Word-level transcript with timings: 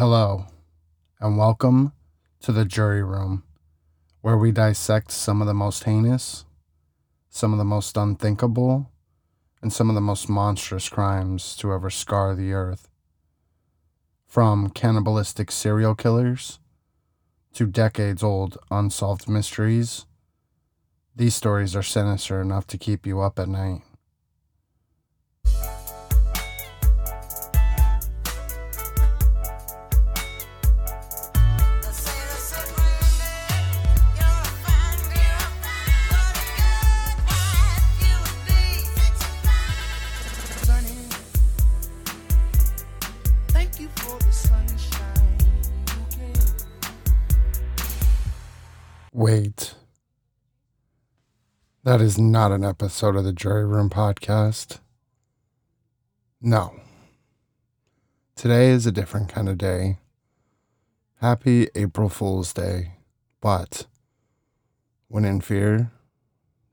Hello, 0.00 0.46
and 1.20 1.36
welcome 1.36 1.92
to 2.40 2.52
the 2.52 2.64
jury 2.64 3.02
room, 3.02 3.42
where 4.22 4.38
we 4.38 4.50
dissect 4.50 5.10
some 5.10 5.42
of 5.42 5.46
the 5.46 5.52
most 5.52 5.84
heinous, 5.84 6.46
some 7.28 7.52
of 7.52 7.58
the 7.58 7.66
most 7.66 7.98
unthinkable, 7.98 8.90
and 9.60 9.70
some 9.70 9.90
of 9.90 9.94
the 9.94 10.00
most 10.00 10.26
monstrous 10.26 10.88
crimes 10.88 11.54
to 11.56 11.70
ever 11.70 11.90
scar 11.90 12.34
the 12.34 12.54
earth. 12.54 12.88
From 14.24 14.70
cannibalistic 14.70 15.50
serial 15.50 15.94
killers 15.94 16.60
to 17.52 17.66
decades 17.66 18.22
old 18.22 18.56
unsolved 18.70 19.28
mysteries, 19.28 20.06
these 21.14 21.34
stories 21.34 21.76
are 21.76 21.82
sinister 21.82 22.40
enough 22.40 22.66
to 22.68 22.78
keep 22.78 23.06
you 23.06 23.20
up 23.20 23.38
at 23.38 23.50
night. 23.50 23.82
That 51.90 52.00
is 52.00 52.20
not 52.20 52.52
an 52.52 52.62
episode 52.62 53.16
of 53.16 53.24
the 53.24 53.32
Jury 53.32 53.66
Room 53.66 53.90
podcast. 53.90 54.78
No. 56.40 56.76
Today 58.36 58.68
is 58.68 58.86
a 58.86 58.92
different 58.92 59.28
kind 59.28 59.48
of 59.48 59.58
day. 59.58 59.98
Happy 61.16 61.66
April 61.74 62.08
Fool's 62.08 62.52
Day. 62.52 62.92
But 63.40 63.86
when 65.08 65.24
in 65.24 65.40
fear, 65.40 65.90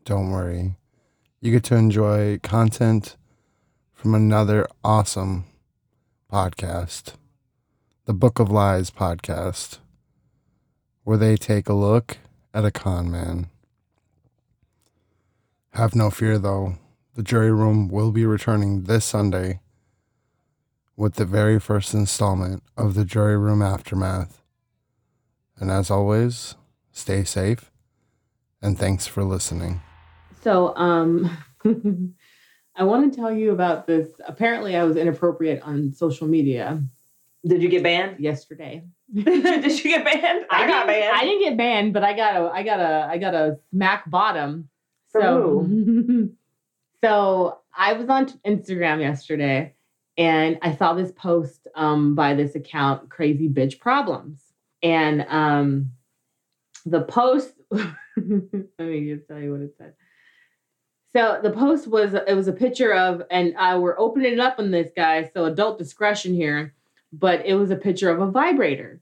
don't 0.06 0.30
worry. 0.30 0.76
You 1.42 1.52
get 1.52 1.64
to 1.64 1.76
enjoy 1.76 2.38
content 2.44 3.18
from 3.96 4.14
another 4.14 4.68
awesome 4.84 5.46
podcast, 6.32 7.16
the 8.06 8.14
Book 8.14 8.38
of 8.38 8.52
Lies 8.52 8.92
podcast 8.92 9.80
where 11.04 11.18
they 11.18 11.38
take 11.38 11.68
a 11.68 11.74
look 11.74 12.20
at 12.54 12.66
a 12.66 12.70
con 12.70 13.10
man. 13.10 13.50
Have 15.78 15.94
no 15.94 16.10
fear, 16.10 16.40
though. 16.40 16.74
The 17.14 17.22
jury 17.22 17.52
room 17.52 17.88
will 17.88 18.12
be 18.12 18.26
returning 18.26 18.86
this 18.86 19.06
Sunday 19.06 19.60
with 20.96 21.14
the 21.14 21.26
very 21.26 21.60
first 21.60 21.94
installment 21.94 22.64
of 22.76 22.96
the 22.96 23.06
jury 23.06 23.38
room 23.38 23.62
aftermath. 23.62 24.42
And 25.60 25.70
as 25.70 25.92
always, 25.92 26.56
stay 26.92 27.24
safe 27.24 27.70
and 28.60 28.76
thanks 28.76 29.06
for 29.06 29.24
listening. 29.24 29.82
So, 30.42 30.76
um, 30.76 31.38
I 32.76 32.84
want 32.84 33.14
to 33.14 33.16
tell 33.16 33.32
you 33.32 33.52
about 33.52 33.86
this. 33.86 34.10
Apparently, 34.28 34.76
I 34.76 34.84
was 34.84 34.98
inappropriate 34.98 35.62
on 35.62 35.94
social 35.94 36.26
media 36.26 36.82
Did 37.46 37.62
you 37.62 37.70
get 37.70 37.84
banned? 37.84 38.20
yesterday. 38.20 38.84
Did 39.14 39.84
you 39.84 39.92
get 39.92 40.04
banned? 40.04 40.48
I, 40.50 40.66
got 40.66 40.88
didn't, 40.88 40.88
banned. 40.88 41.18
I 41.18 41.24
didn't 41.24 41.42
get 41.42 41.56
banned, 41.56 41.94
but 41.94 42.04
I 42.04 42.14
got 42.14 42.36
a, 42.36 42.50
I 42.52 42.64
got 42.64 42.80
a, 42.80 43.08
I 43.12 43.18
got 43.20 43.36
a 43.36 43.60
smack 43.70 44.10
bottom. 44.10 44.70
So, 45.22 46.30
so 47.04 47.60
I 47.76 47.94
was 47.94 48.10
on 48.10 48.28
Instagram 48.46 49.02
yesterday, 49.02 49.74
and 50.18 50.58
I 50.62 50.76
saw 50.76 50.94
this 50.94 51.12
post 51.12 51.68
um, 51.76 52.16
by 52.16 52.34
this 52.34 52.56
account, 52.56 53.10
Crazy 53.10 53.50
Bitch 53.50 53.80
Problems, 53.80 54.42
and 54.82 55.26
um, 55.30 55.92
the 56.86 57.02
post. 57.02 57.54
let 57.72 57.86
me 58.80 59.14
just 59.14 59.28
tell 59.28 59.40
you 59.40 59.52
what 59.52 59.62
it 59.62 59.76
said. 59.78 59.94
So 61.16 61.40
the 61.42 61.52
post 61.52 61.88
was 61.88 62.14
it 62.14 62.36
was 62.36 62.48
a 62.48 62.54
picture 62.54 62.94
of, 62.94 63.24
and 63.32 63.56
uh, 63.58 63.80
we're 63.82 64.00
opening 64.00 64.34
it 64.34 64.40
up 64.40 64.60
on 64.60 64.72
this 64.72 64.92
guy, 64.96 65.30
so 65.34 65.46
adult 65.46 65.78
discretion 65.78 66.34
here. 66.34 66.74
But 67.14 67.46
it 67.46 67.56
was 67.56 67.72
a 67.72 67.76
picture 67.76 68.10
of 68.10 68.20
a 68.20 68.30
vibrator. 68.30 69.02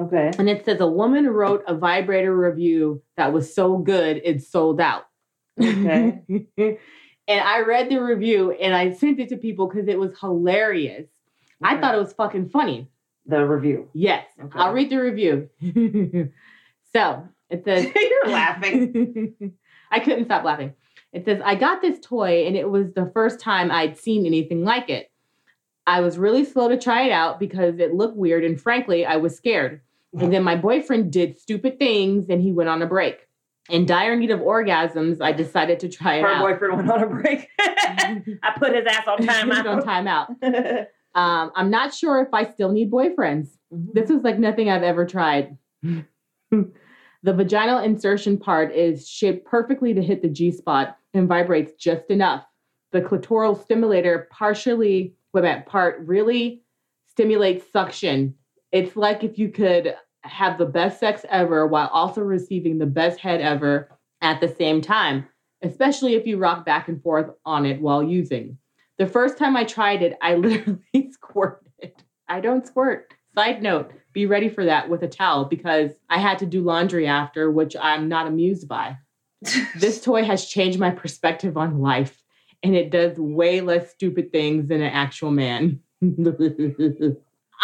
Okay. 0.00 0.32
And 0.38 0.50
it 0.50 0.64
says 0.64 0.80
a 0.80 0.86
woman 0.86 1.28
wrote 1.28 1.62
a 1.68 1.74
vibrator 1.74 2.36
review 2.36 3.02
that 3.16 3.32
was 3.32 3.54
so 3.54 3.78
good 3.78 4.20
it 4.24 4.42
sold 4.42 4.80
out. 4.80 5.06
Okay. 5.60 6.22
and 7.28 7.40
I 7.40 7.60
read 7.60 7.88
the 7.90 7.98
review 7.98 8.52
and 8.52 8.74
I 8.74 8.92
sent 8.92 9.20
it 9.20 9.28
to 9.30 9.36
people 9.36 9.68
because 9.68 9.88
it 9.88 9.98
was 9.98 10.18
hilarious. 10.18 11.06
I 11.62 11.78
thought 11.80 11.94
it 11.94 11.98
was 11.98 12.12
fucking 12.12 12.50
funny. 12.50 12.90
the 13.26 13.46
review. 13.46 13.88
Yes. 13.94 14.26
Okay. 14.42 14.58
I'll 14.58 14.72
read 14.72 14.90
the 14.90 14.98
review. 14.98 15.48
so 16.92 17.26
it 17.48 17.64
says 17.64 17.86
You're 17.94 18.32
laughing. 18.32 19.52
I 19.90 20.00
couldn't 20.00 20.26
stop 20.26 20.44
laughing. 20.44 20.74
It 21.12 21.24
says, 21.24 21.40
I 21.44 21.54
got 21.54 21.80
this 21.80 22.00
toy 22.00 22.44
and 22.46 22.56
it 22.56 22.68
was 22.68 22.92
the 22.92 23.10
first 23.14 23.38
time 23.38 23.70
I'd 23.70 23.96
seen 23.96 24.26
anything 24.26 24.64
like 24.64 24.90
it. 24.90 25.10
I 25.86 26.00
was 26.00 26.18
really 26.18 26.44
slow 26.44 26.68
to 26.68 26.76
try 26.78 27.02
it 27.02 27.12
out 27.12 27.38
because 27.38 27.78
it 27.78 27.94
looked 27.94 28.16
weird 28.16 28.44
and 28.44 28.60
frankly, 28.60 29.06
I 29.06 29.16
was 29.16 29.36
scared. 29.36 29.80
And 30.18 30.32
then 30.32 30.42
my 30.42 30.56
boyfriend 30.56 31.12
did 31.12 31.40
stupid 31.40 31.78
things 31.78 32.28
and 32.28 32.40
he 32.42 32.52
went 32.52 32.68
on 32.68 32.82
a 32.82 32.86
break. 32.86 33.26
In 33.70 33.86
dire 33.86 34.14
need 34.16 34.30
of 34.30 34.40
orgasms, 34.40 35.22
I 35.22 35.32
decided 35.32 35.80
to 35.80 35.88
try 35.88 36.16
it 36.16 36.22
Her 36.22 36.28
out. 36.28 36.42
boyfriend 36.42 36.76
went 36.76 36.90
on 36.90 37.02
a 37.02 37.06
break. 37.06 37.48
I 37.58 38.52
put 38.58 38.74
his 38.74 38.84
ass 38.86 39.06
on 39.06 39.18
timeout. 39.18 39.66
on 39.66 39.82
timeout. 39.82 40.86
Um, 41.16 41.52
I'm 41.54 41.70
not 41.70 41.94
sure 41.94 42.20
if 42.20 42.34
I 42.34 42.44
still 42.44 42.72
need 42.72 42.90
boyfriends. 42.90 43.50
Mm-hmm. 43.72 43.90
This 43.94 44.10
was 44.10 44.22
like 44.24 44.38
nothing 44.40 44.68
I've 44.68 44.82
ever 44.82 45.06
tried. 45.06 45.56
the 46.50 46.72
vaginal 47.22 47.78
insertion 47.78 48.36
part 48.36 48.74
is 48.74 49.08
shaped 49.08 49.46
perfectly 49.46 49.94
to 49.94 50.02
hit 50.02 50.22
the 50.22 50.28
G 50.28 50.50
spot 50.50 50.96
and 51.12 51.28
vibrates 51.28 51.72
just 51.74 52.10
enough. 52.10 52.44
The 52.90 53.00
clitoral 53.00 53.62
stimulator 53.62 54.28
partially, 54.32 55.14
wait 55.32 55.40
a 55.40 55.42
minute, 55.44 55.66
part 55.66 56.00
really 56.00 56.64
stimulates 57.06 57.64
suction. 57.72 58.34
It's 58.72 58.96
like 58.96 59.22
if 59.22 59.38
you 59.38 59.50
could 59.50 59.94
have 60.24 60.58
the 60.58 60.66
best 60.66 60.98
sex 60.98 61.24
ever 61.28 61.66
while 61.66 61.88
also 61.88 62.22
receiving 62.22 62.78
the 62.78 62.86
best 62.86 63.20
head 63.20 63.40
ever 63.40 63.90
at 64.22 64.40
the 64.40 64.48
same 64.48 64.80
time, 64.80 65.26
especially 65.62 66.14
if 66.14 66.26
you 66.26 66.38
rock 66.38 66.64
back 66.64 66.88
and 66.88 67.02
forth 67.02 67.30
on 67.44 67.66
it 67.66 67.80
while 67.80 68.02
using. 68.02 68.58
The 68.98 69.06
first 69.06 69.36
time 69.36 69.56
I 69.56 69.64
tried 69.64 70.02
it, 70.02 70.16
I 70.22 70.34
literally 70.36 71.12
squirted. 71.12 71.92
I 72.28 72.40
don't 72.40 72.66
squirt. 72.66 73.12
Side 73.34 73.62
note, 73.62 73.92
be 74.12 74.26
ready 74.26 74.48
for 74.48 74.64
that 74.64 74.88
with 74.88 75.02
a 75.02 75.08
towel 75.08 75.44
because 75.44 75.90
I 76.08 76.18
had 76.18 76.38
to 76.38 76.46
do 76.46 76.62
laundry 76.62 77.06
after, 77.06 77.50
which 77.50 77.76
I'm 77.80 78.08
not 78.08 78.26
amused 78.26 78.68
by. 78.68 78.96
This 79.78 80.00
toy 80.00 80.24
has 80.24 80.46
changed 80.46 80.78
my 80.78 80.90
perspective 80.90 81.58
on 81.58 81.80
life, 81.80 82.22
and 82.62 82.74
it 82.74 82.90
does 82.90 83.18
way 83.18 83.60
less 83.60 83.90
stupid 83.90 84.32
things 84.32 84.68
than 84.68 84.80
an 84.80 84.92
actual 84.92 85.30
man. 85.30 85.80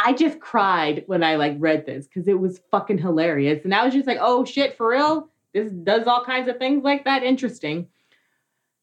I 0.02 0.12
just 0.14 0.40
cried 0.40 1.04
when 1.06 1.22
I 1.22 1.36
like 1.36 1.56
read 1.58 1.84
this 1.86 2.06
because 2.06 2.26
it 2.26 2.38
was 2.38 2.60
fucking 2.70 2.98
hilarious. 2.98 3.64
And 3.64 3.74
I 3.74 3.84
was 3.84 3.92
just 3.92 4.06
like, 4.06 4.18
oh 4.20 4.44
shit, 4.44 4.76
for 4.76 4.90
real? 4.90 5.28
This 5.52 5.70
does 5.70 6.06
all 6.06 6.24
kinds 6.24 6.48
of 6.48 6.58
things 6.58 6.84
like 6.84 7.04
that. 7.04 7.22
Interesting. 7.22 7.88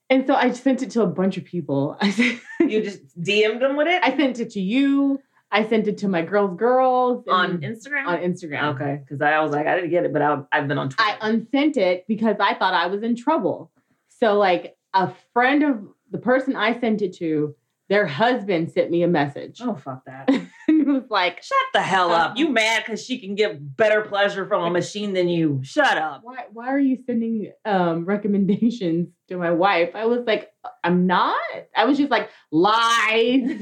And 0.09 0.27
so 0.27 0.35
I 0.35 0.51
sent 0.51 0.83
it 0.83 0.91
to 0.91 1.01
a 1.01 1.07
bunch 1.07 1.37
of 1.37 1.43
people. 1.43 1.97
I 2.01 2.11
sent, 2.11 2.39
you 2.59 2.83
just 2.83 3.19
DM'd 3.19 3.61
them 3.61 3.75
with 3.75 3.87
it 3.87 4.01
I 4.03 4.15
sent 4.15 4.39
it 4.39 4.51
to 4.51 4.61
you. 4.61 5.19
I 5.49 5.65
sent 5.65 5.87
it 5.87 5.97
to 5.99 6.09
my 6.09 6.23
girls' 6.23 6.57
girls 6.57 7.25
on 7.29 7.59
Instagram. 7.59 8.05
on 8.05 8.19
Instagram. 8.19 8.75
Okay, 8.75 8.99
because 9.01 9.21
I 9.21 9.39
was 9.39 9.51
like, 9.51 9.65
I 9.65 9.75
didn't 9.75 9.91
get 9.91 10.03
it, 10.03 10.11
but 10.11 10.21
I, 10.21 10.39
I've 10.51 10.67
been 10.67 10.77
on 10.77 10.89
Twitter. 10.89 11.09
I 11.09 11.29
unsent 11.29 11.77
it 11.77 12.05
because 12.05 12.35
I 12.41 12.53
thought 12.53 12.73
I 12.73 12.87
was 12.87 13.01
in 13.01 13.15
trouble. 13.15 13.71
So, 14.09 14.37
like, 14.37 14.75
a 14.93 15.13
friend 15.33 15.63
of 15.63 15.87
the 16.11 16.17
person 16.17 16.57
I 16.57 16.77
sent 16.77 17.01
it 17.01 17.15
to, 17.17 17.55
their 17.87 18.05
husband 18.05 18.71
sent 18.73 18.91
me 18.91 19.03
a 19.03 19.07
message. 19.07 19.61
oh 19.61 19.75
fuck 19.75 20.03
that! 20.05 20.29
was 20.93 21.03
like, 21.09 21.43
Shut 21.43 21.57
the 21.73 21.81
hell 21.81 22.11
up! 22.11 22.37
You 22.37 22.49
mad 22.49 22.83
because 22.85 23.03
she 23.03 23.19
can 23.19 23.35
get 23.35 23.75
better 23.77 24.01
pleasure 24.01 24.47
from 24.47 24.63
a 24.63 24.69
machine 24.69 25.13
than 25.13 25.29
you? 25.29 25.59
Shut 25.63 25.97
up! 25.97 26.21
why, 26.23 26.45
why 26.51 26.67
are 26.67 26.79
you 26.79 26.97
sending 27.05 27.51
um, 27.65 28.05
recommendations 28.05 29.09
to 29.29 29.37
my 29.37 29.51
wife? 29.51 29.91
I 29.95 30.05
was 30.05 30.21
like, 30.25 30.49
I'm 30.83 31.07
not. 31.07 31.39
I 31.75 31.85
was 31.85 31.97
just 31.97 32.11
like, 32.11 32.29
lies. 32.51 33.61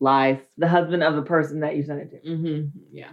lies. 0.00 0.38
The 0.58 0.68
husband 0.68 1.02
of 1.02 1.14
the 1.16 1.22
person 1.22 1.60
that 1.60 1.76
you 1.76 1.84
sent 1.84 2.00
it 2.00 2.22
to. 2.24 2.36
hmm 2.36 2.60
Yeah. 2.92 3.10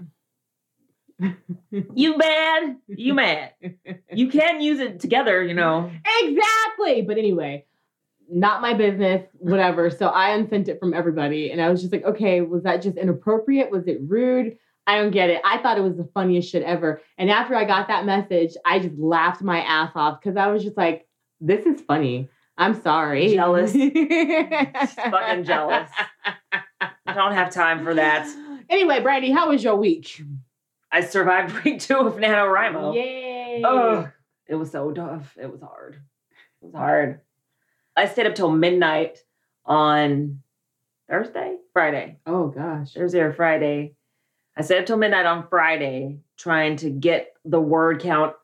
You 1.94 2.18
mad? 2.18 2.78
You 2.88 3.14
mad? 3.14 3.52
You 4.14 4.30
can 4.30 4.62
use 4.62 4.80
it 4.80 5.00
together, 5.02 5.44
you 5.44 5.54
know. 5.54 5.92
Exactly. 6.24 7.02
But 7.02 7.18
anyway, 7.18 7.66
not 8.32 8.62
my 8.62 8.74
business, 8.74 9.26
whatever. 9.34 9.90
So 9.90 10.08
I 10.08 10.30
unsent 10.32 10.68
it 10.68 10.80
from 10.80 10.94
everybody. 10.94 11.52
And 11.52 11.62
I 11.62 11.70
was 11.70 11.82
just 11.82 11.94
like, 11.94 12.04
okay, 12.04 12.42
was 12.42 12.64
that 12.64 12.82
just 12.82 12.98
inappropriate? 12.98 13.72
Was 13.72 13.88
it 13.88 14.00
rude? 14.06 14.58
I 14.88 14.98
don't 14.98 15.12
get 15.12 15.30
it. 15.30 15.42
I 15.46 15.60
thought 15.60 15.78
it 15.78 15.82
was 15.82 15.98
the 15.98 16.10
funniest 16.14 16.50
shit 16.52 16.64
ever. 16.64 17.02
And 17.18 17.30
after 17.30 17.56
I 17.56 17.66
got 17.66 17.88
that 17.90 18.06
message, 18.06 18.56
I 18.66 18.80
just 18.80 18.98
laughed 18.98 19.42
my 19.42 19.62
ass 19.62 19.92
off 19.96 20.20
because 20.20 20.36
I 20.38 20.48
was 20.48 20.64
just 20.64 20.78
like, 20.78 21.08
this 21.40 21.66
is 21.66 21.82
funny. 21.82 22.30
I'm 22.58 22.80
sorry. 22.82 23.34
Jealous. 23.34 23.72
fucking 23.74 25.44
jealous. 25.44 25.90
I 26.82 27.14
don't 27.14 27.34
have 27.34 27.54
time 27.54 27.84
for 27.84 27.94
that. 27.94 28.28
Anyway, 28.70 29.00
Brandi, 29.00 29.34
how 29.34 29.50
was 29.50 29.64
your 29.64 29.76
week? 29.76 30.22
I 30.92 31.02
survived 31.02 31.54
week 31.64 31.80
two 31.80 31.98
of 31.98 32.16
NaNoWriMo. 32.16 32.96
Yay. 32.96 33.62
Oh, 33.66 34.10
it 34.48 34.56
was 34.56 34.72
so 34.72 34.92
tough. 34.92 35.38
It 35.40 35.52
was 35.52 35.62
hard. 35.62 36.02
It 36.62 36.66
was 36.66 36.74
hard. 36.74 37.22
I 38.00 38.08
stayed 38.08 38.28
up 38.28 38.36
till 38.36 38.50
midnight 38.50 39.18
on 39.66 40.42
Thursday, 41.10 41.58
Friday, 41.74 42.20
Oh 42.26 42.48
gosh. 42.48 42.94
Thursday 42.94 43.20
or 43.20 43.34
Friday. 43.34 43.96
I 44.56 44.62
stayed 44.62 44.80
up 44.80 44.86
till 44.86 44.96
midnight 44.98 45.26
on 45.26 45.48
Friday 45.50 46.20
trying 46.38 46.78
to 46.78 46.90
get 46.90 47.34
the 47.44 47.60
word 47.60 48.02
count, 48.02 48.36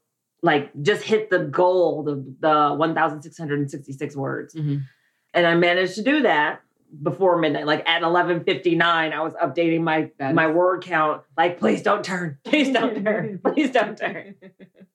like 0.42 0.72
just 0.82 1.04
hit 1.04 1.30
the 1.30 1.40
goal, 1.40 2.04
the, 2.04 2.16
the 2.42 2.76
1,666 2.76 4.16
words. 4.18 4.54
Mhm. 4.56 4.82
And 5.34 5.48
I 5.48 5.56
managed 5.56 5.96
to 5.96 6.04
do 6.04 6.24
that 6.24 6.60
before 7.02 7.38
midnight. 7.38 7.66
Like 7.66 7.88
at 7.88 8.02
11:59, 8.02 9.14
I 9.14 9.22
was 9.22 9.34
updating 9.36 9.84
my 9.84 10.12
my 10.20 10.48
word 10.48 10.84
count. 10.84 11.24
Like, 11.38 11.60
please 11.60 11.82
don't 11.82 12.04
turn. 12.04 12.40
Please 12.44 12.74
don't 12.74 13.04
turn. 13.04 13.40
Please 13.44 13.72
don't 13.72 13.98
turn. 13.98 14.36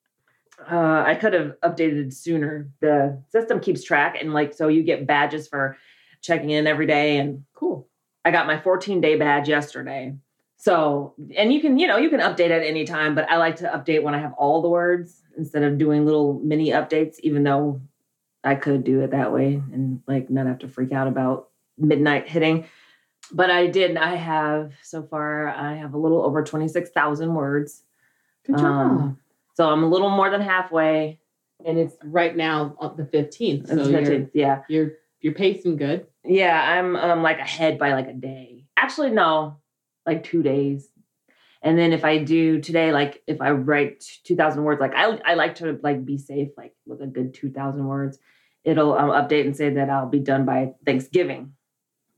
Uh, 0.70 1.04
I 1.06 1.14
could 1.14 1.32
have 1.32 1.54
updated 1.62 2.12
sooner. 2.12 2.68
The 2.80 3.22
system 3.28 3.60
keeps 3.60 3.82
track, 3.82 4.16
and 4.20 4.32
like, 4.32 4.54
so 4.54 4.68
you 4.68 4.82
get 4.82 5.06
badges 5.06 5.48
for 5.48 5.76
checking 6.20 6.50
in 6.50 6.66
every 6.66 6.86
day. 6.86 7.18
And 7.18 7.44
Cool. 7.54 7.88
I 8.24 8.30
got 8.30 8.46
my 8.46 8.60
14 8.60 9.00
day 9.00 9.16
badge 9.16 9.48
yesterday. 9.48 10.14
So, 10.56 11.14
and 11.36 11.52
you 11.52 11.60
can, 11.62 11.78
you 11.78 11.86
know, 11.86 11.96
you 11.96 12.10
can 12.10 12.20
update 12.20 12.50
at 12.50 12.62
any 12.62 12.84
time, 12.84 13.14
but 13.14 13.30
I 13.30 13.38
like 13.38 13.56
to 13.56 13.64
update 13.68 14.02
when 14.02 14.14
I 14.14 14.18
have 14.18 14.34
all 14.34 14.60
the 14.60 14.68
words 14.68 15.22
instead 15.38 15.62
of 15.62 15.78
doing 15.78 16.04
little 16.04 16.38
mini 16.44 16.68
updates, 16.68 17.18
even 17.20 17.44
though 17.44 17.80
I 18.44 18.56
could 18.56 18.84
do 18.84 19.00
it 19.00 19.12
that 19.12 19.32
way 19.32 19.62
and 19.72 20.02
like 20.06 20.28
not 20.28 20.46
have 20.46 20.58
to 20.58 20.68
freak 20.68 20.92
out 20.92 21.08
about 21.08 21.48
midnight 21.78 22.28
hitting. 22.28 22.66
But 23.32 23.50
I 23.50 23.68
did. 23.68 23.96
I 23.96 24.16
have 24.16 24.74
so 24.82 25.02
far, 25.02 25.48
I 25.48 25.76
have 25.76 25.94
a 25.94 25.98
little 25.98 26.22
over 26.22 26.42
26,000 26.42 27.34
words. 27.34 27.84
Good 28.44 28.58
job. 28.58 28.64
Um, 28.64 29.18
So 29.54 29.68
I'm 29.68 29.82
a 29.82 29.88
little 29.88 30.10
more 30.10 30.30
than 30.30 30.40
halfway. 30.40 31.20
and 31.64 31.78
it's 31.78 31.94
right 32.02 32.34
now 32.36 32.74
on 32.78 32.96
the 32.96 33.02
15th. 33.04 33.68
So 33.68 33.78
It's 33.78 33.88
you're, 33.90 34.00
15th, 34.00 34.30
yeah. 34.34 34.62
you're 34.68 34.92
you're 35.20 35.34
pacing 35.34 35.76
good. 35.76 36.06
Yeah, 36.24 36.58
I'm 36.58 36.96
um 36.96 37.22
like 37.22 37.38
ahead 37.38 37.78
by 37.78 37.92
like 37.92 38.08
a 38.08 38.14
day. 38.14 38.64
Actually, 38.76 39.10
no, 39.10 39.58
like 40.06 40.24
two 40.24 40.42
days. 40.42 40.88
And 41.62 41.78
then 41.78 41.92
if 41.92 42.04
I 42.06 42.16
do 42.18 42.60
today, 42.60 42.90
like 42.92 43.22
if 43.26 43.42
I 43.42 43.50
write 43.50 44.02
two 44.24 44.34
thousand 44.36 44.64
words, 44.64 44.80
like 44.80 44.94
I 44.94 45.20
I 45.26 45.34
like 45.34 45.56
to 45.56 45.78
like 45.82 46.04
be 46.06 46.16
safe, 46.16 46.48
like 46.56 46.72
with 46.86 47.02
a 47.02 47.06
good 47.06 47.34
two 47.34 47.50
thousand 47.50 47.86
words. 47.86 48.18
It'll 48.64 48.92
um, 48.94 49.10
update 49.10 49.44
and 49.46 49.56
say 49.56 49.70
that 49.74 49.88
I'll 49.90 50.08
be 50.08 50.18
done 50.20 50.44
by 50.46 50.72
Thanksgiving. 50.86 51.52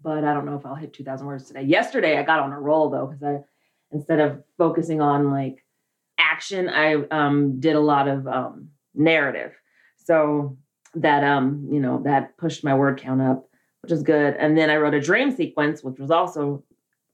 But 0.02 0.24
I 0.24 0.34
don't 0.34 0.44
know 0.46 0.56
if 0.56 0.66
I'll 0.66 0.74
hit 0.76 0.92
two 0.92 1.02
thousand 1.04 1.26
words 1.26 1.46
today. 1.46 1.62
Yesterday 1.62 2.18
I 2.18 2.22
got 2.22 2.38
on 2.40 2.52
a 2.52 2.60
roll 2.60 2.90
though 2.90 3.06
because 3.06 3.22
I 3.24 3.40
instead 3.90 4.20
of 4.20 4.42
focusing 4.58 5.00
on 5.00 5.30
like 5.32 5.64
action, 6.18 6.68
I 6.68 6.94
um 7.10 7.60
did 7.60 7.76
a 7.76 7.80
lot 7.80 8.08
of 8.08 8.26
um 8.26 8.68
narrative. 8.94 9.52
So 10.04 10.56
that 10.94 11.24
um 11.24 11.68
you 11.70 11.80
know 11.80 12.02
that 12.04 12.36
pushed 12.36 12.64
my 12.64 12.74
word 12.74 13.00
count 13.00 13.22
up 13.22 13.48
which 13.82 13.92
is 13.92 14.02
good. 14.02 14.34
And 14.38 14.56
then 14.56 14.70
I 14.70 14.76
wrote 14.76 14.94
a 14.94 15.00
dream 15.00 15.30
sequence, 15.34 15.82
which 15.82 15.98
was 15.98 16.10
also 16.10 16.62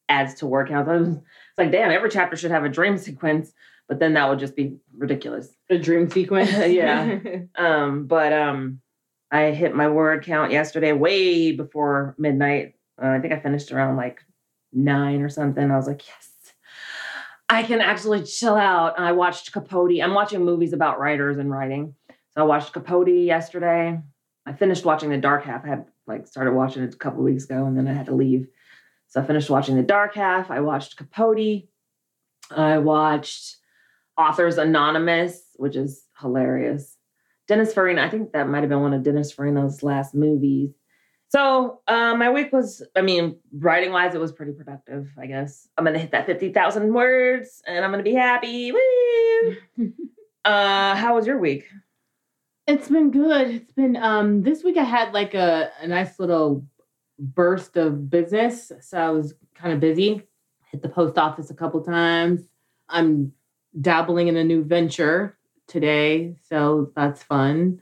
adds 0.09 0.35
to 0.35 0.47
word 0.47 0.69
count. 0.69 0.89
I 0.89 0.97
was 0.97 1.09
it's 1.09 1.59
like, 1.59 1.73
damn, 1.73 1.91
every 1.91 2.11
chapter 2.11 2.37
should 2.37 2.51
have 2.51 2.65
a 2.65 2.69
dream 2.69 2.99
sequence, 2.99 3.53
but 3.89 3.99
then 3.99 4.15
that 4.15 4.29
would 4.29 4.39
just 4.39 4.55
be 4.55 4.77
ridiculous. 4.97 5.49
A 5.71 5.79
dream 5.79 6.11
sequence. 6.11 6.51
Yeah. 6.69 7.19
Um, 7.57 8.07
but 8.07 8.33
um, 8.33 8.81
I 9.31 9.51
hit 9.51 9.75
my 9.75 9.89
word 9.89 10.25
count 10.25 10.53
yesterday, 10.53 10.93
way 10.93 11.53
before 11.53 12.15
midnight. 12.19 12.75
Uh, 13.03 13.09
I 13.09 13.21
think 13.21 13.33
I 13.33 13.41
finished 13.41 13.73
around 13.73 13.97
like 13.97 14.21
nine 14.73 15.23
or 15.23 15.29
something. 15.29 15.71
I 15.71 15.77
was 15.77 15.87
like, 15.87 16.07
yes, 16.07 16.31
I 17.49 17.63
can 17.63 17.81
actually 17.81 18.25
chill 18.25 18.57
out. 18.57 18.99
I 18.99 19.13
watched 19.13 19.53
Capote. 19.53 20.03
I'm 20.03 20.15
watching 20.15 20.45
movies 20.45 20.73
about 20.73 21.01
writers 21.01 21.39
and 21.39 21.51
writing. 21.51 21.95
So 22.31 22.43
I 22.43 22.45
watched 22.45 22.73
Capote 22.73 23.09
yesterday. 23.09 23.99
I 24.45 24.53
finished 24.53 24.85
watching 24.85 25.11
The 25.11 25.17
Dark 25.17 25.45
Half. 25.45 25.65
I 25.65 25.69
had 25.69 25.87
like 26.07 26.27
started 26.27 26.53
watching 26.53 26.83
it 26.83 26.95
a 26.95 26.99
couple 26.99 27.23
weeks 27.23 27.45
ago 27.45 27.67
and 27.67 27.77
then 27.77 27.89
I 27.89 27.93
had 27.93 28.07
to 28.07 28.15
leave. 28.15 28.49
So 29.09 29.21
I 29.21 29.25
finished 29.25 29.51
watching 29.51 29.77
The 29.77 29.83
Dark 29.83 30.15
Half. 30.15 30.51
I 30.51 30.61
watched 30.61 30.97
Capote. 30.97 31.69
I 32.51 32.79
watched 32.79 33.57
Authors 34.17 34.59
Anonymous, 34.59 35.41
which 35.57 35.77
is 35.77 36.05
hilarious. 36.21 36.97
Dennis 37.47 37.73
Farina, 37.73 38.03
I 38.03 38.11
think 38.11 38.33
that 38.33 38.49
might 38.49 38.61
have 38.61 38.69
been 38.69 38.83
one 38.83 38.93
of 38.93 39.03
Dennis 39.03 39.33
Farina's 39.33 39.83
last 39.83 40.15
movies. 40.15 40.71
So 41.29 41.81
uh, 41.87 42.15
my 42.15 42.31
week 42.31 42.53
was, 42.53 42.83
I 42.97 43.03
mean, 43.03 43.37
writing 43.53 43.93
wise, 43.93 44.15
it 44.15 44.21
was 44.21 44.33
pretty 44.33 44.53
productive, 44.53 45.11
I 45.21 45.27
guess. 45.27 45.69
I'm 45.77 45.85
going 45.85 45.95
to 45.95 46.01
hit 46.01 46.13
that 46.13 46.25
50,000 46.25 46.93
words 46.93 47.63
and 47.67 47.85
I'm 47.85 47.91
going 47.91 48.03
to 48.03 48.11
be 48.11 48.17
happy. 48.17 48.73
Woo! 48.73 49.57
uh, 50.45 50.95
how 50.95 51.17
was 51.17 51.27
your 51.27 51.39
week? 51.39 51.67
It's 52.67 52.89
been 52.89 53.11
good. 53.11 53.49
It's 53.49 53.73
been 53.73 53.97
um 53.97 54.43
this 54.43 54.63
week 54.63 54.77
I 54.77 54.85
had 54.85 55.15
like 55.15 55.33
a, 55.33 55.71
a 55.81 55.87
nice 55.87 56.19
little 56.19 56.67
burst 57.19 57.79
of 57.79 58.11
business. 58.11 58.71
So 58.83 58.99
I 58.99 59.09
was 59.09 59.35
kind 59.55 59.73
of 59.73 59.81
busy. 59.81 60.23
Hit 60.71 60.83
the 60.83 60.89
post 60.91 61.17
office 61.17 61.51
a 61.51 61.55
couple 61.55 61.83
times. 61.83 62.43
I'm 62.91 63.33
dabbling 63.81 64.29
in 64.29 64.37
a 64.37 64.45
new 64.45 64.63
venture 64.65 65.39
today, 65.67 66.37
so 66.43 66.93
that's 66.95 67.23
fun. 67.23 67.81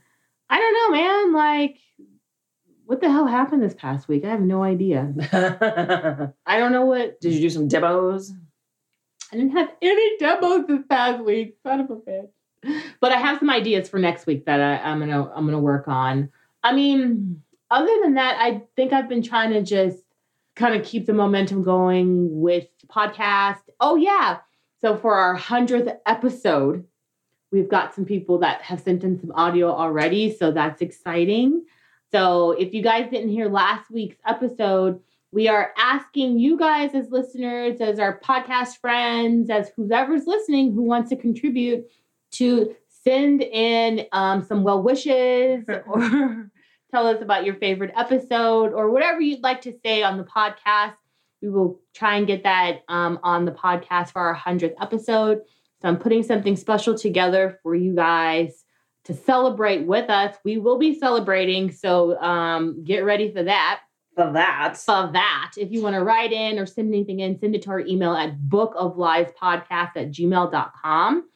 I 0.48 0.58
don't 0.58 0.75
know, 0.75 1.00
man. 1.00 1.32
Like 1.32 1.78
what 2.87 3.00
the 3.00 3.11
hell 3.11 3.27
happened 3.27 3.62
this 3.62 3.75
past 3.75 4.09
week? 4.09 4.25
I 4.25 4.31
have 4.31 4.41
no 4.41 4.62
idea. 4.62 5.12
I 6.47 6.59
don't 6.59 6.73
know 6.73 6.87
what 6.87 7.21
Did 7.21 7.35
you 7.35 7.41
do 7.41 7.50
some 7.50 7.69
demos? 7.69 8.33
I 9.33 9.37
didn't 9.37 9.53
have 9.53 9.71
any 9.83 10.19
demos 10.19 10.67
this 10.69 10.83
past 10.88 11.25
week. 11.25 11.56
Son 11.65 11.81
of 11.81 11.91
a 11.91 11.97
bitch. 11.97 12.29
But 13.00 13.12
I 13.12 13.19
have 13.19 13.41
some 13.41 13.50
ideas 13.50 13.88
for 13.88 13.99
next 13.99 14.27
week 14.27 14.47
that 14.47 14.61
I, 14.61 14.79
I'm 14.79 15.00
gonna 15.00 15.31
I'm 15.35 15.44
gonna 15.44 15.59
work 15.59 15.88
on. 15.88 16.31
I 16.62 16.73
mean, 16.73 17.43
other 17.71 17.93
than 18.03 18.15
that, 18.15 18.38
I 18.41 18.62
think 18.77 18.93
I've 18.93 19.09
been 19.09 19.23
trying 19.23 19.53
to 19.53 19.62
just 19.62 19.99
kind 20.55 20.75
of 20.75 20.85
keep 20.85 21.06
the 21.06 21.12
momentum 21.12 21.62
going 21.62 22.41
with 22.41 22.67
podcast. 22.89 23.61
Oh 23.81 23.97
yeah. 23.97 24.39
So 24.81 24.97
for 24.97 25.15
our 25.15 25.35
hundredth 25.35 25.93
episode, 26.06 26.85
we've 27.50 27.69
got 27.69 27.94
some 27.94 28.05
people 28.05 28.39
that 28.39 28.62
have 28.62 28.81
sent 28.81 29.05
in 29.05 29.21
some 29.21 29.32
audio 29.32 29.73
already. 29.73 30.35
So 30.35 30.50
that's 30.50 30.82
exciting. 30.82 31.65
So 32.17 32.53
if 32.53 32.73
you 32.73 32.83
guys 32.83 33.11
didn't 33.11 33.29
hear 33.29 33.51
last 33.51 33.91
week's 33.91 34.17
episode, 34.27 35.01
we 35.33 35.49
are 35.49 35.75
asking 35.77 36.39
you 36.39 36.57
guys 36.57 36.95
as 36.95 37.11
listeners, 37.11 37.79
as 37.83 37.99
our 37.99 38.19
podcast 38.20 38.79
friends, 38.79 39.51
as 39.51 39.70
whoever's 39.77 40.27
listening 40.27 40.73
who 40.73 40.82
wants 40.82 41.11
to 41.11 41.17
contribute 41.17 41.85
to 42.31 42.75
send 43.05 43.43
in 43.43 44.06
um, 44.13 44.43
some 44.43 44.65
well 44.65 44.82
wishes 44.82 45.67
or 45.87 46.51
tell 46.91 47.06
us 47.06 47.20
about 47.20 47.44
your 47.44 47.56
favorite 47.56 47.93
episode 47.94 48.73
or 48.73 48.91
whatever 48.91 49.20
you'd 49.20 49.43
like 49.43 49.61
to 49.61 49.75
say 49.85 50.03
on 50.03 50.17
the 50.17 50.25
podcast. 50.25 50.94
We 51.43 51.51
will 51.51 51.79
try 51.93 52.17
and 52.17 52.27
get 52.27 52.44
that 52.44 52.79
um, 52.89 53.19
on 53.25 53.44
the 53.44 53.53
podcast 53.53 54.13
for 54.13 54.23
our 54.23 54.35
100th 54.35 54.73
episode. 54.81 55.43
So 55.82 55.89
I'm 55.89 55.99
putting 55.99 56.23
something 56.23 56.56
special 56.56 56.96
together 56.96 57.61
for 57.63 57.75
you 57.75 57.94
guys 57.94 58.65
to 59.06 59.15
celebrate 59.15 59.86
with 59.86 60.10
us. 60.10 60.36
We 60.44 60.58
will 60.58 60.79
be 60.79 60.98
celebrating. 60.98 61.70
So 61.70 62.20
um, 62.20 62.82
get 62.84 63.05
ready 63.05 63.32
for 63.32 63.43
that 63.44 63.81
For 64.17 64.32
that. 64.32 64.77
of 64.89 65.13
that. 65.13 65.53
If 65.56 65.70
you 65.70 65.82
want 65.82 65.94
to 65.94 66.03
write 66.03 66.32
in 66.32 66.58
or 66.58 66.67
send 66.67 66.89
anything 66.89 67.20
in, 67.20 67.39
send 67.39 67.55
it 67.55 67.63
to 67.63 67.70
our 67.70 67.81
email 67.81 68.15
at 68.15 68.36
bookofliespodcast 68.48 69.70
at 69.70 70.10
gmail.com. 70.10 71.29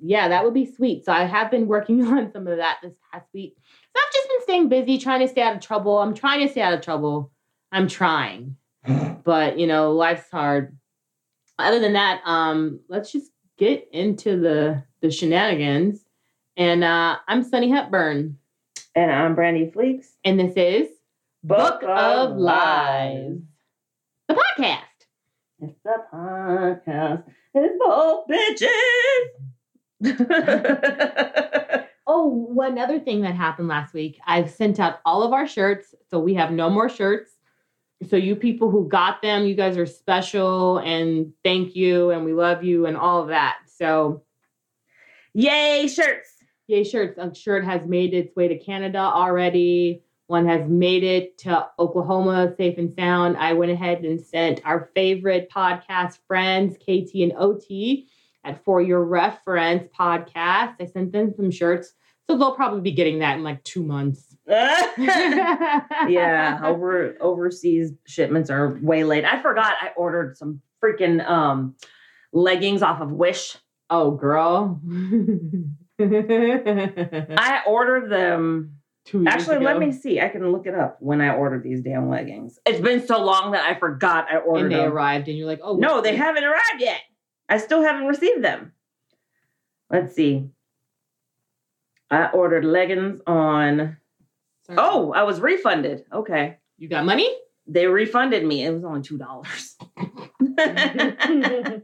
Yeah, 0.00 0.28
that 0.28 0.44
would 0.44 0.54
be 0.54 0.72
sweet. 0.72 1.04
So 1.04 1.12
I 1.12 1.24
have 1.24 1.50
been 1.50 1.66
working 1.66 2.02
on 2.06 2.32
some 2.32 2.46
of 2.46 2.56
that 2.56 2.78
this 2.82 2.94
past 3.12 3.26
week. 3.34 3.56
So 3.56 4.02
I've 4.02 4.12
just 4.12 4.28
been 4.28 4.42
staying 4.42 4.68
busy, 4.70 4.98
trying 4.98 5.20
to 5.20 5.28
stay 5.28 5.42
out 5.42 5.54
of 5.54 5.60
trouble. 5.60 5.98
I'm 5.98 6.14
trying 6.14 6.46
to 6.46 6.50
stay 6.50 6.62
out 6.62 6.72
of 6.72 6.80
trouble. 6.80 7.30
I'm 7.70 7.88
trying. 7.88 8.56
but 9.24 9.58
you 9.58 9.66
know, 9.66 9.92
life's 9.92 10.30
hard. 10.30 10.78
Other 11.58 11.80
than 11.80 11.92
that, 11.94 12.22
um, 12.24 12.80
let's 12.88 13.12
just 13.12 13.32
get 13.58 13.86
into 13.92 14.40
the 14.40 14.82
the 15.02 15.10
shenanigans. 15.10 16.04
And 16.58 16.82
uh, 16.84 17.16
I'm 17.28 17.42
Sunni 17.44 17.70
Hepburn, 17.70 18.36
And 18.94 19.10
I'm 19.12 19.34
Brandi 19.36 19.72
Fleeks. 19.72 20.06
and 20.24 20.38
this 20.40 20.54
is 20.56 20.88
Book 21.44 21.82
of 21.84 22.36
Lies, 22.36 23.38
the 24.26 24.34
podcast. 24.34 24.80
It's 25.60 25.78
the 25.84 25.96
podcast. 26.12 27.22
It's 27.54 27.78
both 27.78 28.26
bitches. 30.02 31.84
Oh, 32.10 32.24
one 32.26 32.78
other 32.78 32.98
thing 32.98 33.20
that 33.20 33.34
happened 33.34 33.68
last 33.68 33.92
week. 33.92 34.18
I've 34.26 34.50
sent 34.50 34.80
out 34.80 35.00
all 35.04 35.22
of 35.22 35.34
our 35.34 35.46
shirts, 35.46 35.94
so 36.10 36.18
we 36.18 36.32
have 36.36 36.50
no 36.50 36.70
more 36.70 36.88
shirts. 36.88 37.30
So 38.08 38.16
you 38.16 38.34
people 38.34 38.70
who 38.70 38.88
got 38.88 39.20
them, 39.20 39.44
you 39.44 39.54
guys 39.54 39.76
are 39.76 39.84
special 39.84 40.78
and 40.78 41.34
thank 41.44 41.76
you 41.76 42.08
and 42.10 42.24
we 42.24 42.32
love 42.32 42.64
you 42.64 42.86
and 42.86 42.96
all 42.96 43.20
of 43.20 43.28
that. 43.28 43.58
So 43.66 44.22
Yay, 45.34 45.86
shirts. 45.86 46.30
Yay 46.68 46.84
shirts. 46.84 47.18
A 47.18 47.34
shirt 47.34 47.64
has 47.64 47.86
made 47.86 48.14
its 48.14 48.36
way 48.36 48.46
to 48.46 48.58
Canada 48.58 48.98
already. 48.98 50.02
One 50.28 50.46
has 50.46 50.68
made 50.68 51.02
it 51.02 51.38
to 51.38 51.66
Oklahoma 51.78 52.54
safe 52.56 52.76
and 52.76 52.94
sound. 52.94 53.38
I 53.38 53.54
went 53.54 53.72
ahead 53.72 54.04
and 54.04 54.20
sent 54.20 54.60
our 54.64 54.90
favorite 54.94 55.50
podcast 55.50 56.18
friends, 56.28 56.76
KT 56.76 57.14
and 57.14 57.32
OT, 57.36 58.06
at 58.44 58.62
For 58.64 58.82
Your 58.82 59.02
Reference 59.02 59.88
podcast. 59.98 60.74
I 60.80 60.86
sent 60.92 61.12
them 61.12 61.32
some 61.34 61.50
shirts. 61.50 61.94
So 62.28 62.36
they'll 62.36 62.54
probably 62.54 62.82
be 62.82 62.92
getting 62.92 63.20
that 63.20 63.38
in 63.38 63.42
like 63.42 63.64
two 63.64 63.82
months. 63.82 64.36
yeah, 64.46 66.60
over 66.62 67.16
overseas 67.20 67.92
shipments 68.06 68.50
are 68.50 68.78
way 68.82 69.04
late. 69.04 69.24
I 69.24 69.40
forgot 69.40 69.74
I 69.80 69.92
ordered 69.96 70.36
some 70.36 70.60
freaking 70.84 71.26
um 71.26 71.74
leggings 72.34 72.82
off 72.82 73.00
of 73.00 73.12
Wish. 73.12 73.56
Oh, 73.88 74.10
girl. 74.10 74.78
I 77.38 77.62
ordered 77.66 78.10
them. 78.10 78.74
Two 79.04 79.22
years 79.22 79.28
Actually, 79.32 79.64
let 79.64 79.78
me 79.78 79.90
see. 79.90 80.20
I 80.20 80.28
can 80.28 80.52
look 80.52 80.66
it 80.66 80.74
up 80.74 80.98
when 81.00 81.20
I 81.22 81.34
ordered 81.34 81.62
these 81.64 81.80
damn 81.80 82.10
leggings. 82.10 82.58
It's 82.66 82.80
been 82.80 83.06
so 83.06 83.24
long 83.24 83.52
that 83.52 83.64
I 83.64 83.78
forgot 83.78 84.26
I 84.30 84.36
ordered 84.36 84.64
And 84.64 84.72
they 84.72 84.76
them. 84.84 84.92
arrived, 84.92 85.28
and 85.28 85.38
you're 85.38 85.46
like, 85.46 85.60
oh, 85.62 85.76
No, 85.76 86.02
they 86.02 86.10
this? 86.10 86.20
haven't 86.20 86.44
arrived 86.44 86.80
yet. 86.80 87.00
I 87.48 87.56
still 87.56 87.82
haven't 87.82 88.06
received 88.06 88.44
them. 88.44 88.72
Let's 89.90 90.14
see. 90.14 90.50
I 92.10 92.28
ordered 92.30 92.64
leggings 92.66 93.20
on. 93.26 93.96
Sorry. 94.66 94.78
Oh, 94.78 95.12
I 95.12 95.22
was 95.22 95.40
refunded. 95.40 96.04
Okay. 96.12 96.58
you 96.76 96.88
got 96.88 97.06
money? 97.06 97.28
They 97.66 97.86
refunded 97.86 98.44
me. 98.44 98.64
It 98.64 98.72
was 98.72 98.84
only 98.84 99.00
two 99.02 99.16
dollars. 99.18 99.76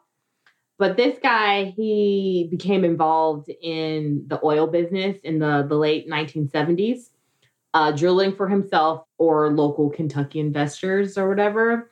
But 0.78 0.98
this 0.98 1.18
guy, 1.24 1.74
he 1.78 2.50
became 2.52 2.84
involved 2.84 3.50
in 3.62 4.26
the 4.28 4.38
oil 4.44 4.68
business 4.68 5.18
in 5.24 5.40
the, 5.40 5.66
the 5.68 5.78
late 5.78 6.10
1970s, 6.10 7.12
uh, 7.74 7.94
drilling 7.94 8.36
for 8.36 8.50
himself 8.50 9.06
or 9.18 9.54
local 9.54 9.90
Kentucky 9.90 10.42
investors 10.42 11.18
or 11.18 11.30
whatever. 11.30 11.89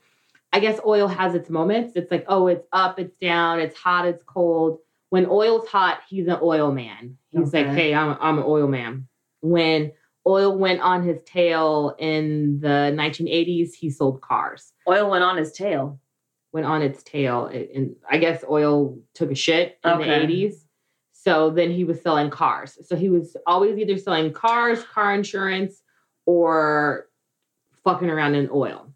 I 0.58 0.60
guess 0.60 0.80
oil 0.88 1.08
has 1.08 1.36
its 1.36 1.52
moments. 1.52 1.94
It's 1.96 2.10
like, 2.10 2.26
oh, 2.28 2.48
it's 2.48 2.66
up, 2.74 3.00
it's 3.00 3.16
down, 3.22 3.60
it's 3.60 3.78
hot, 3.78 4.08
it's 4.08 4.24
cold. 4.24 4.80
When 5.12 5.28
oil's 5.28 5.68
hot, 5.68 6.00
he's 6.10 6.26
an 6.28 6.40
oil 6.42 6.72
man. 6.72 7.16
He's 7.32 7.54
like, 7.54 7.68
hey, 7.68 7.94
I'm, 7.94 8.18
I'm 8.20 8.40
an 8.40 8.44
oil 8.48 8.68
man. 8.68 9.08
When 9.42 9.92
oil 10.26 10.58
went 10.58 10.82
on 10.82 11.04
his 11.04 11.20
tail 11.28 11.96
in 12.00 12.60
the 12.60 12.92
1980s, 12.98 13.76
he 13.76 13.92
sold 13.92 14.22
cars. 14.22 14.74
Oil 14.88 15.08
went 15.12 15.24
on 15.24 15.38
his 15.38 15.52
tail. 15.54 16.00
Went 16.54 16.66
on 16.66 16.82
its 16.82 17.04
tail. 17.04 17.46
It- 17.54 17.70
And 17.76 17.96
I 18.10 18.18
guess 18.18 18.44
oil 18.50 18.98
took 19.14 19.30
a 19.30 19.36
shit 19.36 19.78
in 19.86 19.92
Okay. 19.92 20.06
the 20.26 20.34
80s. 20.34 20.56
So 21.14 21.52
then 21.52 21.70
he 21.70 21.84
was 21.84 22.02
selling 22.02 22.32
cars. 22.32 22.80
So 22.88 22.96
he 22.96 23.10
was 23.10 23.38
always 23.46 23.78
either 23.78 23.96
selling 24.00 24.34
cars, 24.34 24.84
car 24.86 25.14
insurance, 25.14 25.84
or 26.26 27.10
fucking 27.84 28.10
around 28.10 28.34
in 28.34 28.50
oil. 28.52 28.87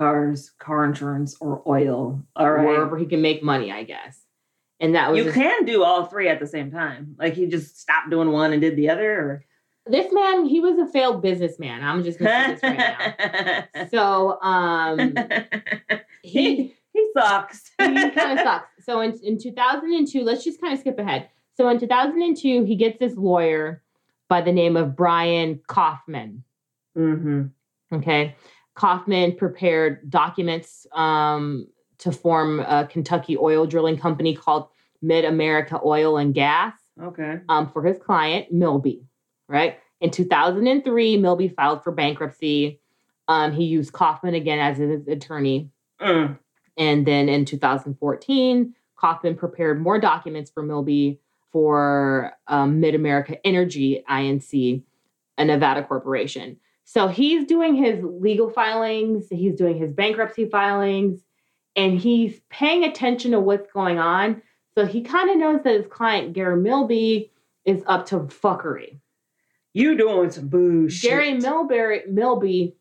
Cars, 0.00 0.52
car 0.58 0.86
insurance, 0.86 1.36
or 1.40 1.62
oil. 1.68 2.22
All 2.34 2.50
right. 2.50 2.64
Wherever 2.66 2.96
he 2.96 3.04
can 3.04 3.20
make 3.20 3.42
money, 3.42 3.70
I 3.70 3.82
guess. 3.82 4.18
And 4.80 4.94
that 4.94 5.10
was 5.10 5.18
you 5.18 5.24
his- 5.24 5.34
can 5.34 5.66
do 5.66 5.84
all 5.84 6.06
three 6.06 6.26
at 6.28 6.40
the 6.40 6.46
same 6.46 6.70
time. 6.70 7.16
Like 7.18 7.34
he 7.34 7.46
just 7.46 7.78
stopped 7.78 8.08
doing 8.08 8.30
one 8.32 8.52
and 8.54 8.62
did 8.62 8.76
the 8.76 8.88
other, 8.88 9.12
or 9.12 9.44
this 9.84 10.10
man, 10.10 10.46
he 10.46 10.58
was 10.60 10.78
a 10.78 10.86
failed 10.90 11.20
businessman. 11.20 11.82
I'm 11.84 12.02
just 12.02 12.18
gonna 12.18 12.30
say 12.30 12.52
this 12.54 12.62
right 12.62 13.66
now. 13.76 13.88
So 13.90 14.40
um 14.40 15.14
he 16.22 16.74
he 16.94 17.10
sucks. 17.14 17.70
he 17.78 18.10
kind 18.10 18.38
of 18.38 18.44
sucks. 18.44 18.68
So 18.86 19.00
in, 19.02 19.18
in 19.22 19.38
2002, 19.38 20.22
let's 20.22 20.42
just 20.44 20.62
kind 20.62 20.72
of 20.72 20.80
skip 20.80 20.98
ahead. 20.98 21.28
So 21.58 21.68
in 21.68 21.78
2002, 21.78 22.64
he 22.64 22.74
gets 22.74 22.98
this 22.98 23.14
lawyer 23.16 23.82
by 24.30 24.40
the 24.40 24.52
name 24.52 24.78
of 24.78 24.96
Brian 24.96 25.60
Kaufman. 25.66 26.42
hmm 26.94 27.42
Okay. 27.92 28.34
Kaufman 28.80 29.36
prepared 29.36 30.08
documents 30.08 30.86
um, 30.94 31.66
to 31.98 32.10
form 32.10 32.60
a 32.60 32.88
Kentucky 32.90 33.36
oil 33.36 33.66
drilling 33.66 33.98
company 33.98 34.34
called 34.34 34.68
Mid 35.02 35.26
America 35.26 35.78
Oil 35.84 36.16
and 36.16 36.32
Gas 36.32 36.72
Okay. 36.98 37.40
um, 37.50 37.70
for 37.70 37.84
his 37.84 37.98
client, 37.98 38.50
Milby, 38.50 39.04
right? 39.48 39.78
In 40.00 40.10
2003, 40.10 41.18
Milby 41.18 41.48
filed 41.48 41.84
for 41.84 41.92
bankruptcy. 41.92 42.80
Um, 43.28 43.52
he 43.52 43.64
used 43.64 43.92
Kaufman 43.92 44.32
again 44.34 44.58
as 44.58 44.78
his 44.78 45.06
attorney. 45.06 45.68
Mm. 46.00 46.38
And 46.78 47.06
then 47.06 47.28
in 47.28 47.44
2014, 47.44 48.74
Kaufman 48.96 49.36
prepared 49.36 49.78
more 49.78 50.00
documents 50.00 50.50
for 50.50 50.62
Milby 50.62 51.20
for 51.52 52.32
um, 52.46 52.80
Mid 52.80 52.94
America 52.94 53.36
Energy 53.46 54.02
INC, 54.08 54.82
a 55.36 55.44
Nevada 55.44 55.84
corporation. 55.84 56.56
So 56.92 57.06
he's 57.06 57.44
doing 57.46 57.76
his 57.76 58.02
legal 58.02 58.50
filings, 58.50 59.28
he's 59.30 59.54
doing 59.54 59.78
his 59.78 59.92
bankruptcy 59.92 60.46
filings, 60.46 61.20
and 61.76 61.96
he's 61.96 62.40
paying 62.50 62.82
attention 62.82 63.30
to 63.30 63.38
what's 63.38 63.70
going 63.70 64.00
on. 64.00 64.42
So 64.74 64.84
he 64.84 65.02
kind 65.02 65.30
of 65.30 65.36
knows 65.36 65.60
that 65.62 65.74
his 65.74 65.86
client, 65.86 66.32
Gary 66.32 66.60
Milby, 66.60 67.30
is 67.64 67.84
up 67.86 68.06
to 68.06 68.18
fuckery. 68.18 68.98
You 69.72 69.96
doing 69.96 70.32
some 70.32 70.48
bullshit. 70.48 71.08
Gary 71.08 71.34
Milbury, 71.34 72.08
Milby 72.08 72.74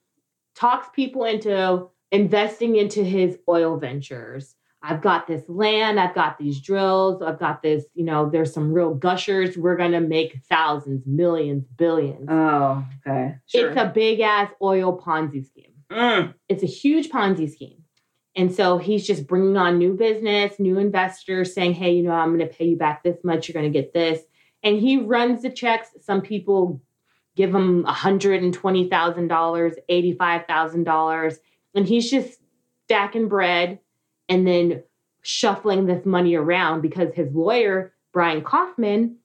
talks 0.56 0.88
people 0.96 1.26
into 1.26 1.90
investing 2.12 2.78
into 2.78 3.04
his 3.04 3.38
oil 3.48 3.78
ventures. 3.78 4.56
I've 4.82 5.02
got 5.02 5.28
this 5.28 5.44
land, 5.50 6.00
I've 6.00 6.16
got 6.16 6.38
these 6.38 6.62
drills, 6.62 7.22
I've 7.22 7.40
got 7.40 7.62
this, 7.62 7.84
you 7.96 8.06
know, 8.06 8.30
there's 8.30 8.54
some 8.54 8.72
real 8.72 8.94
gushers. 8.94 9.58
We're 9.58 9.76
going 9.76 9.92
to 9.92 10.00
make 10.00 10.40
thousands, 10.50 11.06
millions, 11.06 11.66
billions. 11.76 12.28
Oh, 12.30 12.86
okay. 13.06 13.36
Sure. 13.46 13.72
It's 13.72 13.78
a 13.80 13.92
big 13.94 14.22
ass 14.22 14.50
oil 14.62 14.98
Ponzi 14.98 15.46
scheme. 15.46 15.74
Mm. 15.92 16.34
It's 16.48 16.64
a 16.64 16.68
huge 16.68 17.10
Ponzi 17.10 17.52
scheme. 17.52 17.84
And 18.36 18.54
so 18.56 18.78
he's 18.78 19.06
just 19.06 19.28
bringing 19.28 19.58
on 19.58 19.78
new 19.78 19.96
business, 19.96 20.60
new 20.60 20.78
investors 20.78 21.54
saying, 21.54 21.74
hey, 21.74 21.92
you 21.92 22.04
know, 22.04 22.12
I'm 22.12 22.34
going 22.34 22.48
to 22.48 22.54
pay 22.54 22.66
you 22.66 22.78
back 22.78 23.04
this 23.04 23.18
much. 23.24 23.48
You're 23.48 23.60
going 23.62 23.72
to 23.72 23.78
get 23.78 23.94
this. 23.94 24.22
And 24.64 24.80
he 24.80 24.98
runs 24.98 25.42
the 25.42 25.50
checks. 25.50 25.90
Some 26.00 26.22
people 26.22 26.82
give 27.36 27.54
him 27.54 27.84
$120,000, 27.84 29.74
$85,000. 29.90 31.38
And 31.76 31.86
he's 31.88 32.10
just 32.10 32.40
stacking 32.86 33.28
bread. 33.28 33.80
And 34.30 34.48
then 34.48 34.84
shuffling 35.22 35.86
this 35.86 36.06
money 36.06 36.36
around 36.36 36.82
because 36.82 37.14
his 37.14 37.34
lawyer, 37.34 37.94
Brian 38.14 38.44
Kaufman, 38.44 39.18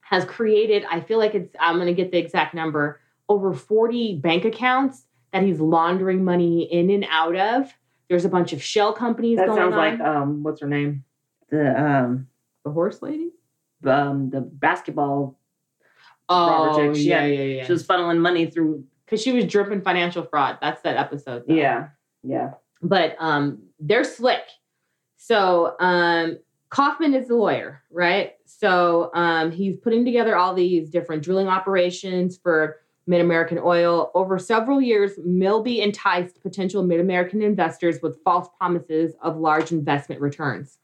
has 0.00 0.24
created, 0.24 0.84
I 0.90 1.00
feel 1.00 1.18
like 1.18 1.34
it's, 1.34 1.54
I'm 1.60 1.74
going 1.76 1.88
to 1.88 1.92
get 1.92 2.10
the 2.10 2.18
exact 2.18 2.54
number, 2.54 3.00
over 3.28 3.52
40 3.52 4.16
bank 4.16 4.44
accounts 4.46 5.04
that 5.32 5.42
he's 5.42 5.60
laundering 5.60 6.24
money 6.24 6.62
in 6.62 6.88
and 6.88 7.06
out 7.10 7.36
of. 7.36 7.70
There's 8.08 8.24
a 8.24 8.30
bunch 8.30 8.54
of 8.54 8.62
shell 8.62 8.94
companies 8.94 9.36
That 9.36 9.48
going 9.48 9.58
sounds 9.58 9.74
on. 9.74 9.78
like 9.78 10.00
um, 10.00 10.42
what's 10.42 10.62
her 10.62 10.66
name? 10.66 11.04
The 11.50 11.78
um, 11.78 12.28
the 12.64 12.70
horse 12.70 13.02
lady? 13.02 13.32
um, 13.84 14.30
the 14.30 14.40
basketball. 14.40 15.38
Oh, 16.28 16.92
yeah, 16.92 17.24
yeah, 17.24 17.42
yeah. 17.42 17.66
She 17.66 17.72
was 17.72 17.86
funneling 17.86 18.18
money 18.18 18.46
through. 18.46 18.84
Because 19.04 19.22
she 19.22 19.32
was 19.32 19.46
dripping 19.46 19.82
financial 19.82 20.24
fraud. 20.24 20.58
That's 20.60 20.82
that 20.82 20.96
episode. 20.96 21.44
though. 21.46 21.54
Yeah, 21.54 21.88
yeah. 22.22 22.52
But 22.82 23.16
um 23.18 23.62
they're 23.80 24.04
slick. 24.04 24.42
So 25.16 25.76
um 25.80 26.38
kaufman 26.70 27.14
is 27.14 27.28
the 27.28 27.34
lawyer 27.34 27.82
right? 27.90 28.34
So 28.44 29.10
um 29.14 29.50
he's 29.50 29.76
putting 29.76 30.04
together 30.04 30.36
all 30.36 30.54
these 30.54 30.90
different 30.90 31.22
drilling 31.22 31.48
operations 31.48 32.36
for 32.36 32.76
mid-american 33.06 33.58
oil. 33.58 34.10
Over 34.14 34.38
several 34.38 34.80
years 34.80 35.12
milby 35.24 35.80
enticed 35.80 36.42
potential 36.42 36.82
mid-american 36.82 37.42
investors 37.42 38.00
with 38.02 38.22
false 38.22 38.48
promises 38.58 39.14
of 39.22 39.36
large 39.38 39.72
investment 39.72 40.20
returns. 40.20 40.78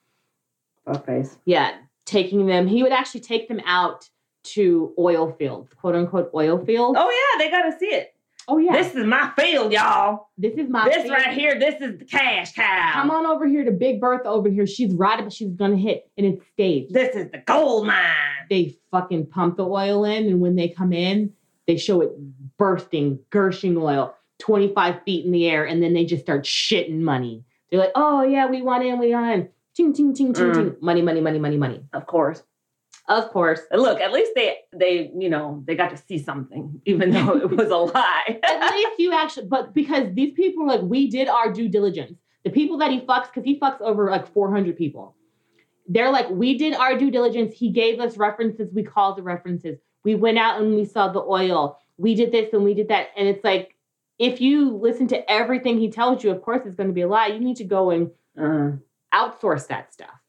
Okay. 0.86 1.24
yeah 1.44 1.76
taking 2.04 2.46
them 2.46 2.66
he 2.66 2.82
would 2.82 2.92
actually 2.92 3.20
take 3.20 3.48
them 3.48 3.60
out 3.64 4.08
to 4.42 4.92
oil 4.98 5.32
fields 5.32 5.72
quote 5.74 5.94
unquote 5.94 6.30
oil 6.34 6.62
fields. 6.64 6.98
Oh 7.00 7.10
yeah, 7.10 7.38
they 7.44 7.50
gotta 7.50 7.76
see 7.78 7.86
it. 7.86 8.13
Oh 8.48 8.58
yeah 8.58 8.72
This 8.72 8.94
is 8.94 9.04
my 9.04 9.32
field, 9.38 9.72
y'all. 9.72 10.28
this 10.38 10.54
is 10.54 10.68
my 10.68 10.84
this 10.86 11.02
field. 11.04 11.10
right 11.10 11.32
here, 11.34 11.58
this 11.58 11.80
is 11.80 11.98
the 11.98 12.04
cash 12.04 12.52
cow. 12.54 12.92
Come 12.94 13.10
on 13.10 13.26
over 13.26 13.46
here 13.46 13.64
to 13.64 13.70
Big 13.70 14.00
Bertha 14.00 14.28
over 14.28 14.48
here. 14.48 14.66
She's 14.66 14.92
right, 14.94 15.22
but 15.22 15.32
she's 15.32 15.50
gonna 15.52 15.76
hit, 15.76 16.10
and 16.16 16.26
it's 16.26 16.44
staged. 16.52 16.92
This 16.92 17.14
is 17.16 17.30
the 17.30 17.38
gold 17.38 17.86
mine. 17.86 18.04
They 18.50 18.76
fucking 18.90 19.26
pump 19.26 19.56
the 19.56 19.64
oil 19.66 20.04
in, 20.04 20.26
and 20.26 20.40
when 20.40 20.56
they 20.56 20.68
come 20.68 20.92
in, 20.92 21.32
they 21.66 21.76
show 21.76 22.00
it 22.02 22.10
bursting, 22.58 23.18
gushing 23.30 23.76
oil, 23.76 24.14
25 24.40 25.02
feet 25.04 25.24
in 25.24 25.32
the 25.32 25.46
air, 25.48 25.64
and 25.64 25.82
then 25.82 25.94
they 25.94 26.04
just 26.04 26.22
start 26.22 26.44
shitting 26.44 27.00
money. 27.00 27.44
They're 27.70 27.80
like, 27.80 27.92
oh 27.94 28.22
yeah, 28.22 28.46
we 28.46 28.62
want 28.62 28.84
in, 28.84 28.98
we 28.98 29.12
want 29.14 29.32
in. 29.32 29.48
Ting, 29.74 29.92
ting, 29.92 30.14
ting, 30.14 30.32
ting, 30.32 30.44
Mm. 30.46 30.54
ting. 30.54 30.76
Money, 30.80 31.02
money, 31.02 31.20
money, 31.20 31.38
money, 31.38 31.56
money. 31.56 31.82
Of 31.92 32.06
course. 32.06 32.42
Of 33.06 33.30
course. 33.30 33.60
Look, 33.70 34.00
at 34.00 34.12
least 34.12 34.32
they 34.34 34.58
they 34.72 35.10
you 35.16 35.28
know 35.28 35.62
they 35.66 35.74
got 35.74 35.90
to 35.90 35.96
see 35.96 36.18
something, 36.18 36.80
even 36.86 37.10
though 37.10 37.36
it 37.36 37.50
was 37.50 37.68
a 37.68 37.76
lie. 37.76 38.40
At 38.44 38.70
least 38.72 38.98
you 38.98 39.12
actually, 39.12 39.46
but 39.46 39.74
because 39.74 40.14
these 40.14 40.32
people 40.32 40.64
are 40.64 40.68
like, 40.68 40.82
we 40.82 41.10
did 41.10 41.28
our 41.28 41.52
due 41.52 41.68
diligence. 41.68 42.18
The 42.44 42.50
people 42.50 42.78
that 42.78 42.90
he 42.90 43.00
fucks, 43.00 43.26
because 43.26 43.44
he 43.44 43.58
fucks 43.58 43.80
over 43.80 44.10
like 44.10 44.30
400 44.32 44.76
people. 44.76 45.16
They're 45.86 46.10
like, 46.10 46.28
we 46.30 46.56
did 46.58 46.74
our 46.74 46.96
due 46.96 47.10
diligence. 47.10 47.54
He 47.54 47.70
gave 47.70 48.00
us 48.00 48.16
references. 48.16 48.70
We 48.72 48.82
called 48.82 49.16
the 49.16 49.22
references. 49.22 49.78
We 50.02 50.14
went 50.14 50.38
out 50.38 50.60
and 50.60 50.74
we 50.74 50.84
saw 50.84 51.08
the 51.08 51.22
oil. 51.22 51.78
We 51.96 52.14
did 52.14 52.32
this 52.32 52.52
and 52.52 52.62
we 52.62 52.74
did 52.74 52.88
that. 52.88 53.08
And 53.16 53.28
it's 53.28 53.42
like, 53.44 53.74
if 54.18 54.42
you 54.42 54.76
listen 54.76 55.08
to 55.08 55.30
everything 55.30 55.78
he 55.78 55.90
tells 55.90 56.22
you, 56.22 56.30
of 56.30 56.42
course 56.42 56.62
it's 56.66 56.76
going 56.76 56.88
to 56.88 56.94
be 56.94 57.02
a 57.02 57.08
lie. 57.08 57.28
You 57.28 57.40
need 57.40 57.56
to 57.56 57.64
go 57.64 57.90
and 57.90 58.10
uh, 58.38 58.76
outsource 59.14 59.66
that 59.68 59.92
stuff. 59.92 60.20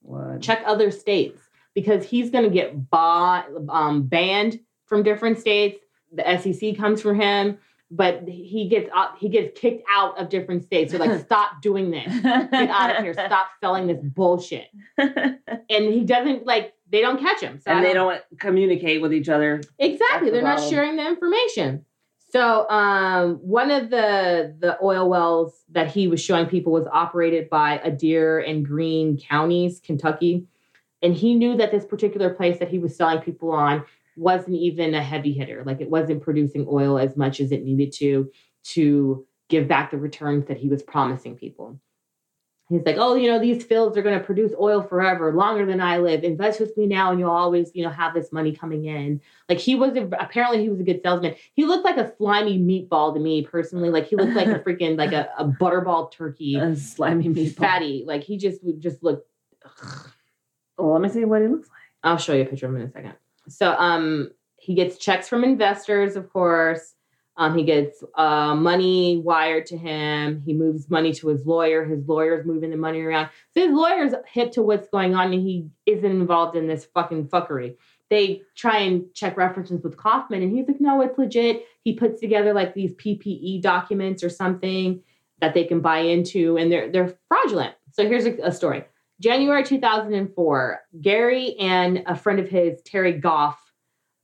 what? 0.00 0.40
Check 0.40 0.62
other 0.64 0.90
states 0.90 1.47
because 1.78 2.04
he's 2.04 2.28
going 2.28 2.42
to 2.42 2.50
get 2.50 2.90
ba- 2.90 3.46
um, 3.68 4.02
banned 4.02 4.58
from 4.86 5.04
different 5.04 5.38
states. 5.38 5.78
The 6.12 6.24
SEC 6.40 6.76
comes 6.76 7.00
for 7.00 7.14
him, 7.14 7.58
but 7.88 8.26
he 8.26 8.66
gets 8.68 8.90
uh, 8.92 9.14
he 9.16 9.28
gets 9.28 9.56
kicked 9.58 9.84
out 9.88 10.18
of 10.18 10.28
different 10.28 10.64
states. 10.64 10.90
They're 10.90 10.98
like, 10.98 11.20
stop 11.24 11.62
doing 11.62 11.92
this. 11.92 12.12
Get 12.20 12.68
out 12.68 12.96
of 12.96 13.04
here. 13.04 13.14
Stop 13.14 13.50
selling 13.60 13.86
this 13.86 14.00
bullshit. 14.02 14.68
And 15.70 15.84
he 15.92 16.02
doesn't 16.02 16.46
like. 16.46 16.72
They 16.90 17.02
don't 17.02 17.20
catch 17.20 17.42
him. 17.42 17.60
So 17.60 17.70
and 17.70 17.84
they 17.84 17.92
don't 17.92 18.22
communicate 18.40 19.02
with 19.02 19.12
each 19.12 19.28
other. 19.28 19.60
Exactly. 19.78 20.30
That's 20.30 20.42
They're 20.42 20.56
not 20.56 20.66
sharing 20.66 20.96
the 20.96 21.06
information. 21.06 21.84
So 22.30 22.68
um, 22.70 23.34
one 23.36 23.70
of 23.70 23.90
the 23.90 24.56
the 24.58 24.78
oil 24.82 25.08
wells 25.10 25.62
that 25.70 25.88
he 25.88 26.08
was 26.08 26.22
showing 26.22 26.46
people 26.46 26.72
was 26.72 26.86
operated 26.90 27.50
by 27.50 27.80
Adair 27.84 28.38
and 28.38 28.64
Greene 28.64 29.18
counties, 29.18 29.80
Kentucky. 29.80 30.46
And 31.02 31.14
he 31.14 31.34
knew 31.34 31.56
that 31.56 31.70
this 31.70 31.84
particular 31.84 32.34
place 32.34 32.58
that 32.58 32.68
he 32.68 32.78
was 32.78 32.96
selling 32.96 33.20
people 33.20 33.52
on 33.52 33.84
wasn't 34.16 34.56
even 34.56 34.94
a 34.94 35.02
heavy 35.02 35.32
hitter. 35.32 35.62
Like 35.64 35.80
it 35.80 35.90
wasn't 35.90 36.22
producing 36.22 36.66
oil 36.68 36.98
as 36.98 37.16
much 37.16 37.40
as 37.40 37.52
it 37.52 37.64
needed 37.64 37.92
to 37.94 38.30
to 38.64 39.26
give 39.48 39.68
back 39.68 39.90
the 39.90 39.96
returns 39.98 40.46
that 40.46 40.58
he 40.58 40.68
was 40.68 40.82
promising 40.82 41.36
people. 41.36 41.80
He's 42.68 42.84
like, 42.84 42.96
oh, 42.98 43.14
you 43.14 43.30
know, 43.30 43.38
these 43.38 43.64
fields 43.64 43.96
are 43.96 44.02
going 44.02 44.18
to 44.18 44.24
produce 44.24 44.52
oil 44.60 44.82
forever, 44.82 45.32
longer 45.32 45.64
than 45.64 45.80
I 45.80 45.96
live. 45.96 46.22
Invest 46.22 46.60
with 46.60 46.76
me 46.76 46.86
now, 46.86 47.10
and 47.10 47.18
you'll 47.18 47.30
always, 47.30 47.70
you 47.74 47.82
know, 47.82 47.88
have 47.88 48.12
this 48.12 48.30
money 48.30 48.54
coming 48.54 48.84
in. 48.84 49.22
Like 49.48 49.58
he 49.58 49.74
was 49.74 49.96
a, 49.96 50.02
apparently 50.20 50.60
he 50.60 50.68
was 50.68 50.78
a 50.78 50.82
good 50.82 51.00
salesman. 51.02 51.34
He 51.54 51.64
looked 51.64 51.86
like 51.86 51.96
a 51.96 52.12
slimy 52.18 52.58
meatball 52.58 53.14
to 53.14 53.20
me 53.20 53.40
personally. 53.40 53.88
Like 53.88 54.06
he 54.08 54.16
looked 54.16 54.34
like 54.34 54.48
a 54.48 54.58
freaking 54.64 54.98
like 54.98 55.12
a, 55.12 55.30
a 55.38 55.46
butterball 55.46 56.12
turkey, 56.12 56.56
A 56.56 56.76
slimy 56.76 57.30
meatball. 57.30 57.56
fatty. 57.56 58.04
Like 58.06 58.22
he 58.22 58.36
just 58.36 58.62
would 58.62 58.82
just 58.82 59.02
look. 59.02 59.24
Well, 60.78 60.92
let 60.92 61.02
me 61.02 61.08
see 61.08 61.24
what 61.24 61.42
he 61.42 61.48
looks 61.48 61.68
like. 61.68 61.78
I'll 62.02 62.16
show 62.16 62.32
you 62.32 62.42
a 62.42 62.46
picture 62.46 62.66
of 62.66 62.74
him 62.74 62.80
in 62.80 62.88
a 62.88 62.90
second. 62.90 63.14
So 63.48 63.72
um 63.72 64.30
he 64.56 64.74
gets 64.74 64.98
checks 64.98 65.28
from 65.28 65.44
investors, 65.44 66.16
of 66.16 66.30
course. 66.32 66.94
Um, 67.38 67.56
he 67.56 67.62
gets 67.62 68.02
uh, 68.16 68.56
money 68.56 69.22
wired 69.24 69.64
to 69.66 69.78
him. 69.78 70.42
He 70.44 70.52
moves 70.52 70.90
money 70.90 71.12
to 71.14 71.28
his 71.28 71.46
lawyer. 71.46 71.84
His 71.84 72.06
lawyer's 72.08 72.44
moving 72.44 72.70
the 72.70 72.76
money 72.76 73.00
around. 73.00 73.30
So 73.54 73.64
his 73.64 73.72
lawyer's 73.72 74.12
hip 74.26 74.50
to 74.52 74.62
what's 74.62 74.88
going 74.88 75.14
on, 75.14 75.32
and 75.32 75.40
he 75.40 75.68
isn't 75.86 76.04
involved 76.04 76.56
in 76.56 76.66
this 76.66 76.86
fucking 76.86 77.28
fuckery. 77.28 77.76
They 78.10 78.42
try 78.56 78.78
and 78.78 79.04
check 79.14 79.36
references 79.36 79.84
with 79.84 79.96
Kaufman, 79.96 80.42
and 80.42 80.50
he's 80.50 80.66
like, 80.66 80.80
"No, 80.80 81.00
it's 81.00 81.16
legit." 81.16 81.64
He 81.84 81.92
puts 81.94 82.20
together 82.20 82.52
like 82.52 82.74
these 82.74 82.92
PPE 82.94 83.62
documents 83.62 84.24
or 84.24 84.30
something 84.30 85.00
that 85.40 85.54
they 85.54 85.62
can 85.62 85.78
buy 85.78 86.00
into, 86.00 86.56
and 86.56 86.72
they're 86.72 86.90
they're 86.90 87.14
fraudulent. 87.28 87.74
So 87.92 88.04
here's 88.08 88.26
a, 88.26 88.36
a 88.42 88.52
story. 88.52 88.84
January 89.20 89.64
2004, 89.64 90.80
Gary 91.00 91.56
and 91.58 92.02
a 92.06 92.14
friend 92.14 92.38
of 92.38 92.48
his, 92.48 92.80
Terry 92.82 93.12
Goff, 93.12 93.58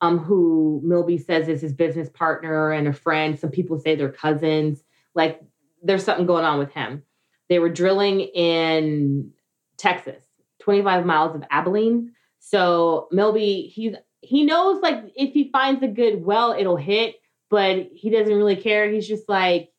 um, 0.01 0.19
who 0.19 0.81
Milby 0.85 1.19
says 1.19 1.49
is 1.49 1.61
his 1.61 1.73
business 1.73 2.09
partner 2.11 2.71
and 2.71 2.87
a 2.87 2.93
friend. 2.93 3.39
Some 3.39 3.51
people 3.51 3.79
say 3.79 3.97
they're 3.97 4.13
cousins. 4.13 4.85
Like 5.15 5.41
there's 5.83 6.05
something 6.05 6.27
going 6.27 6.45
on 6.45 6.59
with 6.59 6.71
him. 6.73 7.03
They 7.49 7.59
were 7.59 7.69
drilling 7.69 8.21
in 8.21 9.33
Texas, 9.79 10.25
25 10.61 11.05
miles 11.05 11.35
of 11.35 11.43
Abilene. 11.51 12.13
So 12.39 13.09
Milby, 13.11 13.73
he's 13.75 13.95
he 14.21 14.45
knows 14.45 14.81
like 14.81 15.05
if 15.17 15.33
he 15.33 15.51
finds 15.51 15.83
a 15.83 15.89
good 15.89 16.25
well, 16.25 16.53
it'll 16.53 16.77
hit, 16.77 17.17
but 17.51 17.89
he 17.93 18.11
doesn't 18.11 18.35
really 18.35 18.57
care. 18.57 18.91
He's 18.91 19.09
just 19.09 19.29
like 19.29 19.71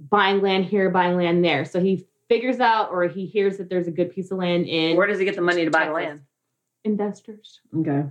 buying 0.00 0.40
land 0.40 0.64
here, 0.64 0.90
buying 0.90 1.16
land 1.16 1.44
there. 1.44 1.64
So 1.64 1.80
he 1.80 2.06
figures 2.28 2.60
out 2.60 2.90
or 2.90 3.04
he 3.04 3.26
hears 3.26 3.58
that 3.58 3.68
there's 3.68 3.86
a 3.86 3.90
good 3.92 4.10
piece 4.10 4.30
of 4.30 4.38
land 4.38 4.66
in 4.66 4.96
Where 4.96 5.06
does 5.06 5.18
he 5.18 5.24
get 5.24 5.36
the 5.36 5.42
money 5.42 5.64
to 5.64 5.70
buy 5.70 5.80
Texas. 5.80 5.94
land? 5.94 6.20
investors. 6.84 7.60
Okay. 7.78 8.04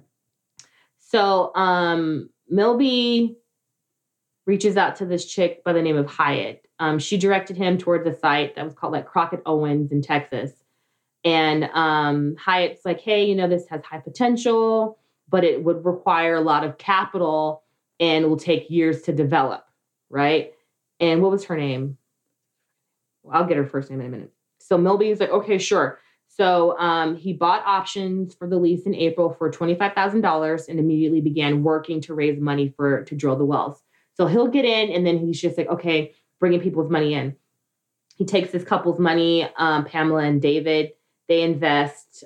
So 0.99 1.54
um 1.56 2.30
Milby 2.49 3.38
reaches 4.45 4.78
out 4.78 4.97
to 4.97 5.06
this 5.06 5.25
chick 5.25 5.63
by 5.63 5.73
the 5.73 5.82
name 5.82 5.97
of 5.97 6.06
Hyatt. 6.08 6.67
Um, 6.80 6.99
she 6.99 7.17
directed 7.17 7.58
him 7.58 7.78
towards 7.78 8.06
a 8.08 8.17
site 8.19 8.56
that 8.56 8.65
was 8.65 8.73
called 8.73 8.93
like 8.93 9.08
Crockett 9.08 9.41
Owens 9.45 9.91
in 9.91 10.01
Texas. 10.01 10.51
And 11.23 11.63
um, 11.73 12.36
Hyatt's 12.38 12.86
like, 12.86 12.99
hey, 13.01 13.25
you 13.25 13.34
know, 13.34 13.47
this 13.47 13.67
has 13.69 13.82
high 13.84 13.97
potential, 13.99 14.99
but 15.30 15.43
it 15.43 15.63
would 15.63 15.84
require 15.84 16.36
a 16.36 16.41
lot 16.41 16.63
of 16.63 16.78
capital 16.78 17.63
and 17.99 18.25
will 18.30 18.38
take 18.38 18.69
years 18.69 19.01
to 19.04 19.13
develop, 19.13 19.65
right? 20.10 20.54
And 20.99 21.23
what 21.23 21.32
was 21.32 21.45
her 21.45 21.58
name? 21.58 21.97
I'll 23.31 23.45
get 23.45 23.57
her 23.57 23.65
first 23.65 23.89
name 23.89 24.01
in 24.01 24.07
a 24.07 24.09
minute. 24.09 24.31
So 24.59 24.77
Milby's 24.77 25.19
like, 25.19 25.29
okay, 25.29 25.57
sure. 25.57 25.99
So 26.27 26.77
um, 26.79 27.15
he 27.15 27.33
bought 27.33 27.63
options 27.65 28.33
for 28.33 28.47
the 28.47 28.57
lease 28.57 28.85
in 28.85 28.93
April 28.93 29.31
for 29.31 29.49
$25,000 29.49 30.67
and 30.67 30.79
immediately 30.79 31.21
began 31.21 31.63
working 31.63 32.01
to 32.01 32.13
raise 32.13 32.39
money 32.39 32.73
for 32.75 33.03
to 33.05 33.15
drill 33.15 33.38
the 33.38 33.45
wells. 33.45 33.81
So 34.15 34.27
he'll 34.27 34.47
get 34.47 34.65
in 34.65 34.91
and 34.91 35.05
then 35.05 35.17
he's 35.17 35.39
just 35.39 35.57
like, 35.57 35.67
okay, 35.67 36.13
bringing 36.39 36.59
people's 36.59 36.89
money 36.89 37.13
in. 37.13 37.35
He 38.17 38.25
takes 38.25 38.51
this 38.51 38.63
couple's 38.63 38.99
money, 38.99 39.47
um, 39.57 39.85
Pamela 39.85 40.23
and 40.23 40.41
David. 40.41 40.91
They 41.27 41.41
invest 41.41 42.23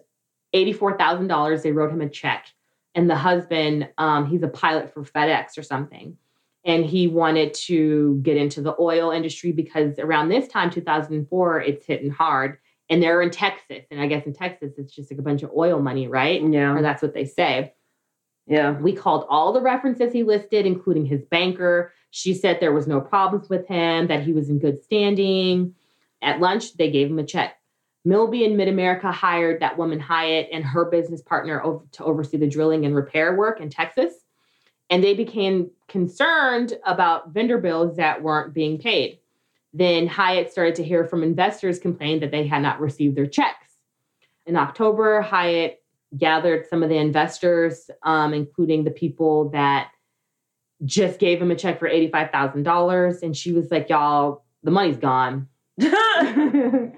$84,000. 0.53 1.61
They 1.61 1.71
wrote 1.71 1.91
him 1.91 2.01
a 2.01 2.09
check. 2.09 2.47
And 2.95 3.09
the 3.09 3.15
husband, 3.15 3.89
um, 3.97 4.25
he's 4.25 4.43
a 4.43 4.47
pilot 4.47 4.93
for 4.93 5.03
FedEx 5.03 5.57
or 5.57 5.63
something. 5.63 6.17
And 6.65 6.85
he 6.85 7.07
wanted 7.07 7.53
to 7.55 8.19
get 8.21 8.35
into 8.35 8.61
the 8.61 8.75
oil 8.79 9.11
industry 9.11 9.51
because 9.51 9.97
around 9.97 10.29
this 10.29 10.47
time, 10.47 10.69
2004, 10.69 11.61
it's 11.61 11.85
hitting 11.85 12.09
hard 12.11 12.57
and 12.89 13.01
they're 13.01 13.21
in 13.21 13.29
Texas. 13.29 13.85
And 13.91 14.01
I 14.01 14.07
guess 14.07 14.25
in 14.25 14.33
Texas, 14.33 14.73
it's 14.77 14.93
just 14.93 15.09
like 15.11 15.19
a 15.19 15.23
bunch 15.23 15.41
of 15.43 15.51
oil 15.55 15.79
money, 15.79 16.07
right? 16.07 16.41
Or 16.41 16.49
Yeah. 16.49 16.81
that's 16.81 17.01
what 17.01 17.13
they 17.13 17.25
say. 17.25 17.73
Yeah. 18.45 18.77
We 18.79 18.93
called 18.93 19.25
all 19.29 19.53
the 19.53 19.61
references 19.61 20.11
he 20.11 20.23
listed, 20.23 20.65
including 20.65 21.05
his 21.05 21.23
banker. 21.23 21.93
She 22.11 22.33
said 22.33 22.57
there 22.59 22.73
was 22.73 22.87
no 22.87 22.99
problems 22.99 23.47
with 23.47 23.67
him, 23.67 24.07
that 24.07 24.23
he 24.23 24.33
was 24.33 24.49
in 24.49 24.59
good 24.59 24.83
standing. 24.83 25.75
At 26.21 26.39
lunch, 26.41 26.75
they 26.75 26.89
gave 26.91 27.07
him 27.09 27.19
a 27.19 27.23
check. 27.23 27.55
Milby 28.05 28.43
and 28.45 28.57
Mid 28.57 28.67
America 28.67 29.11
hired 29.11 29.61
that 29.61 29.77
woman 29.77 29.99
Hyatt 29.99 30.49
and 30.51 30.63
her 30.63 30.85
business 30.85 31.21
partner 31.21 31.61
over, 31.63 31.85
to 31.93 32.03
oversee 32.03 32.37
the 32.37 32.47
drilling 32.47 32.85
and 32.85 32.95
repair 32.95 33.35
work 33.35 33.59
in 33.61 33.69
Texas. 33.69 34.13
And 34.89 35.03
they 35.03 35.13
became 35.13 35.69
concerned 35.87 36.73
about 36.85 37.31
vendor 37.31 37.57
bills 37.57 37.97
that 37.97 38.21
weren't 38.21 38.53
being 38.53 38.79
paid. 38.79 39.19
Then 39.73 40.07
Hyatt 40.07 40.51
started 40.51 40.75
to 40.75 40.83
hear 40.83 41.05
from 41.05 41.21
investors 41.21 41.79
complaining 41.79 42.21
that 42.21 42.31
they 42.31 42.47
had 42.47 42.61
not 42.61 42.79
received 42.79 43.15
their 43.15 43.27
checks. 43.27 43.67
In 44.45 44.55
October, 44.55 45.21
Hyatt 45.21 45.83
gathered 46.17 46.67
some 46.67 46.81
of 46.81 46.89
the 46.89 46.97
investors, 46.97 47.89
um, 48.03 48.33
including 48.33 48.83
the 48.83 48.91
people 48.91 49.49
that 49.49 49.91
just 50.85 51.19
gave 51.19 51.41
him 51.41 51.51
a 51.51 51.55
check 51.55 51.77
for 51.77 51.89
$85,000. 51.89 53.21
And 53.21 53.37
she 53.37 53.51
was 53.51 53.69
like, 53.69 53.89
Y'all, 53.89 54.43
the 54.63 54.71
money's 54.71 54.97
gone. 54.97 55.47
so 55.79 56.91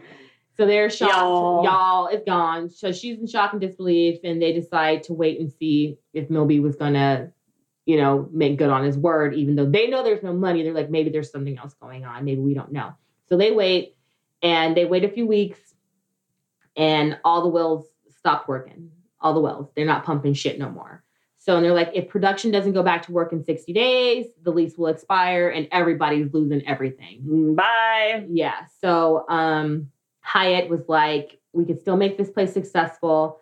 they're 0.58 0.90
shocked. 0.90 1.14
Y'all. 1.14 1.64
Y'all, 1.64 2.08
it's 2.08 2.26
gone. 2.26 2.70
So 2.70 2.92
she's 2.92 3.20
in 3.20 3.28
shock 3.28 3.52
and 3.52 3.62
disbelief, 3.62 4.20
and 4.24 4.42
they 4.42 4.54
decide 4.54 5.04
to 5.04 5.14
wait 5.14 5.40
and 5.40 5.52
see 5.52 5.98
if 6.14 6.30
Milby 6.30 6.60
was 6.60 6.76
gonna, 6.76 7.32
you 7.86 7.98
know, 7.98 8.30
make 8.32 8.58
good 8.58 8.70
on 8.70 8.84
his 8.84 8.98
word, 8.98 9.34
even 9.34 9.56
though 9.56 9.66
they 9.66 9.88
know 9.88 10.04
there's 10.04 10.24
no 10.24 10.34
money. 10.34 10.64
They're 10.64 10.74
like, 10.74 10.90
maybe 10.90 11.10
there's 11.10 11.32
something 11.32 11.58
else 11.58 11.74
going 11.74 12.06
on. 12.06 12.24
Maybe 12.24 12.42
we 12.42 12.54
don't 12.54 12.72
know. 12.72 12.94
So 13.28 13.38
they 13.38 13.52
wait, 13.52 13.96
and 14.44 14.76
they 14.76 14.86
wait 14.86 15.04
a 15.04 15.10
few 15.10 15.26
weeks, 15.26 15.60
and 16.76 17.18
all 17.24 17.42
the 17.42 17.50
wells 17.50 17.86
stop 18.18 18.48
working. 18.48 18.92
All 19.20 19.34
the 19.34 19.40
wells, 19.40 19.70
they're 19.76 19.86
not 19.86 20.04
pumping 20.04 20.34
shit 20.34 20.58
no 20.58 20.70
more. 20.70 21.04
So 21.38 21.56
and 21.56 21.66
they're 21.66 21.74
like, 21.74 21.90
if 21.96 22.08
production 22.08 22.52
doesn't 22.52 22.74
go 22.74 22.84
back 22.84 23.04
to 23.08 23.12
work 23.12 23.34
in 23.34 23.44
60 23.44 23.74
days, 23.74 24.28
the 24.44 24.52
lease 24.52 24.78
will 24.78 24.88
expire, 24.88 25.50
and 25.50 25.68
everybody's 25.72 26.32
losing 26.34 26.66
everything. 26.68 27.56
Bye. 27.56 28.26
Yeah. 28.30 28.66
So 28.80 29.26
um 29.28 29.90
Hyatt 30.22 30.70
was 30.70 30.88
like, 30.88 31.40
we 31.52 31.66
could 31.66 31.82
still 31.82 31.98
make 31.98 32.18
this 32.18 32.30
place 32.30 32.54
successful. 32.54 33.41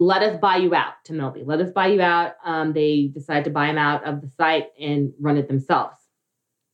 Let 0.00 0.22
us 0.22 0.38
buy 0.40 0.56
you 0.58 0.74
out 0.74 0.94
to 1.04 1.12
Milby. 1.12 1.42
Let 1.44 1.60
us 1.60 1.70
buy 1.72 1.88
you 1.88 2.00
out. 2.00 2.34
Um, 2.44 2.72
they 2.72 3.10
decide 3.12 3.44
to 3.44 3.50
buy 3.50 3.66
him 3.68 3.78
out 3.78 4.04
of 4.04 4.20
the 4.20 4.28
site 4.28 4.68
and 4.80 5.12
run 5.20 5.36
it 5.36 5.48
themselves. 5.48 5.96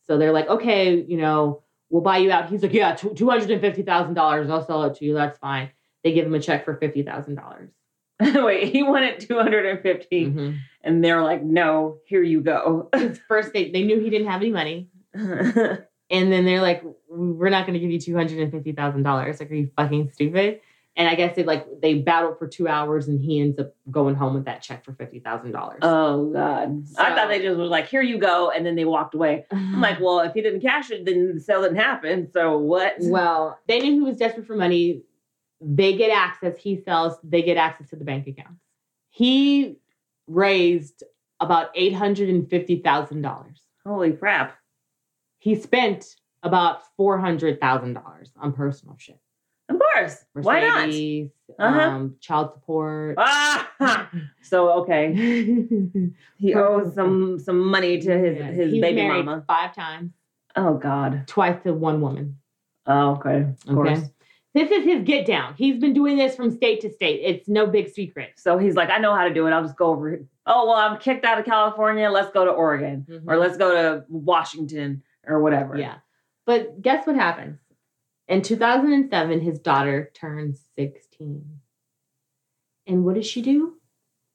So 0.07 0.19
they're 0.19 0.33
like, 0.33 0.49
okay, 0.49 1.03
you 1.09 1.17
know, 1.17 1.63
we'll 1.89 2.03
buy 2.03 2.19
you 2.19 2.31
out. 2.31 2.51
He's 2.51 2.63
like, 2.63 2.75
yeah, 2.75 2.95
two 2.95 3.29
hundred 3.31 3.51
and 3.51 3.61
fifty 3.61 3.83
thousand 3.83 4.15
dollars. 4.15 4.51
I'll 4.51 4.65
sell 4.65 4.85
it 4.85 4.97
to 4.97 5.05
you. 5.07 5.15
That's 5.15 5.39
fine. 5.39 5.71
They 6.03 6.13
give 6.13 6.27
him 6.27 6.35
a 6.35 6.41
check 6.41 6.65
for 6.67 6.77
fifty 6.77 7.03
thousand 7.03 7.37
dollars. 7.37 7.71
Wait, 8.21 8.73
he 8.73 8.83
wanted 8.83 9.19
250 9.21 10.27
Mm-hmm. 10.27 10.57
and 10.83 11.03
they're 11.03 11.23
like, 11.23 11.43
no, 11.43 11.99
here 12.07 12.23
you 12.23 12.43
go. 12.43 12.91
First, 13.29 13.53
they 13.55 13.71
they 13.71 13.83
knew 13.85 13.99
he 14.01 14.11
didn't 14.11 14.29
have 14.29 14.41
any 14.43 14.53
money, 14.53 14.91
and 15.15 15.87
then 16.11 16.45
they're 16.45 16.61
like, 16.63 16.83
we're 17.09 17.49
not 17.49 17.67
going 17.67 17.75
to 17.75 17.81
give 17.81 17.91
you 17.91 17.99
two 18.01 18.15
hundred 18.15 18.39
and 18.41 18.53
fifty 18.53 18.73
thousand 18.73 19.03
dollars. 19.03 19.41
Like, 19.41 19.51
are 19.51 19.55
you 19.55 19.71
fucking 19.77 20.11
stupid? 20.13 20.61
And 20.97 21.09
I 21.09 21.17
guess 21.17 21.35
they 21.35 21.43
like 21.43 21.67
they 21.83 21.95
battled 21.95 22.39
for 22.39 22.47
two 22.47 22.69
hours, 22.69 23.09
and 23.09 23.21
he 23.21 23.41
ends 23.41 23.59
up 23.59 23.75
going 23.91 24.15
home 24.15 24.35
with 24.35 24.45
that 24.45 24.63
check 24.63 24.85
for 24.85 24.93
fifty 24.93 25.19
thousand 25.19 25.51
dollars. 25.51 25.81
oh 25.83 26.33
God. 26.33 26.85
I 26.99 27.15
thought 27.17 27.29
they 27.29 27.43
just 27.43 27.59
was 27.59 27.69
like, 27.69 27.89
here 27.89 28.03
you 28.03 28.17
go. 28.19 28.51
And 28.51 28.65
then 28.65 28.77
they 28.77 28.85
walked 28.85 29.15
away. 29.15 29.45
I'm 29.51 29.81
like, 29.81 29.99
well, 30.01 30.21
if 30.21 30.35
he 30.35 30.41
didn't 30.41 30.61
cash 30.61 30.93
it, 30.93 31.05
then 31.05 31.35
the 31.35 31.41
sale 31.41 31.63
didn't 31.63 31.79
happen. 31.79 32.31
So 32.33 32.59
what? 32.59 32.95
well, 33.01 33.59
they 33.67 33.81
knew 33.81 33.93
he 33.93 34.01
was 34.01 34.17
desperate 34.19 34.47
for 34.47 34.55
money. 34.55 35.03
They 35.61 35.97
get 35.97 36.11
access. 36.13 36.57
He 36.59 36.81
sells. 36.85 37.17
They 37.25 37.43
get 37.43 37.57
access 37.57 37.91
to 37.91 37.97
the 37.97 38.05
bank 38.05 38.29
accounts. 38.29 38.63
He 39.11 39.79
raised 40.29 41.03
about 41.41 41.71
eight 41.75 41.95
hundred 41.95 42.29
and 42.29 42.49
fifty 42.49 42.79
thousand 42.79 43.23
dollars. 43.23 43.63
Holy 43.85 44.13
crap. 44.13 44.57
He 45.39 45.57
spent 45.57 46.15
about 46.45 46.83
four 46.97 47.19
hundred 47.19 47.61
thousand 47.61 47.95
dollars 47.95 48.31
on 48.37 48.53
personal 48.53 48.97
shit. 48.97 49.19
Course. 49.95 50.25
Why 50.33 50.61
not? 50.61 50.89
Uh-huh. 51.59 51.81
um, 51.81 52.17
child 52.21 52.53
support. 52.55 53.17
Ah! 53.19 53.71
So 54.43 54.71
okay. 54.83 55.13
He 56.39 56.55
owes 56.55 56.95
some 56.95 57.39
some 57.39 57.59
money 57.61 58.01
to 58.01 58.19
his 58.19 58.39
Yeah, 58.39 58.51
his 58.51 58.73
he's 58.73 58.81
baby 58.83 59.07
mama. 59.07 59.45
five 59.47 59.75
times, 59.75 60.13
Oh 60.57 60.75
God. 60.75 61.25
twice 61.27 61.63
to 61.65 61.73
one 61.73 62.01
woman. 62.01 62.39
Oh, 62.87 63.13
okay. 63.13 63.41
Of 63.41 63.57
Okay. 63.69 63.75
course. 63.75 64.01
This 64.55 64.71
is 64.71 64.85
his 64.85 65.03
get 65.03 65.27
down. 65.27 65.55
He's 65.57 65.79
been 65.81 65.95
doing 65.95 66.17
this 66.17 66.37
from 66.37 66.51
state 66.51 66.81
to 66.83 66.91
state. 66.91 67.21
It's 67.25 67.49
no 67.49 67.67
big 67.67 67.89
secret. 67.89 68.35
So 68.37 68.57
he's 68.59 68.77
like, 68.77 68.89
I 68.91 68.99
know 68.99 69.13
how 69.15 69.27
to 69.27 69.35
do 69.35 69.47
it. 69.49 69.51
I'll 69.53 69.63
just 69.65 69.77
go 69.77 69.87
over. 69.87 70.11
here. 70.11 70.25
Oh 70.47 70.67
well, 70.69 70.77
I'm 70.77 70.99
kicked 70.99 71.25
out 71.25 71.39
of 71.39 71.45
California. 71.45 72.09
Let's 72.11 72.31
go 72.33 72.45
to 72.45 72.51
Oregon 72.51 73.07
Mhm. 73.09 73.23
or 73.27 73.37
let's 73.39 73.57
go 73.57 73.73
to 73.75 74.05
Washington 74.09 75.03
or 75.27 75.41
whatever. 75.41 75.77
Yeah. 75.79 75.97
But 76.47 76.83
guess 76.83 77.07
what 77.07 77.17
happens? 77.17 77.59
In 78.27 78.43
2007, 78.43 79.41
his 79.41 79.59
daughter 79.59 80.11
turns 80.15 80.63
16. 80.77 81.61
And 82.87 83.05
what 83.05 83.17
does 83.17 83.27
she 83.27 83.43
do? 83.43 83.75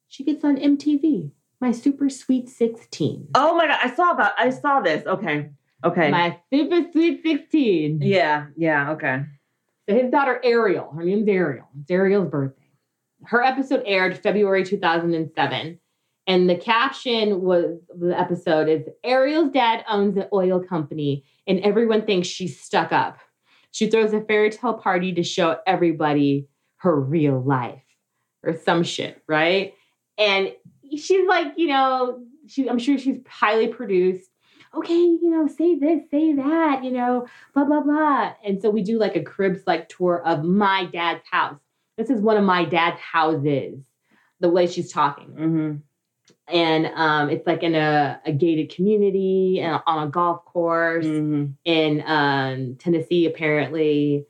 She 0.08 0.23
gets 0.23 0.43
on 0.43 0.58
MTV, 0.58 1.32
my 1.60 1.71
super 1.71 2.10
sweet 2.10 2.49
16. 2.49 3.30
Oh 3.36 3.56
my 3.56 3.67
God. 3.67 3.80
I 3.84 3.93
saw 3.93 4.12
about. 4.12 4.34
I 4.38 4.49
saw 4.49 4.82
this. 4.82 5.06
Okay. 5.06 5.49
Okay. 5.84 6.12
My 6.12 6.39
super 6.52 6.91
sweet 6.91 7.21
16. 7.23 8.02
yeah. 8.02 8.47
Yeah. 8.58 8.91
Okay. 8.91 9.23
So 9.88 9.95
his 9.95 10.12
daughter 10.12 10.39
Ariel, 10.43 10.91
her 10.95 11.04
name's 11.04 11.28
Ariel. 11.28 11.67
It's 11.82 11.89
Ariel's 11.89 12.30
birthday. 12.30 12.69
Her 13.25 13.43
episode 13.43 13.84
aired 13.86 14.17
February 14.17 14.63
2007. 14.63 15.80
And 16.28 16.47
the 16.47 16.56
caption 16.56 17.41
was 17.41 17.80
the 17.97 18.17
episode 18.17 18.69
is 18.69 18.84
Ariel's 19.04 19.52
dad 19.52 19.84
owns 19.89 20.15
an 20.15 20.28
oil 20.32 20.63
company 20.63 21.23
and 21.47 21.60
everyone 21.62 22.06
thinks 22.06 22.28
she's 22.28 22.60
stuck 22.60 22.91
up. 22.91 23.17
She 23.71 23.89
throws 23.89 24.13
a 24.13 24.21
fairy 24.21 24.49
tale 24.49 24.73
party 24.73 25.13
to 25.13 25.23
show 25.23 25.58
everybody 25.65 26.47
her 26.77 26.99
real 26.99 27.41
life 27.41 27.84
or 28.43 28.58
some 28.58 28.84
shit, 28.84 29.21
right? 29.27 29.73
And 30.17 30.53
she's 30.97 31.27
like, 31.27 31.53
you 31.58 31.67
know, 31.67 32.23
she 32.47 32.69
I'm 32.69 32.79
sure 32.79 32.97
she's 32.97 33.19
highly 33.27 33.67
produced. 33.67 34.29
Okay, 34.75 34.93
you 34.93 35.29
know, 35.29 35.47
say 35.47 35.75
this, 35.75 36.01
say 36.12 36.34
that, 36.34 36.84
you 36.84 36.91
know, 36.91 37.27
blah 37.53 37.65
blah 37.65 37.82
blah. 37.82 38.34
And 38.45 38.62
so 38.62 38.69
we 38.69 38.84
do 38.84 38.99
like 38.99 39.15
a 39.15 39.23
cribs 39.23 39.62
like 39.65 39.89
tour 39.89 40.21
of 40.25 40.43
my 40.43 40.86
dad's 40.86 41.23
house. 41.29 41.60
This 41.97 42.10
is 42.10 42.21
one 42.21 42.38
of 42.38 42.43
my 42.43 42.65
dad's 42.65 42.99
houses. 42.99 43.79
The 44.41 44.49
way 44.49 44.67
she's 44.67 44.91
talking, 44.91 45.29
Mm-hmm. 45.32 45.75
And 46.51 46.88
um, 46.95 47.29
it's 47.29 47.45
like 47.47 47.63
in 47.63 47.75
a, 47.75 48.19
a 48.25 48.31
gated 48.31 48.73
community 48.73 49.59
and 49.62 49.81
on 49.88 50.07
a 50.07 50.12
golf 50.12 50.45
course 50.45 51.05
Mm-hmm. 51.05 51.51
in 51.65 52.03
um, 52.05 52.75
Tennessee. 52.79 53.25
Apparently, 53.25 54.25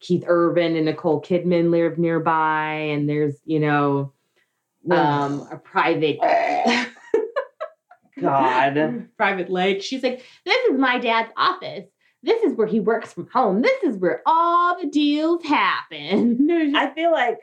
Keith 0.00 0.24
Urban 0.26 0.76
and 0.76 0.84
Nicole 0.86 1.20
Kidman 1.22 1.70
live 1.70 1.98
nearby, 1.98 2.72
and 2.74 3.08
there's 3.08 3.36
you 3.44 3.60
know 3.60 4.12
um, 4.90 5.46
a 5.50 5.56
private 5.56 6.18
God. 8.20 9.08
private 9.16 9.50
lake. 9.50 9.82
She's 9.82 10.02
like, 10.02 10.22
this 10.44 10.64
is 10.70 10.78
my 10.78 10.98
dad's 10.98 11.32
office. 11.36 11.86
This 12.22 12.42
is 12.42 12.56
where 12.56 12.66
he 12.66 12.80
works 12.80 13.12
from 13.12 13.28
home. 13.28 13.60
This 13.60 13.82
is 13.82 13.96
where 13.96 14.22
all 14.24 14.80
the 14.80 14.86
deals 14.88 15.42
happen. 15.44 16.48
I 16.76 16.90
feel 16.94 17.12
like 17.12 17.38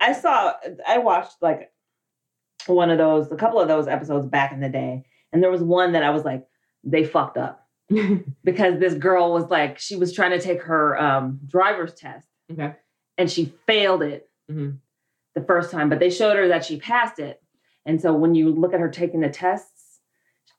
I 0.00 0.12
saw, 0.12 0.52
I 0.86 0.98
watched 0.98 1.36
like 1.40 1.70
one 2.74 2.90
of 2.90 2.98
those, 2.98 3.30
a 3.30 3.36
couple 3.36 3.60
of 3.60 3.68
those 3.68 3.86
episodes 3.88 4.26
back 4.26 4.52
in 4.52 4.60
the 4.60 4.68
day. 4.68 5.04
And 5.32 5.42
there 5.42 5.50
was 5.50 5.62
one 5.62 5.92
that 5.92 6.02
I 6.02 6.10
was 6.10 6.24
like, 6.24 6.46
they 6.84 7.04
fucked 7.04 7.36
up 7.36 7.66
because 8.44 8.78
this 8.80 8.94
girl 8.94 9.32
was 9.32 9.50
like, 9.50 9.78
she 9.78 9.96
was 9.96 10.12
trying 10.12 10.30
to 10.32 10.40
take 10.40 10.62
her 10.62 11.00
um, 11.00 11.40
driver's 11.46 11.94
test 11.94 12.26
okay. 12.52 12.74
and 13.18 13.30
she 13.30 13.52
failed 13.66 14.02
it 14.02 14.28
Mhm. 14.50 14.78
the 15.34 15.42
first 15.42 15.70
time, 15.70 15.88
but 15.88 16.00
they 16.00 16.10
showed 16.10 16.34
her 16.36 16.48
that 16.48 16.64
she 16.64 16.80
passed 16.80 17.18
it. 17.20 17.40
And 17.86 18.00
so 18.00 18.12
when 18.14 18.34
you 18.34 18.50
look 18.50 18.74
at 18.74 18.80
her 18.80 18.88
taking 18.88 19.20
the 19.20 19.28
tests, 19.28 20.00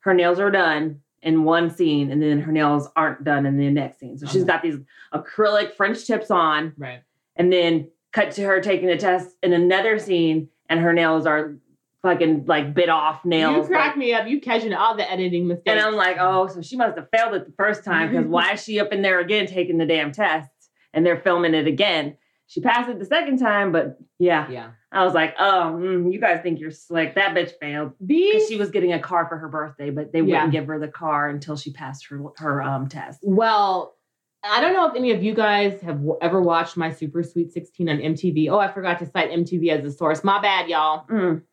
her 0.02 0.14
nails 0.14 0.40
are 0.40 0.50
done 0.52 1.02
in 1.22 1.44
one 1.44 1.70
scene 1.70 2.10
and 2.12 2.22
then 2.24 2.40
her 2.40 2.52
nails 2.54 2.88
aren't 2.96 3.24
done 3.24 3.46
in 3.46 3.58
the 3.58 3.70
next 3.70 4.00
scene. 4.00 4.18
So 4.18 4.26
she's 4.28 4.44
got 4.46 4.62
these 4.64 4.78
acrylic 5.14 5.74
French 5.76 6.06
tips 6.08 6.32
on 6.32 6.74
Right. 6.78 7.02
and 7.36 7.52
then 7.52 7.90
cut 8.14 8.32
to 8.32 8.44
her 8.44 8.60
taking 8.62 8.88
the 8.88 8.98
test 8.98 9.36
in 9.44 9.54
another 9.54 10.00
scene 10.00 10.50
and 10.70 10.80
her 10.80 10.94
nails 10.94 11.26
are 11.26 11.56
fucking 12.04 12.46
like 12.48 12.74
bit 12.74 12.90
off 12.90 13.24
nails. 13.26 13.68
you 13.68 13.74
crack 13.74 13.90
like- 13.90 13.98
me 13.98 14.14
up. 14.14 14.28
You 14.28 14.42
catching 14.42 14.74
all 14.74 14.96
the 14.96 15.10
editing 15.10 15.48
mistakes. 15.48 15.64
and 15.68 15.80
I'm 15.80 15.96
like, 15.96 16.18
oh, 16.20 16.48
so 16.48 16.62
she 16.62 16.76
must 16.78 16.98
have 16.98 17.08
failed 17.16 17.34
it 17.36 17.46
the 17.46 17.54
first 17.58 17.84
time 17.84 18.12
because 18.12 18.26
why 18.30 18.54
is 18.54 18.64
she 18.64 18.80
up 18.80 18.92
in 18.92 19.02
there 19.02 19.20
again 19.20 19.46
taking 19.48 19.78
the 19.78 19.86
damn 19.86 20.12
test 20.12 20.50
and 20.94 21.06
they're 21.06 21.22
filming 21.22 21.54
it 21.54 21.68
again? 21.68 22.18
She 22.48 22.60
passed 22.60 22.90
it 22.90 23.00
the 23.00 23.06
second 23.06 23.38
time, 23.38 23.72
but 23.72 23.98
yeah, 24.20 24.50
yeah. 24.52 24.72
I 24.92 25.06
was 25.06 25.14
like, 25.14 25.36
oh, 25.40 25.78
mm, 25.80 26.12
you 26.12 26.20
guys 26.20 26.42
think 26.44 26.60
you're 26.60 26.70
slick. 26.70 27.16
That 27.16 27.34
bitch 27.34 27.52
failed 27.62 27.94
These 28.02 28.34
because 28.34 28.50
she 28.50 28.58
was 28.58 28.72
getting 28.72 28.92
a 28.92 29.00
car 29.00 29.26
for 29.30 29.38
her 29.38 29.48
birthday, 29.48 29.90
but 29.90 30.12
they 30.12 30.22
wouldn't 30.22 30.52
give 30.52 30.68
her 30.68 30.78
the 30.78 30.90
car 30.90 31.30
until 31.30 31.56
she 31.56 31.72
passed 31.72 32.08
her 32.08 32.22
her 32.36 32.62
um 32.62 32.90
test. 32.90 33.20
Well, 33.24 33.96
I 34.44 34.60
don't 34.60 34.74
know 34.74 34.90
if 34.90 34.96
any 34.98 35.12
of 35.12 35.24
you 35.24 35.34
guys 35.34 35.80
have 35.82 35.98
w- 36.00 36.18
ever 36.22 36.42
watched 36.42 36.76
my 36.76 36.92
Super 36.92 37.24
Sweet 37.24 37.54
16 37.54 37.88
on 37.88 37.98
MTV. 38.00 38.50
Oh, 38.50 38.60
I 38.60 38.70
forgot 38.70 39.00
to 39.00 39.06
cite 39.06 39.32
MTV 39.32 39.70
as 39.70 39.86
a 39.86 39.96
source. 39.96 40.22
My 40.24 40.42
bad, 40.42 40.68
y'all. 40.68 41.06
Mm, 41.08 41.44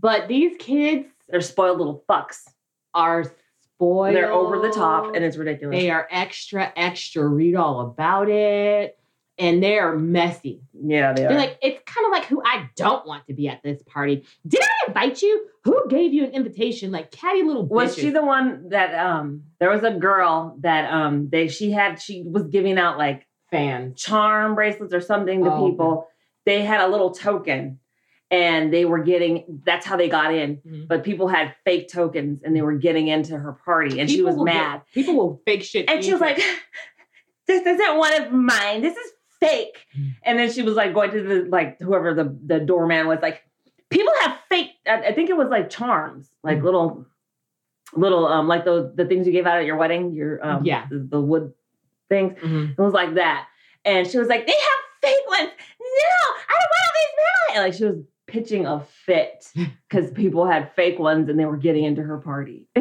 But 0.00 0.28
these 0.28 0.56
kids 0.58 1.06
they're 1.28 1.40
spoiled 1.40 1.78
little 1.78 2.04
fucks. 2.08 2.44
are 2.94 3.24
spoiled. 3.74 4.14
They're 4.14 4.32
over 4.32 4.58
the 4.60 4.70
top 4.70 5.14
and 5.14 5.24
it's 5.24 5.36
ridiculous. 5.36 5.76
They 5.78 5.90
are 5.90 6.06
extra, 6.10 6.72
extra. 6.76 7.26
Read 7.26 7.54
all 7.54 7.80
about 7.80 8.28
it. 8.28 8.98
and 9.38 9.62
they're 9.62 9.96
messy. 9.96 10.62
Yeah, 10.72 11.12
they 11.12 11.24
are. 11.24 11.28
They're 11.28 11.38
like, 11.38 11.58
it's 11.62 11.80
kind 11.86 12.06
of 12.06 12.12
like 12.12 12.24
who 12.26 12.42
I 12.44 12.68
don't 12.76 13.06
want 13.06 13.26
to 13.28 13.34
be 13.34 13.48
at 13.48 13.62
this 13.62 13.80
party. 13.84 14.24
Did 14.46 14.62
I 14.62 14.88
invite 14.88 15.22
you? 15.22 15.46
Who 15.64 15.86
gave 15.88 16.12
you 16.12 16.24
an 16.24 16.30
invitation? 16.32 16.90
Like 16.90 17.10
catty 17.10 17.42
little 17.42 17.66
was 17.66 17.94
she 17.94 18.10
the 18.10 18.24
one 18.24 18.70
that 18.70 18.94
um 18.94 19.42
there 19.60 19.70
was 19.70 19.82
a 19.84 19.92
girl 19.92 20.56
that 20.60 20.92
um 20.92 21.28
they 21.30 21.46
she 21.48 21.70
had 21.70 22.00
she 22.00 22.22
was 22.26 22.44
giving 22.44 22.78
out 22.78 22.98
like 22.98 23.26
fan? 23.50 23.94
charm 23.94 24.54
bracelets 24.54 24.92
or 24.94 25.00
something 25.00 25.44
to 25.44 25.52
Oh, 25.52 25.70
people. 25.70 26.08
They 26.46 26.62
had 26.62 26.80
a 26.80 26.88
little 26.88 27.10
token 27.12 27.78
and 28.30 28.72
they 28.72 28.84
were 28.84 28.98
getting 28.98 29.62
that's 29.64 29.86
how 29.86 29.96
they 29.96 30.08
got 30.08 30.34
in. 30.34 30.58
Mhm. 30.58 30.88
But 30.88 31.02
people 31.04 31.28
had 31.28 31.54
fake 31.64 31.88
tokens 31.90 32.42
and 32.44 32.54
they 32.54 32.62
were 32.62 32.76
getting 32.76 33.08
into 33.08 33.36
her 33.38 33.52
party 33.64 34.00
and 34.00 34.10
she 34.10 34.22
was 34.22 34.36
will 34.36 34.44
get- 34.44 34.54
mad. 34.54 34.82
people 34.92 35.14
will 35.14 35.40
fake 35.46 35.62
shit. 35.62 35.88
And 35.88 36.04
she 36.04 36.12
was 36.12 36.20
like, 36.20 36.38
This 37.46 37.64
isn't 37.66 37.96
one 37.96 38.22
of 38.22 38.30
mine. 38.32 38.82
This 38.82 38.94
is 38.96 39.12
fake. 39.40 39.78
Mm. 39.98 40.10
And 40.24 40.38
then 40.38 40.52
she 40.52 40.60
was 40.62 40.74
like 40.74 40.92
going 40.92 41.10
to 41.12 41.22
the 41.22 41.48
like 41.48 41.80
whoever 41.80 42.12
the, 42.12 42.36
the 42.44 42.60
doorman 42.60 43.06
was 43.06 43.20
like, 43.22 43.42
people 43.88 44.12
have 44.22 44.38
fake 44.50 44.72
I, 44.86 45.06
I 45.08 45.12
think 45.14 45.30
it 45.30 45.36
was 45.36 45.48
like 45.48 45.70
charms, 45.70 46.28
like 46.42 46.58
Mm. 46.58 46.64
little 46.64 47.06
little 47.94 48.26
um 48.26 48.46
like 48.48 48.64
the 48.66 48.92
the 48.94 49.06
things 49.06 49.26
you 49.26 49.32
gave 49.32 49.46
out 49.46 49.58
at 49.58 49.64
your 49.64 49.76
wedding, 49.76 50.12
your 50.12 50.44
um 50.46 50.64
Yeah. 50.66 50.86
the, 50.90 50.98
the 50.98 51.20
wood 51.20 51.54
things. 52.10 52.38
Mhm. 52.38 52.72
It 52.72 52.78
was 52.78 52.92
like 52.92 53.14
that. 53.14 53.46
And 53.86 54.06
she 54.06 54.18
was 54.18 54.28
like, 54.28 54.46
they 54.46 54.52
have 54.52 54.80
fake 55.00 55.26
ones. 55.28 55.50
No, 55.80 56.34
I 56.48 56.52
don't 56.52 56.70
want 56.74 56.84
all 56.84 56.92
these. 56.94 57.56
And 57.56 57.64
like 57.64 57.74
she 57.74 57.84
was 57.86 58.04
pitching 58.28 58.66
a 58.66 58.84
fit 59.06 59.50
because 59.88 60.10
people 60.12 60.46
had 60.46 60.70
fake 60.76 60.98
ones 60.98 61.28
and 61.28 61.38
they 61.38 61.46
were 61.46 61.56
getting 61.56 61.84
into 61.84 62.02
her 62.02 62.18
party. 62.18 62.68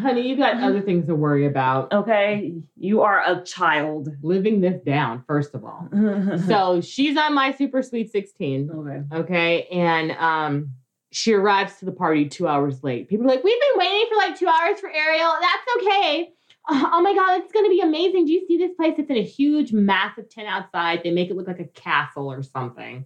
honey, 0.00 0.26
you 0.28 0.36
got 0.36 0.62
other 0.62 0.80
things 0.80 1.06
to 1.06 1.14
worry 1.14 1.46
about. 1.46 1.92
okay. 1.92 2.54
You 2.76 3.02
are 3.02 3.22
a 3.24 3.44
child. 3.44 4.08
Living 4.22 4.60
this 4.60 4.80
down, 4.84 5.22
first 5.26 5.54
of 5.54 5.64
all. 5.64 5.88
So 6.46 6.80
she's 6.80 7.16
on 7.16 7.34
my 7.34 7.52
super 7.52 7.82
sweet 7.82 8.10
16. 8.10 8.70
okay. 8.74 9.02
Okay. 9.20 9.64
And 9.64 10.12
um 10.12 10.70
she 11.14 11.34
arrives 11.34 11.76
to 11.78 11.84
the 11.84 11.92
party 11.92 12.26
two 12.26 12.48
hours 12.48 12.82
late. 12.82 13.08
People 13.08 13.26
are 13.26 13.28
like, 13.28 13.44
We've 13.44 13.60
been 13.60 13.78
waiting 13.78 14.06
for 14.08 14.16
like 14.16 14.38
two 14.38 14.48
hours 14.48 14.80
for 14.80 14.90
Ariel. 14.90 15.30
That's 15.40 15.76
okay. 15.86 16.30
Uh, 16.68 16.88
Oh 16.92 17.02
my 17.02 17.14
God, 17.14 17.42
it's 17.42 17.52
going 17.52 17.66
to 17.66 17.70
be 17.70 17.80
amazing. 17.80 18.24
Do 18.24 18.32
you 18.32 18.46
see 18.46 18.56
this 18.56 18.70
place? 18.76 18.94
It's 18.96 19.10
in 19.10 19.16
a 19.16 19.22
huge, 19.22 19.72
massive 19.72 20.30
tent 20.30 20.48
outside. 20.48 21.00
They 21.02 21.10
make 21.10 21.28
it 21.28 21.36
look 21.36 21.48
like 21.48 21.58
a 21.60 21.64
castle 21.64 22.30
or 22.30 22.42
something. 22.42 23.04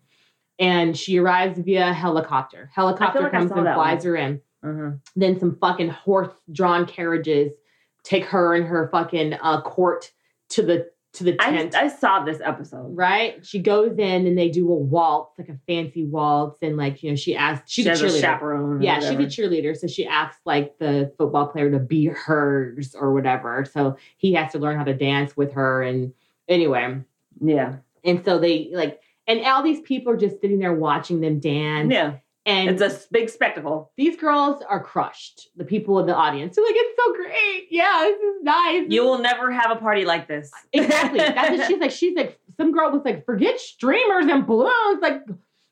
And 0.59 0.97
she 0.97 1.19
arrives 1.19 1.59
via 1.59 1.93
helicopter. 1.93 2.71
Helicopter 2.75 3.21
like 3.21 3.33
comes 3.33 3.51
and 3.51 3.63
flies 3.63 3.99
one. 3.99 4.07
her 4.07 4.17
in. 4.17 4.41
Uh-huh. 4.65 4.91
Then 5.15 5.39
some 5.39 5.57
fucking 5.61 5.91
horse 5.91 6.33
drawn 6.51 6.87
carriages 6.87 7.53
take 8.03 8.25
her 8.27 8.55
and 8.55 8.65
her 8.67 8.89
fucking 8.91 9.35
uh, 9.35 9.61
court 9.63 10.11
to 10.51 10.63
the 10.63 10.91
to 11.13 11.25
the 11.25 11.35
tent 11.37 11.75
I 11.75 11.89
saw 11.89 12.25
this 12.25 12.41
episode. 12.45 12.95
right? 12.95 13.45
She 13.45 13.59
goes 13.59 13.93
in 13.99 14.27
and 14.27 14.37
they 14.37 14.51
do 14.51 14.71
a 14.71 14.75
waltz, 14.77 15.39
like 15.39 15.49
a 15.49 15.59
fancy 15.67 16.05
waltz, 16.05 16.59
and 16.61 16.77
like 16.77 17.03
you 17.03 17.09
know, 17.11 17.17
she 17.17 17.35
asks, 17.35 17.71
she's 17.73 17.85
she 17.85 17.89
a 17.89 17.93
has 17.93 18.03
a 18.03 18.07
cheerleader. 18.07 18.21
chaperone. 18.21 18.83
yeah, 18.83 19.01
she's 19.01 19.11
a 19.19 19.23
cheerleader, 19.43 19.75
so 19.75 19.87
she 19.87 20.07
asks 20.07 20.41
like 20.45 20.79
the 20.79 21.11
football 21.17 21.47
player 21.47 21.71
to 21.71 21.79
be 21.79 22.07
hers 22.07 22.95
or 22.95 23.13
whatever. 23.15 23.65
So 23.65 23.97
he 24.19 24.35
has 24.35 24.53
to 24.53 24.59
learn 24.59 24.77
how 24.77 24.85
to 24.85 24.93
dance 24.95 25.35
with 25.37 25.53
her, 25.53 25.83
and 25.83 26.13
anyway, 26.49 26.99
Yeah. 27.41 27.77
and 28.05 28.23
so 28.23 28.39
they 28.39 28.69
like, 28.73 29.01
and 29.27 29.45
all 29.45 29.63
these 29.63 29.81
people 29.81 30.13
are 30.13 30.17
just 30.17 30.41
sitting 30.41 30.59
there 30.59 30.73
watching 30.75 31.21
them 31.21 31.41
dance, 31.41 31.91
Yeah. 31.93 32.15
and 32.45 32.71
It's 32.71 32.83
a 32.83 32.99
big 33.13 33.29
spectacle. 33.29 33.93
these 33.97 34.17
girls 34.17 34.63
are 34.69 34.83
crushed. 34.83 35.49
The 35.57 35.65
people 35.65 35.99
in 36.01 36.07
the 36.07 36.15
audience, 36.15 36.57
they're 36.57 36.65
like, 36.65 36.75
"It's 36.77 37.03
so 37.05 37.13
great, 37.15 37.67
yeah, 37.71 38.03
this 38.05 38.21
is 38.21 38.43
nice." 38.43 38.85
You 38.89 39.05
will 39.05 39.19
never 39.19 39.51
have 39.51 39.71
a 39.71 39.77
party 39.77 40.05
like 40.05 40.29
this. 40.29 40.51
Exactly. 40.73 41.19
That's 41.19 41.51
what 41.59 41.67
she's 41.69 41.79
like. 41.79 41.91
She's 41.91 42.17
like, 42.17 42.39
some 42.57 42.73
girl 42.73 42.91
was 42.91 43.03
like, 43.05 43.25
forget 43.27 43.61
streamers 43.61 44.27
and 44.27 44.47
balloons. 44.47 45.01
Like, 45.03 45.23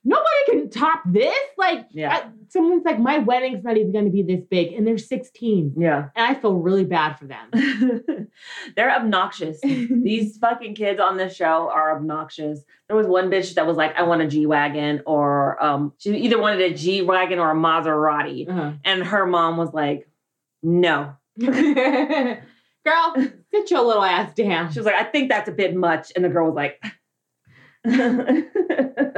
nobody 0.04 0.44
can 0.50 0.70
top 0.70 1.02
this. 1.06 1.34
Like, 1.58 1.86
Yeah. 1.90 2.12
I- 2.14 2.28
someone's 2.48 2.84
like, 2.84 2.98
my 3.00 3.18
wedding's 3.18 3.64
not 3.64 3.76
even 3.76 3.90
going 3.92 4.04
to 4.04 4.10
be 4.10 4.22
this 4.22 4.42
big, 4.50 4.72
and 4.74 4.86
they're 4.86 4.98
16, 4.98 5.74
Yeah. 5.76 6.08
and 6.14 6.26
I 6.36 6.38
feel 6.40 6.54
really 6.54 6.84
bad 6.84 7.14
for 7.18 7.26
them. 7.26 7.50
They're 8.76 8.94
obnoxious. 8.94 9.60
These 9.62 10.36
fucking 10.38 10.74
kids 10.74 11.00
on 11.00 11.16
this 11.16 11.34
show 11.34 11.70
are 11.72 11.96
obnoxious. 11.96 12.60
There 12.88 12.96
was 12.96 13.06
one 13.06 13.30
bitch 13.30 13.54
that 13.54 13.66
was 13.66 13.76
like, 13.76 13.96
I 13.96 14.02
want 14.02 14.22
a 14.22 14.26
G 14.28 14.46
Wagon, 14.46 15.02
or 15.06 15.62
um, 15.64 15.92
she 15.98 16.16
either 16.16 16.38
wanted 16.40 16.60
a 16.60 16.74
G 16.74 17.02
Wagon 17.02 17.38
or 17.38 17.50
a 17.50 17.54
Maserati. 17.54 18.48
Uh-huh. 18.48 18.72
And 18.84 19.02
her 19.04 19.26
mom 19.26 19.56
was 19.56 19.72
like, 19.72 20.08
no. 20.62 21.14
Girl, 21.40 23.14
sit 23.50 23.70
your 23.70 23.82
little 23.82 24.04
ass 24.04 24.34
down. 24.34 24.70
She 24.72 24.78
was 24.78 24.84
like, 24.86 24.94
I 24.94 25.04
think 25.04 25.30
that's 25.30 25.48
a 25.48 25.52
bit 25.52 25.74
much. 25.74 26.12
And 26.14 26.24
the 26.24 26.28
girl 26.28 26.46
was 26.46 26.54
like, 26.54 26.82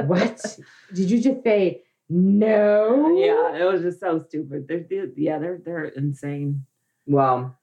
What? 0.05 0.57
Did 0.93 1.09
you 1.11 1.21
just 1.21 1.43
say 1.43 1.83
no? 2.09 3.17
Yeah, 3.17 3.57
it 3.61 3.63
was 3.65 3.81
just 3.81 3.99
so 3.99 4.19
stupid. 4.27 4.67
They're, 4.67 4.85
they're- 4.89 5.11
yeah, 5.15 5.37
they're 5.39 5.59
they're 5.63 5.85
insane. 5.85 6.65
Well, 7.05 7.57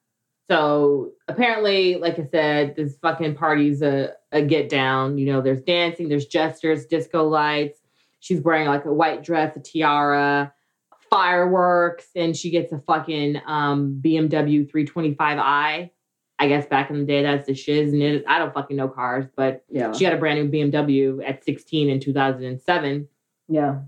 so 0.51 1.13
apparently, 1.29 1.97
like 1.97 2.19
I 2.19 2.27
said, 2.31 2.77
this 2.77 2.97
fucking 3.01 3.35
party's 3.37 3.81
a, 3.83 4.13
a 4.33 4.43
get 4.43 4.69
down. 4.69 5.17
You 5.17 5.33
know, 5.33 5.41
there's 5.41 5.63
dancing, 5.63 6.09
there's 6.09 6.27
gestures, 6.27 6.85
disco 6.87 7.27
lights. 7.27 7.81
She's 8.21 8.41
wearing 8.41 8.69
like 8.69 8.85
a 8.85 8.93
white 8.93 9.23
dress, 9.23 9.57
a 9.57 9.61
tiara, 9.61 10.53
fireworks, 11.11 12.07
and 12.15 12.37
she 12.37 12.51
gets 12.51 12.73
a 12.73 12.79
fucking 12.79 13.41
um, 13.47 14.01
BMW 14.05 14.71
325i. 14.71 15.91
I 16.39 16.49
guess 16.49 16.67
back 16.67 16.91
in 16.91 16.99
the 16.99 17.05
day, 17.05 17.23
that's 17.23 17.47
the 17.47 17.55
shiz. 17.55 17.93
And 17.93 18.03
it, 18.03 18.25
I 18.27 18.39
don't 18.39 18.53
fucking 18.53 18.77
know 18.77 18.89
cars, 18.89 19.27
but 19.37 19.65
Yeah, 19.71 19.93
she 19.93 20.05
had 20.05 20.13
a 20.15 20.17
brand 20.19 20.51
new 20.51 20.51
BMW 20.51 21.23
at 21.29 21.45
16 21.45 21.89
in 21.89 22.01
2007. 22.01 23.09
yeah. 23.49 23.81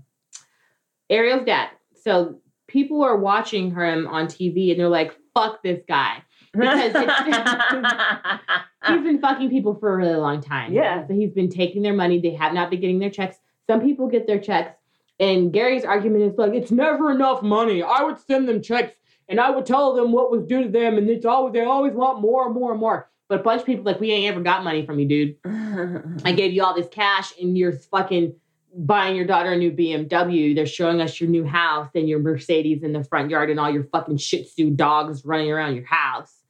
Ariel's 1.09 1.45
dad. 1.45 1.69
So 2.03 2.39
people 2.67 3.01
are 3.03 3.15
watching 3.17 3.71
him 3.73 4.07
on 4.07 4.27
TV 4.27 4.71
and 4.71 4.79
they're 4.79 4.89
like, 4.89 5.15
fuck 5.33 5.61
this 5.63 5.81
guy. 5.87 6.21
Because 6.53 6.91
He's 8.87 9.01
been 9.03 9.19
fucking 9.19 9.49
people 9.49 9.75
for 9.75 9.93
a 9.93 9.97
really 9.97 10.15
long 10.15 10.41
time. 10.41 10.73
Yeah. 10.73 11.05
So 11.07 11.13
he's 11.13 11.31
been 11.31 11.49
taking 11.49 11.81
their 11.81 11.93
money. 11.93 12.19
They 12.19 12.31
have 12.31 12.53
not 12.53 12.69
been 12.69 12.79
getting 12.81 12.99
their 12.99 13.09
checks. 13.09 13.37
Some 13.69 13.81
people 13.81 14.07
get 14.07 14.27
their 14.27 14.39
checks. 14.39 14.73
And 15.19 15.51
Gary's 15.51 15.83
argument 15.83 16.23
is 16.23 16.37
like, 16.37 16.53
it's 16.53 16.71
never 16.71 17.11
enough 17.11 17.41
money. 17.41 17.81
I 17.83 18.03
would 18.03 18.19
send 18.19 18.47
them 18.47 18.61
checks 18.61 18.96
and 19.29 19.39
I 19.39 19.49
would 19.49 19.65
tell 19.65 19.93
them 19.93 20.11
what 20.11 20.31
was 20.31 20.45
due 20.45 20.63
to 20.63 20.69
them. 20.69 20.97
And 20.97 21.09
it's 21.09 21.25
always, 21.25 21.53
they 21.53 21.63
always 21.63 21.93
want 21.93 22.21
more 22.21 22.45
and 22.45 22.55
more 22.55 22.71
and 22.71 22.79
more. 22.79 23.09
But 23.27 23.41
a 23.41 23.43
bunch 23.43 23.61
of 23.61 23.65
people 23.65 23.83
like, 23.83 23.99
we 23.99 24.11
ain't 24.11 24.31
ever 24.31 24.41
got 24.41 24.63
money 24.63 24.85
from 24.85 24.99
you, 24.99 25.07
dude. 25.07 25.35
I 26.25 26.31
gave 26.31 26.53
you 26.53 26.63
all 26.63 26.73
this 26.73 26.87
cash 26.89 27.33
and 27.39 27.57
you're 27.57 27.73
fucking 27.73 28.35
buying 28.73 29.15
your 29.15 29.25
daughter 29.25 29.51
a 29.51 29.57
new 29.57 29.71
BMW. 29.71 30.55
They're 30.55 30.65
showing 30.65 31.01
us 31.01 31.19
your 31.19 31.29
new 31.29 31.45
house 31.45 31.89
and 31.95 32.07
your 32.07 32.19
Mercedes 32.19 32.83
in 32.83 32.93
the 32.93 33.03
front 33.03 33.29
yard 33.29 33.49
and 33.49 33.59
all 33.59 33.71
your 33.71 33.83
fucking 33.85 34.17
Shih 34.17 34.43
Tzu 34.43 34.71
dogs 34.71 35.25
running 35.25 35.51
around 35.51 35.75
your 35.75 35.85
house. 35.85 36.33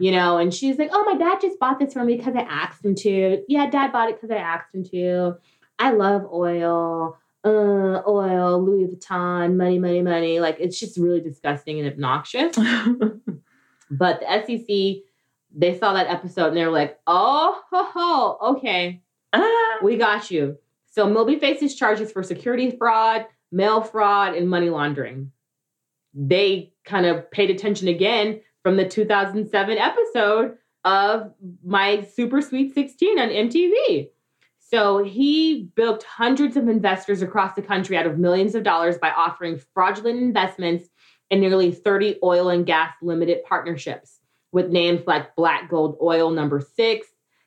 You 0.00 0.10
know, 0.10 0.38
and 0.38 0.52
she's 0.52 0.76
like, 0.76 0.90
"Oh, 0.92 1.04
my 1.04 1.16
dad 1.16 1.40
just 1.40 1.60
bought 1.60 1.78
this 1.78 1.92
for 1.92 2.02
me 2.02 2.16
because 2.16 2.34
I 2.34 2.40
asked 2.40 2.84
him 2.84 2.96
to." 2.96 3.44
Yeah, 3.46 3.70
dad 3.70 3.92
bought 3.92 4.08
it 4.08 4.16
because 4.16 4.32
I 4.32 4.40
asked 4.40 4.74
him 4.74 4.82
to. 4.86 5.34
I 5.78 5.92
love 5.92 6.26
oil, 6.32 7.16
uh, 7.48 8.02
oil, 8.06 8.62
Louis 8.62 8.86
Vuitton, 8.86 9.56
money, 9.56 9.78
money, 9.78 10.02
money. 10.02 10.40
Like 10.40 10.56
it's 10.60 10.78
just 10.78 10.98
really 10.98 11.20
disgusting 11.20 11.80
and 11.80 11.88
obnoxious. 11.90 12.56
But 13.90 14.20
the 14.20 14.26
SEC, 14.46 15.02
they 15.56 15.78
saw 15.78 15.94
that 15.94 16.08
episode 16.08 16.48
and 16.48 16.56
they 16.58 16.66
were 16.66 16.70
like, 16.70 16.98
"Oh, 17.06 17.58
ho, 17.70 17.84
ho, 17.84 18.38
okay, 18.52 19.00
Ah, 19.32 19.78
we 19.82 19.96
got 19.96 20.30
you. 20.30 20.56
So 20.90 21.08
Moby 21.08 21.38
faces 21.38 21.74
charges 21.74 22.10
for 22.10 22.22
security 22.22 22.70
fraud, 22.70 23.26
mail 23.52 23.82
fraud, 23.82 24.34
and 24.34 24.48
money 24.48 24.70
laundering. 24.70 25.32
They 26.14 26.72
kind 26.84 27.06
of 27.06 27.30
paid 27.30 27.50
attention 27.50 27.88
again 27.88 28.40
from 28.62 28.76
the 28.76 28.88
2007 28.88 29.78
episode 29.78 30.56
of 30.84 31.32
My 31.64 32.02
Super 32.02 32.40
Sweet 32.40 32.74
16 32.74 33.18
on 33.18 33.28
MTV. 33.28 34.08
So 34.70 35.02
he 35.02 35.70
bilked 35.74 36.02
hundreds 36.02 36.56
of 36.56 36.68
investors 36.68 37.22
across 37.22 37.54
the 37.54 37.62
country 37.62 37.96
out 37.96 38.06
of 38.06 38.18
millions 38.18 38.54
of 38.54 38.64
dollars 38.64 38.98
by 38.98 39.10
offering 39.10 39.60
fraudulent 39.72 40.18
investments 40.18 40.88
in 41.30 41.40
nearly 41.40 41.72
30 41.72 42.18
oil 42.22 42.50
and 42.50 42.66
gas 42.66 42.92
limited 43.00 43.44
partnerships 43.44 44.18
with 44.52 44.68
names 44.68 45.06
like 45.06 45.34
Black 45.36 45.70
Gold 45.70 45.96
Oil 46.02 46.30
number 46.30 46.60
six 46.60 47.06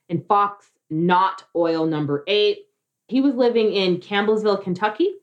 and 0.10 0.26
Fox 0.26 0.72
Not 0.90 1.44
Oil 1.56 1.86
number 1.86 2.24
eight. 2.26 2.66
He 3.08 3.22
was 3.22 3.36
living 3.36 3.72
in 3.72 3.98
Campbellsville, 3.98 4.64
Kentucky, 4.64 5.14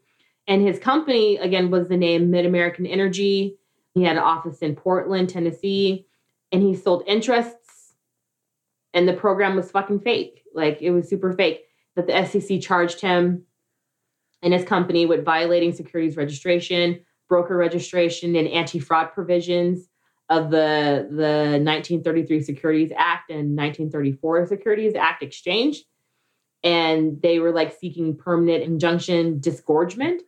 and 0.46 0.62
his 0.62 0.78
company, 0.78 1.37
again, 1.38 1.70
was 1.70 1.88
the 1.88 1.96
name 1.96 2.30
Mid 2.30 2.46
American 2.46 2.87
Energy. 2.87 3.58
He 3.94 4.04
had 4.04 4.16
an 4.16 4.22
office 4.22 4.58
in 4.58 4.76
Portland, 4.76 5.30
Tennessee, 5.30 6.06
and 6.52 6.62
he 6.62 6.76
sold 6.76 7.02
interests, 7.06 7.94
and 8.94 9.08
the 9.08 9.14
program 9.14 9.56
was 9.56 9.70
fucking 9.70 10.00
fake. 10.00 10.44
Like 10.54 10.80
it 10.80 10.90
was 10.90 11.08
super 11.08 11.32
fake. 11.32 11.67
That 11.98 12.06
the 12.06 12.40
SEC 12.40 12.61
charged 12.61 13.00
him 13.00 13.42
and 14.40 14.54
his 14.54 14.64
company 14.64 15.04
with 15.04 15.24
violating 15.24 15.72
securities 15.72 16.16
registration, 16.16 17.00
broker 17.28 17.56
registration, 17.56 18.37
and 18.37 18.46
anti 18.46 18.78
fraud 18.78 19.12
provisions 19.12 19.88
of 20.28 20.50
the 20.52 21.08
the 21.11 21.58
1933 21.61 22.40
Securities 22.42 22.92
Act 22.96 23.30
and 23.30 23.56
1934 23.56 24.46
Securities 24.46 24.94
Act 24.94 25.24
exchange, 25.24 25.82
and 26.62 27.20
they 27.20 27.40
were 27.40 27.50
like 27.50 27.76
seeking 27.80 28.16
permanent 28.16 28.62
injunction 28.62 29.40
disgorgement 29.40 30.22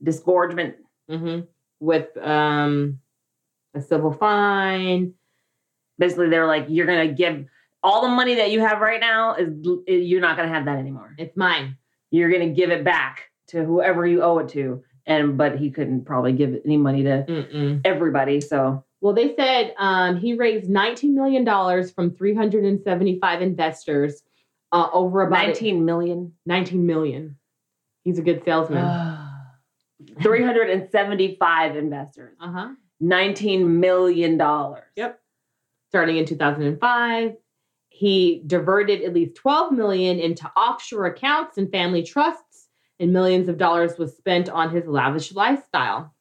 Disgorgement. 0.00 0.76
mhm, 1.10 1.48
with 1.80 2.16
um, 2.18 3.00
a 3.74 3.80
civil 3.80 4.12
fine. 4.12 5.14
Basically, 5.98 6.28
they're 6.28 6.46
like, 6.46 6.66
you're 6.68 6.86
gonna 6.86 7.08
give 7.12 7.46
all 7.82 8.02
the 8.02 8.08
money 8.08 8.36
that 8.36 8.50
you 8.50 8.60
have 8.60 8.80
right 8.80 9.00
now 9.00 9.34
is 9.34 9.50
you're 9.86 10.20
not 10.20 10.36
gonna 10.36 10.48
have 10.48 10.64
that 10.66 10.78
anymore. 10.78 11.14
It's 11.18 11.36
mine. 11.36 11.76
You're 12.10 12.30
gonna 12.30 12.50
give 12.50 12.70
it 12.70 12.84
back 12.84 13.30
to 13.48 13.64
whoever 13.64 14.06
you 14.06 14.22
owe 14.22 14.38
it 14.38 14.48
to. 14.50 14.82
And 15.06 15.36
but 15.36 15.58
he 15.58 15.70
couldn't 15.70 16.04
probably 16.04 16.32
give 16.32 16.56
any 16.64 16.76
money 16.76 17.02
to 17.02 17.24
Mm-mm. 17.28 17.80
everybody. 17.84 18.40
So 18.40 18.84
Well, 19.00 19.14
they 19.14 19.34
said 19.34 19.74
um, 19.78 20.16
he 20.16 20.34
raised 20.34 20.70
19 20.70 21.14
million 21.14 21.44
dollars 21.44 21.90
from 21.90 22.14
375 22.14 23.42
investors 23.42 24.22
uh, 24.70 24.88
over 24.92 25.22
about 25.22 25.46
19 25.46 25.84
million. 25.84 26.32
19 26.46 26.86
million. 26.86 27.36
He's 28.04 28.18
a 28.18 28.22
good 28.22 28.44
salesman. 28.44 28.84
Uh, 30.18 30.20
375 30.20 31.76
investors. 31.76 32.36
Uh 32.40 32.52
huh. 32.52 32.68
19 33.00 33.80
million 33.80 34.36
dollars. 34.36 34.84
Yep. 34.96 35.20
Starting 35.90 36.16
in 36.16 36.24
2005, 36.24 37.36
he 38.02 38.42
diverted 38.48 39.02
at 39.02 39.14
least 39.14 39.36
12 39.36 39.70
million 39.70 40.18
into 40.18 40.50
offshore 40.56 41.06
accounts 41.06 41.56
and 41.56 41.70
family 41.70 42.02
trusts, 42.02 42.66
and 42.98 43.12
millions 43.12 43.48
of 43.48 43.58
dollars 43.58 43.96
was 43.96 44.16
spent 44.16 44.48
on 44.48 44.70
his 44.70 44.88
lavish 44.88 45.32
lifestyle. 45.32 46.12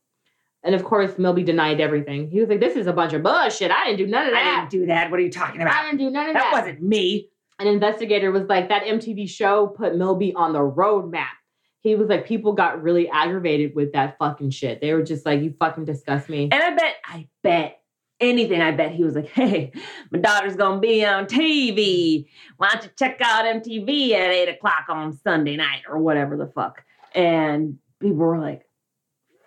And 0.62 0.76
of 0.76 0.84
course, 0.84 1.18
Milby 1.18 1.42
denied 1.42 1.82
everything. 1.82 2.30
He 2.30 2.40
was 2.40 2.50
like, 2.50 2.60
"This 2.60 2.76
is 2.76 2.86
a 2.86 2.94
bunch 2.94 3.14
of 3.14 3.24
bullshit. 3.24 3.72
I 3.72 3.86
didn't 3.86 3.98
do 3.98 4.06
none 4.06 4.28
of 4.28 4.34
that. 4.34 4.46
I 4.46 4.60
didn't 4.60 4.70
do 4.70 4.86
that. 4.86 5.10
What 5.10 5.20
are 5.20 5.24
you 5.24 5.32
talking 5.32 5.60
about? 5.60 5.74
I 5.74 5.86
didn't 5.86 5.98
do 5.98 6.12
none 6.12 6.28
of 6.28 6.34
That 6.36 6.52
that." 6.52 6.54
wasn't 6.54 6.84
me. 6.84 7.30
An 7.58 7.66
investigator 7.66 8.32
was 8.32 8.44
like, 8.44 8.70
"That 8.70 8.84
MTV 8.84 9.28
show 9.28 9.66
put 9.66 9.96
Milby 9.96 10.36
on 10.36 10.54
the 10.54 10.60
roadmap." 10.60 11.34
He 11.80 11.96
was 11.96 12.10
like, 12.10 12.28
"People 12.28 12.54
got 12.54 12.84
really 12.84 13.10
aggravated 13.10 13.74
with 13.74 13.94
that 13.94 14.20
fucking 14.20 14.52
shit. 14.52 14.82
They 14.82 14.94
were 14.94 15.02
just 15.02 15.26
like, 15.26 15.42
you 15.42 15.56
fucking 15.60 15.86
disgust 15.86 16.30
me." 16.30 16.44
And 16.52 16.62
I 16.62 16.76
bet, 16.76 16.96
I 17.04 17.28
bet 17.42 17.81
anything, 18.22 18.62
I 18.62 18.72
bet 18.72 18.92
he 18.92 19.04
was 19.04 19.16
like, 19.16 19.30
hey, 19.34 19.72
my 20.12 20.20
daughter's 20.20 20.56
gonna 20.56 20.80
be 20.80 21.06
on 21.06 21.26
TV. 21.26 22.28
Why 22.58 22.70
don't 22.70 22.84
you 22.84 22.90
check 22.98 23.20
out 23.22 23.46
MTV 23.46 24.12
at 24.12 24.32
eight 24.32 24.50
o'clock 24.50 24.86
on 24.90 25.18
Sunday 25.18 25.58
night 25.58 25.82
or 25.90 25.98
whatever 25.98 26.38
the 26.38 26.48
fuck? 26.48 26.84
And 27.14 27.78
people 28.00 28.18
were 28.18 28.40
like, 28.40 28.66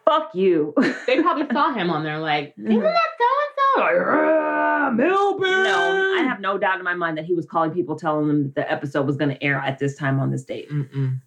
fuck 0.04 0.34
you. 0.34 0.74
they 1.06 1.20
probably 1.22 1.46
saw 1.52 1.72
him 1.72 1.90
on 1.90 2.04
there, 2.04 2.18
like, 2.18 2.54
"Isn't 2.58 2.80
that 2.80 2.94
so 3.18 3.24
and 3.42 3.54
so?" 3.56 3.80
Like, 3.80 4.06
"Ah, 4.06 4.90
Milby. 4.94 5.44
no, 5.44 6.14
I 6.18 6.22
have 6.22 6.40
no 6.40 6.58
doubt 6.58 6.78
in 6.78 6.84
my 6.84 6.94
mind 6.94 7.16
that 7.18 7.24
he 7.24 7.34
was 7.34 7.46
calling 7.46 7.70
people 7.70 7.96
telling 7.96 8.28
them 8.28 8.42
that 8.44 8.54
the 8.54 8.70
episode 8.70 9.06
was 9.06 9.16
gonna 9.16 9.38
air 9.40 9.56
at 9.56 9.78
this 9.78 9.96
time 9.96 10.20
on 10.20 10.30
this 10.30 10.44
date. 10.44 10.70
Mm-mm. 10.70 11.20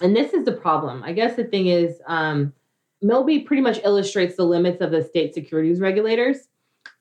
And 0.00 0.16
this 0.16 0.32
is 0.32 0.44
the 0.44 0.52
problem. 0.52 1.02
I 1.04 1.12
guess 1.12 1.36
the 1.36 1.44
thing 1.44 1.68
is, 1.68 2.00
um, 2.06 2.52
Milby 3.02 3.40
pretty 3.40 3.62
much 3.62 3.78
illustrates 3.84 4.36
the 4.36 4.44
limits 4.44 4.80
of 4.80 4.90
the 4.90 5.02
state 5.02 5.34
securities 5.34 5.80
regulators 5.80 6.48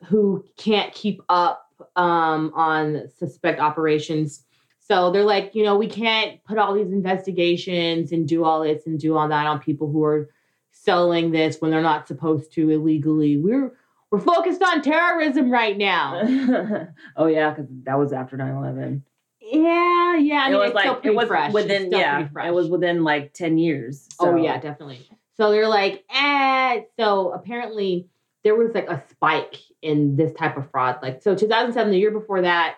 who 0.05 0.45
can't 0.57 0.93
keep 0.93 1.21
up 1.29 1.67
um, 1.95 2.51
on 2.55 3.09
suspect 3.17 3.59
operations. 3.59 4.45
So 4.79 5.11
they're 5.11 5.23
like, 5.23 5.55
you 5.55 5.63
know, 5.63 5.77
we 5.77 5.87
can't 5.87 6.43
put 6.43 6.57
all 6.57 6.73
these 6.73 6.91
investigations 6.91 8.11
and 8.11 8.27
do 8.27 8.43
all 8.43 8.63
this 8.63 8.85
and 8.85 8.99
do 8.99 9.15
all 9.15 9.27
that 9.27 9.47
on 9.47 9.59
people 9.59 9.91
who 9.91 10.03
are 10.03 10.29
selling 10.71 11.31
this 11.31 11.57
when 11.59 11.71
they're 11.71 11.81
not 11.81 12.07
supposed 12.07 12.51
to 12.53 12.69
illegally. 12.69 13.37
We're 13.37 13.73
we're 14.09 14.19
focused 14.19 14.61
on 14.61 14.81
terrorism 14.81 15.49
right 15.49 15.77
now. 15.77 16.21
oh 17.15 17.27
yeah, 17.27 17.51
because 17.51 17.67
that 17.83 17.97
was 17.97 18.11
after 18.11 18.35
9-11. 18.37 19.01
yeah, 19.39 20.17
yeah. 20.17 20.43
I 20.43 20.47
it 20.47 20.49
mean, 20.51 20.59
was 20.59 20.67
it's 20.67 20.75
like 20.75 20.83
still 20.83 20.99
it 21.03 21.15
was 21.15 21.27
fresh. 21.27 21.53
Within 21.53 21.87
still 21.87 21.99
yeah, 21.99 22.27
fresh. 22.27 22.47
it 22.47 22.53
was 22.53 22.69
within 22.69 23.03
like 23.03 23.33
10 23.33 23.57
years. 23.57 24.09
Oh 24.19 24.25
so- 24.25 24.35
yeah, 24.35 24.59
definitely. 24.59 25.07
So 25.37 25.49
they're 25.51 25.67
like, 25.69 26.03
eh. 26.13 26.81
So 26.99 27.31
apparently 27.31 28.09
there 28.43 28.55
was 28.55 28.71
like 28.73 28.89
a 28.89 29.03
spike 29.11 29.57
in 29.81 30.15
this 30.15 30.33
type 30.33 30.57
of 30.57 30.69
fraud. 30.71 30.99
Like 31.01 31.21
so 31.21 31.35
2007, 31.35 31.91
the 31.91 31.97
year 31.99 32.11
before 32.11 32.41
that, 32.41 32.77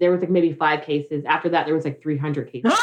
there 0.00 0.10
was 0.10 0.20
like 0.20 0.30
maybe 0.30 0.52
five 0.52 0.82
cases. 0.84 1.24
After 1.26 1.48
that, 1.50 1.66
there 1.66 1.74
was 1.74 1.84
like 1.84 2.02
300 2.02 2.50
cases. 2.52 2.72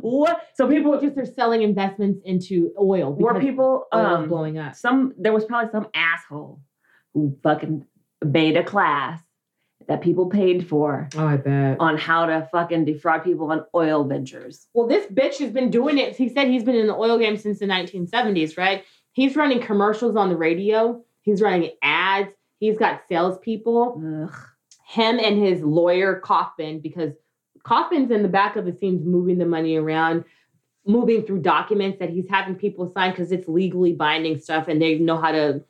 what? 0.00 0.40
So 0.54 0.68
People 0.68 0.92
people 0.98 1.00
just 1.14 1.18
are 1.18 1.32
selling 1.34 1.62
investments 1.62 2.20
into 2.24 2.72
oil. 2.80 3.12
were 3.14 3.38
people 3.40 3.86
oil 3.94 4.06
um 4.06 4.28
blowing 4.28 4.58
up. 4.58 4.74
some 4.74 5.12
there 5.18 5.32
was 5.32 5.44
probably 5.44 5.70
some 5.70 5.88
asshole 5.94 6.60
who 7.14 7.36
fucking 7.42 7.84
made 8.24 8.56
a 8.56 8.64
class 8.64 9.20
that 9.86 10.00
people 10.02 10.26
paid 10.28 10.68
for 10.68 11.08
Oh, 11.16 11.26
I 11.26 11.36
bet. 11.36 11.78
on 11.80 11.96
how 11.96 12.26
to 12.26 12.46
fucking 12.52 12.84
defraud 12.84 13.24
people 13.24 13.50
on 13.50 13.64
oil 13.74 14.04
ventures. 14.04 14.66
Well, 14.74 14.86
this 14.86 15.06
bitch 15.06 15.38
has 15.38 15.50
been 15.50 15.70
doing 15.70 15.96
it. 15.98 16.14
He 16.16 16.28
said 16.28 16.48
he's 16.48 16.62
been 16.64 16.74
in 16.74 16.86
the 16.88 16.94
oil 16.94 17.18
game 17.18 17.36
since 17.38 17.58
the 17.60 17.66
1970s, 17.66 18.58
right? 18.58 18.84
He's 19.18 19.34
running 19.34 19.60
commercials 19.60 20.14
on 20.14 20.28
the 20.28 20.36
radio. 20.36 21.02
He's 21.22 21.42
running 21.42 21.72
ads. 21.82 22.32
He's 22.60 22.78
got 22.78 23.00
salespeople. 23.08 24.00
Ugh. 24.24 24.34
him 24.86 25.18
and 25.18 25.44
his 25.44 25.60
lawyer 25.60 26.20
Kaufman, 26.20 26.78
because 26.78 27.14
Kaufman's 27.64 28.12
in 28.12 28.22
the 28.22 28.28
back 28.28 28.54
of 28.54 28.64
the 28.64 28.72
scenes 28.78 29.04
moving 29.04 29.38
the 29.38 29.44
money 29.44 29.74
around, 29.74 30.24
moving 30.86 31.24
through 31.24 31.40
documents 31.40 31.98
that 31.98 32.10
he's 32.10 32.28
having 32.30 32.54
people 32.54 32.92
sign 32.94 33.10
because 33.10 33.32
it's 33.32 33.48
legally 33.48 33.92
binding 33.92 34.38
stuff 34.38 34.68
and 34.68 34.80
they 34.80 34.98
know 34.98 35.16
how 35.16 35.32
to 35.32 35.64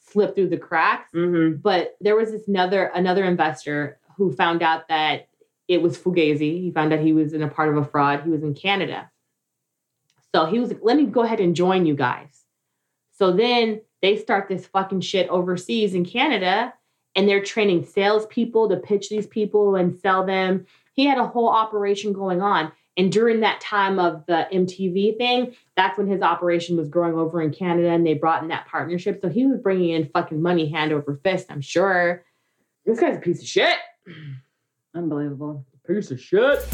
slip 0.00 0.34
through 0.34 0.48
the 0.48 0.56
cracks. 0.56 1.12
Mhm. 1.12 1.60
But 1.60 1.96
there 2.00 2.16
was 2.16 2.30
this 2.30 2.48
another 2.48 2.86
another 2.94 3.24
investor 3.24 3.98
who 4.16 4.32
found 4.32 4.62
out 4.62 4.88
that 4.88 5.28
it 5.68 5.82
was 5.82 5.98
Fugazi. 5.98 6.62
He 6.62 6.70
found 6.70 6.90
out 6.92 7.00
he 7.00 7.12
was 7.12 7.34
in 7.34 7.42
a 7.42 7.48
part 7.48 7.68
of 7.68 7.76
a 7.76 7.84
fraud. 7.84 8.22
He 8.22 8.30
was 8.30 8.42
in 8.42 8.54
Canada. 8.54 9.10
So 10.34 10.46
he 10.46 10.58
was 10.58 10.70
like, 10.70 10.80
let 10.82 10.96
me 10.96 11.04
go 11.04 11.20
ahead 11.20 11.40
and 11.40 11.54
join 11.54 11.84
you 11.84 11.94
guys. 11.94 12.43
So 13.16 13.32
then 13.32 13.80
they 14.02 14.16
start 14.16 14.48
this 14.48 14.66
fucking 14.66 15.00
shit 15.00 15.28
overseas 15.28 15.94
in 15.94 16.04
Canada 16.04 16.74
and 17.14 17.28
they're 17.28 17.42
training 17.42 17.84
salespeople 17.84 18.68
to 18.68 18.76
pitch 18.76 19.08
these 19.08 19.26
people 19.26 19.76
and 19.76 19.98
sell 20.00 20.26
them. 20.26 20.66
He 20.92 21.06
had 21.06 21.18
a 21.18 21.26
whole 21.26 21.48
operation 21.48 22.12
going 22.12 22.42
on. 22.42 22.72
And 22.96 23.10
during 23.10 23.40
that 23.40 23.60
time 23.60 23.98
of 23.98 24.24
the 24.26 24.46
MTV 24.52 25.16
thing, 25.16 25.56
that's 25.76 25.98
when 25.98 26.06
his 26.06 26.22
operation 26.22 26.76
was 26.76 26.88
growing 26.88 27.14
over 27.14 27.42
in 27.42 27.52
Canada 27.52 27.88
and 27.88 28.06
they 28.06 28.14
brought 28.14 28.42
in 28.42 28.48
that 28.48 28.66
partnership. 28.66 29.20
So 29.20 29.28
he 29.28 29.46
was 29.46 29.58
bringing 29.58 29.90
in 29.90 30.08
fucking 30.08 30.40
money 30.40 30.68
hand 30.68 30.92
over 30.92 31.18
fist, 31.24 31.46
I'm 31.50 31.60
sure. 31.60 32.24
This 32.86 33.00
guy's 33.00 33.16
a 33.16 33.20
piece 33.20 33.40
of 33.40 33.48
shit. 33.48 33.76
Unbelievable. 34.94 35.66
Piece 35.86 36.10
of 36.10 36.20
shit. 36.20 36.64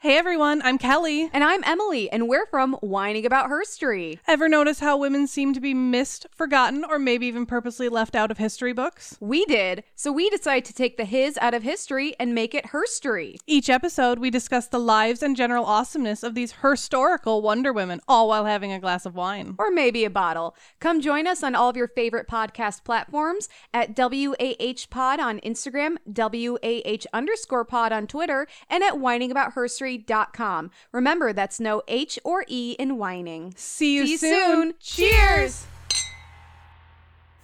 Hey 0.00 0.16
everyone, 0.16 0.62
I'm 0.62 0.78
Kelly. 0.78 1.28
And 1.32 1.42
I'm 1.42 1.64
Emily, 1.64 2.08
and 2.08 2.28
we're 2.28 2.46
from 2.46 2.74
Whining 2.74 3.26
About 3.26 3.50
Herstory. 3.50 4.20
Ever 4.28 4.48
notice 4.48 4.78
how 4.78 4.96
women 4.96 5.26
seem 5.26 5.52
to 5.54 5.60
be 5.60 5.74
missed, 5.74 6.24
forgotten, 6.30 6.84
or 6.84 7.00
maybe 7.00 7.26
even 7.26 7.46
purposely 7.46 7.88
left 7.88 8.14
out 8.14 8.30
of 8.30 8.38
history 8.38 8.72
books? 8.72 9.16
We 9.18 9.44
did, 9.46 9.82
so 9.96 10.12
we 10.12 10.30
decided 10.30 10.66
to 10.66 10.72
take 10.72 10.98
the 10.98 11.04
his 11.04 11.36
out 11.38 11.52
of 11.52 11.64
history 11.64 12.14
and 12.20 12.32
make 12.32 12.54
it 12.54 12.66
herstory. 12.66 13.38
Each 13.44 13.68
episode, 13.68 14.20
we 14.20 14.30
discuss 14.30 14.68
the 14.68 14.78
lives 14.78 15.20
and 15.20 15.34
general 15.34 15.64
awesomeness 15.64 16.22
of 16.22 16.36
these 16.36 16.54
historical 16.62 17.42
Wonder 17.42 17.72
Women, 17.72 18.00
all 18.06 18.28
while 18.28 18.44
having 18.44 18.70
a 18.70 18.78
glass 18.78 19.04
of 19.04 19.16
wine. 19.16 19.56
Or 19.58 19.72
maybe 19.72 20.04
a 20.04 20.10
bottle. 20.10 20.54
Come 20.78 21.00
join 21.00 21.26
us 21.26 21.42
on 21.42 21.56
all 21.56 21.70
of 21.70 21.76
your 21.76 21.88
favorite 21.88 22.28
podcast 22.28 22.84
platforms 22.84 23.48
at 23.74 23.98
WAH 23.98 24.86
Pod 24.90 25.18
on 25.18 25.40
Instagram, 25.40 25.96
WAH 26.06 27.06
underscore 27.12 27.64
pod 27.64 27.90
on 27.90 28.06
Twitter, 28.06 28.46
and 28.70 28.84
at 28.84 29.00
whiningaboutherstory.com. 29.88 30.70
Remember, 30.92 31.32
that's 31.32 31.60
no 31.60 31.82
H 31.88 32.18
or 32.24 32.44
E 32.48 32.76
in 32.78 32.98
whining. 32.98 33.54
See 33.56 33.94
you, 33.96 34.06
See 34.06 34.12
you 34.12 34.18
soon. 34.18 34.30
soon. 34.30 34.74
Cheers. 34.80 35.66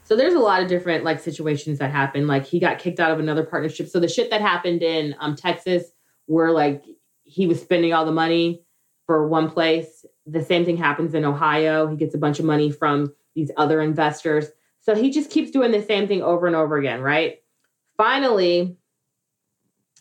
So 0.04 0.16
there's 0.16 0.35
a 0.35 0.38
lot 0.38 0.62
of 0.62 0.68
different 0.68 1.02
like 1.04 1.18
situations 1.20 1.78
that 1.78 1.90
happen. 1.90 2.26
Like 2.26 2.45
he 2.45 2.61
got 2.61 2.78
kicked 2.78 3.01
out 3.01 3.11
of 3.11 3.18
another 3.18 3.42
partnership. 3.45 3.88
So 3.88 4.01
the 4.01 4.09
shit 4.09 4.30
that 4.30 4.40
happened 4.42 4.82
in 4.82 5.14
um 5.18 5.34
Texas 5.34 5.84
where 6.26 6.51
like 6.51 6.84
he 7.22 7.47
was 7.47 7.61
spending 7.61 7.92
all 7.95 8.05
the 8.05 8.12
money 8.12 8.62
for 9.07 9.26
one 9.28 9.51
place. 9.51 10.05
The 10.26 10.42
same 10.42 10.64
thing 10.64 10.76
happens 10.76 11.14
in 11.14 11.24
Ohio. 11.24 11.86
He 11.86 11.97
gets 11.97 12.14
a 12.14 12.18
bunch 12.18 12.38
of 12.38 12.45
money 12.45 12.70
from 12.70 13.14
these 13.34 13.51
other 13.57 13.80
investors. 13.80 14.47
So 14.80 14.95
he 14.95 15.11
just 15.11 15.30
keeps 15.30 15.51
doing 15.51 15.72
the 15.72 15.82
same 15.82 16.07
thing 16.07 16.22
over 16.22 16.47
and 16.47 16.55
over 16.55 16.76
again, 16.76 17.01
right? 17.01 17.38
Finally, 17.97 18.76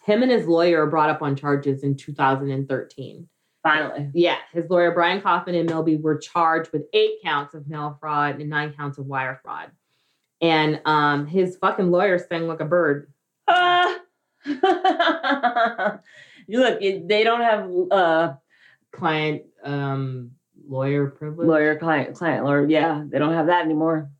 him 0.04 0.24
and 0.24 0.32
his 0.32 0.48
lawyer 0.48 0.84
are 0.84 0.90
brought 0.90 1.10
up 1.10 1.22
on 1.22 1.36
charges 1.36 1.84
in 1.84 1.96
2013. 1.96 3.28
Finally. 3.64 4.10
Yeah, 4.14 4.38
his 4.52 4.70
lawyer 4.70 4.92
Brian 4.92 5.22
Kaufman 5.22 5.56
and 5.56 5.70
Milby 5.70 5.96
were 5.96 6.18
charged 6.18 6.72
with 6.74 6.84
eight 6.94 7.22
counts 7.24 7.54
of 7.54 7.68
mail 7.68 7.96
fraud 8.00 8.42
and 8.42 8.50
nine 8.50 8.74
counts 8.74 8.98
of 8.98 9.06
wire 9.06 9.40
fraud. 9.42 9.72
And 10.42 10.82
um, 10.84 11.26
his 11.26 11.56
fucking 11.58 11.90
lawyer 11.90 12.20
sang 12.20 12.48
like 12.48 12.60
a 12.60 12.66
bird. 12.66 13.08
You 14.46 14.56
look, 16.60 16.82
it- 16.82 17.08
they 17.08 17.24
don't 17.24 17.42
have 17.42 17.70
uh 17.92 18.34
Client 18.92 19.44
um, 19.64 20.32
lawyer 20.68 21.08
privilege. 21.08 21.48
lawyer 21.48 21.80
client 21.80 22.16
client 22.16 22.46
lawyer. 22.46 22.68
Yeah, 22.68 23.04
they 23.08 23.18
don't 23.18 23.34
have 23.34 23.48
that 23.48 23.66
anymore. 23.66 24.12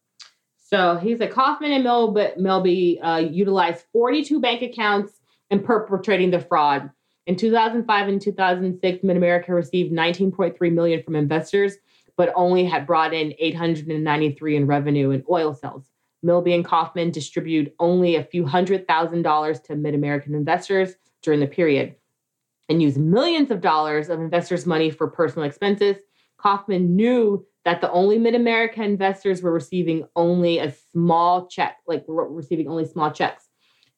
So 0.58 0.96
he's 0.98 1.20
like 1.20 1.30
Kaufman 1.32 1.72
and 1.74 1.84
Milby, 1.84 2.30
Milby 2.38 3.00
uh, 3.00 3.18
utilized 3.18 3.86
42 3.94 4.40
bank 4.40 4.64
accounts 4.64 5.14
in 5.50 5.62
perpetrating 5.62 6.32
the 6.32 6.40
fraud. 6.40 6.90
In 7.26 7.36
2005 7.36 8.08
and 8.08 8.22
2006, 8.22 9.04
Mid 9.04 9.18
America 9.18 9.54
received 9.54 9.94
19.3 9.94 10.74
million 10.74 11.02
from 11.04 11.16
investors, 11.16 11.78
but 12.18 12.34
only 12.36 12.66
had 12.66 12.86
brought 12.86 13.14
in 13.14 13.34
893 13.40 14.56
in 14.58 14.68
revenue 14.68 15.12
in 15.12 15.24
oil 15.30 15.54
sales. 15.54 15.86
Milby 16.22 16.54
and 16.54 16.66
Kaufman 16.66 17.12
distribute 17.12 17.74
only 17.80 18.16
a 18.16 18.24
few 18.24 18.46
hundred 18.46 18.88
thousand 18.88 19.24
dollars 19.24 19.60
to 19.62 19.76
Mid 19.76 19.94
American 19.94 20.34
investors 20.34 20.96
during 21.22 21.40
the 21.40 21.48
period 21.48 21.96
and 22.70 22.82
use 22.82 22.98
millions 22.98 23.52
of 23.52 23.62
dollars 23.62 24.10
of 24.10 24.20
investors' 24.20 24.66
money 24.66 24.90
for 24.90 25.08
personal 25.08 25.48
expenses. 25.48 25.98
Kaufman 26.38 26.96
knew 26.96 27.46
that 27.66 27.82
the 27.82 27.92
only 27.92 28.18
Mid 28.18 28.36
America 28.36 28.84
investors 28.84 29.42
were 29.42 29.52
receiving 29.52 30.06
only 30.16 30.60
a 30.60 30.74
small 30.92 31.48
check, 31.48 31.78
like 31.88 32.04
receiving 32.08 32.68
only 32.68 32.86
small 32.86 33.12
checks. 33.12 33.43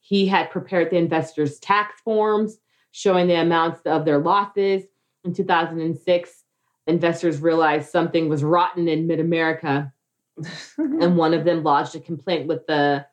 He 0.08 0.28
had 0.28 0.52
prepared 0.52 0.92
the 0.92 0.98
investors' 0.98 1.58
tax 1.58 2.00
forms 2.02 2.60
showing 2.92 3.26
the 3.26 3.42
amounts 3.42 3.82
of 3.88 4.06
their 4.06 4.20
losses. 4.20 4.84
In 5.24 5.34
2006, 5.34 6.44
investors 6.86 7.42
realized 7.42 7.90
something 7.90 8.30
was 8.30 8.44
rotten 8.44 8.88
in 8.88 9.08
Mid 9.08 9.20
America, 9.20 9.92
and 10.78 11.18
one 11.18 11.34
of 11.34 11.44
them 11.44 11.64
lodged 11.64 11.96
a 11.96 12.00
complaint 12.00 12.48
with 12.48 12.68
the 12.68 13.04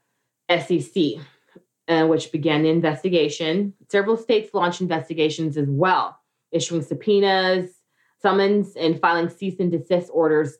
SEC, 0.51 1.15
uh, 1.89 2.07
which 2.09 2.31
began 2.31 2.63
the 2.63 2.69
investigation. 2.69 3.73
Several 3.89 4.19
states 4.19 4.53
launched 4.53 4.83
investigations 4.83 5.57
as 5.57 5.71
well, 5.71 6.21
issuing 6.51 6.83
subpoenas, 6.83 7.71
summons, 8.21 8.77
and 8.77 9.01
filing 9.01 9.31
cease 9.31 9.59
and 9.61 9.73
desist 9.73 10.11
orders 10.13 10.59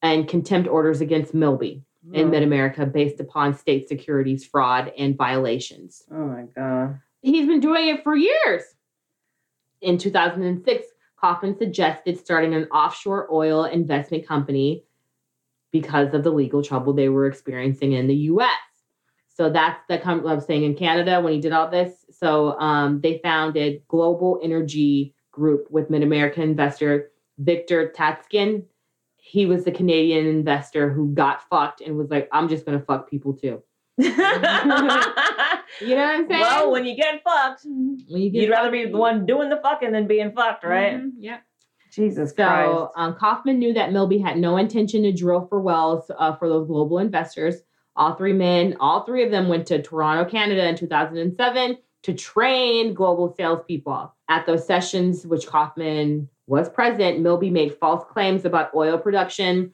and 0.00 0.28
contempt 0.28 0.66
orders 0.66 1.02
against 1.02 1.34
Milby 1.34 1.84
in 2.12 2.30
Mid 2.30 2.42
America 2.42 2.84
based 2.84 3.20
upon 3.20 3.54
state 3.54 3.88
securities 3.88 4.44
fraud 4.44 4.92
and 4.98 5.16
violations. 5.16 6.02
oh 6.10 6.26
my 6.26 6.44
god. 6.54 7.00
He's 7.22 7.46
been 7.46 7.60
doing 7.60 7.88
it 7.88 8.04
for 8.04 8.14
years. 8.14 8.62
In 9.80 9.96
2006, 9.96 10.86
Kaufman 11.18 11.56
suggested 11.56 12.18
starting 12.18 12.54
an 12.54 12.64
offshore 12.64 13.28
oil 13.32 13.64
investment 13.64 14.26
company 14.26 14.84
because 15.72 16.12
of 16.12 16.22
the 16.22 16.30
legal 16.30 16.62
trouble 16.62 16.92
they 16.92 17.08
were 17.08 17.26
experiencing 17.26 17.92
in 17.92 18.06
the 18.06 18.14
US. 18.14 18.50
So 19.28 19.50
that's 19.50 19.80
the 19.88 19.98
company 19.98 20.30
I 20.30 20.34
was 20.34 20.44
saying 20.46 20.64
in 20.64 20.76
Canada 20.76 21.20
when 21.20 21.32
he 21.32 21.40
did 21.40 21.52
all 21.52 21.68
this. 21.68 22.04
So 22.12 22.58
um, 22.60 23.00
they 23.00 23.18
founded 23.22 23.82
Global 23.88 24.38
Energy 24.42 25.14
Group 25.32 25.66
with 25.70 25.90
Mid 25.90 26.02
American 26.02 26.42
investor 26.42 27.10
Victor 27.38 27.90
Tatskin. 27.90 28.64
He 29.26 29.46
was 29.46 29.64
the 29.64 29.72
Canadian 29.72 30.26
investor 30.26 30.92
who 30.92 31.14
got 31.14 31.48
fucked 31.48 31.80
and 31.80 31.96
was 31.96 32.10
like, 32.10 32.28
I'm 32.30 32.46
just 32.46 32.66
going 32.66 32.78
to 32.78 32.84
fuck 32.84 33.08
people 33.08 33.32
too. 33.32 33.62
You 35.80 35.96
know 35.96 36.02
what 36.02 36.14
I'm 36.14 36.28
saying? 36.28 36.40
well, 36.40 36.70
when 36.70 36.84
you 36.84 36.94
get 36.94 37.22
fucked, 37.24 37.62
When 37.64 37.98
you 38.22 38.30
get 38.30 38.42
you'd 38.42 38.50
rather 38.50 38.70
be 38.70 38.84
the 38.86 38.96
one 38.96 39.26
doing 39.26 39.48
the 39.48 39.56
fucking 39.62 39.90
than 39.92 40.06
being 40.06 40.30
fucked, 40.32 40.62
right? 40.62 40.94
Mhm, 40.94 41.12
yeah. 41.18 41.38
Jesus 41.90 42.30
So 42.30 42.34
Christ. 42.36 42.92
um, 42.96 43.14
Kaufman 43.16 43.58
knew 43.58 43.72
that 43.74 43.92
Milby 43.92 44.18
had 44.18 44.36
no 44.38 44.56
intention 44.56 45.02
to 45.04 45.12
drill 45.12 45.46
for 45.48 45.60
wells 45.60 46.10
uh, 46.16 46.36
for 46.36 46.48
those 46.48 46.66
global 46.68 46.98
investors. 46.98 47.56
All 47.96 48.14
three 48.14 48.32
men, 48.32 48.76
all 48.78 49.04
three 49.04 49.24
of 49.24 49.30
them 49.30 49.48
went 49.48 49.66
to 49.68 49.80
Toronto, 49.82 50.28
Canada 50.30 50.68
in 50.68 50.76
2007 50.76 51.78
to 52.04 52.12
train 52.14 52.94
global 52.94 53.34
salespeople. 53.36 54.12
At 54.28 54.46
those 54.46 54.66
sessions, 54.66 55.26
which 55.26 55.46
Kaufman 55.46 56.28
was 56.46 56.68
present, 56.68 57.20
Milby 57.20 57.50
made 57.50 57.78
false 57.78 58.04
claims 58.10 58.44
about 58.44 58.74
oil 58.74 58.98
production, 58.98 59.72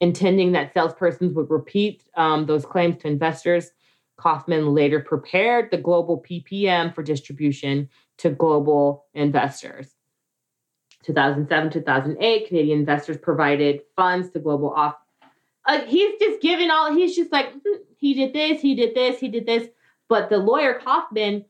intending 0.00 0.52
that 0.52 0.74
salespersons 0.74 1.34
would 1.34 1.50
repeat 1.50 2.04
um, 2.16 2.46
those 2.46 2.64
claims 2.64 2.98
to 2.98 3.08
investors. 3.08 3.70
Kaufman 4.16 4.74
later 4.74 5.00
prepared 5.00 5.70
the 5.70 5.78
global 5.78 6.22
PPM 6.22 6.94
for 6.94 7.02
distribution 7.02 7.88
to 8.18 8.30
global 8.30 9.06
investors. 9.14 9.96
2007, 11.04 11.70
2008, 11.70 12.48
Canadian 12.48 12.78
investors 12.78 13.18
provided 13.18 13.80
funds 13.96 14.30
to 14.30 14.38
global 14.38 14.70
off. 14.70 14.94
Uh, 15.66 15.80
he's 15.86 16.18
just 16.20 16.40
giving 16.40 16.70
all, 16.70 16.92
he's 16.94 17.16
just 17.16 17.32
like, 17.32 17.52
"Hmm, 17.52 17.82
he 17.96 18.14
did 18.14 18.32
this, 18.32 18.60
he 18.60 18.74
did 18.74 18.94
this, 18.94 19.18
he 19.18 19.28
did 19.28 19.46
this. 19.46 19.68
But 20.08 20.28
the 20.28 20.38
lawyer 20.38 20.78
Kaufman, 20.78 21.44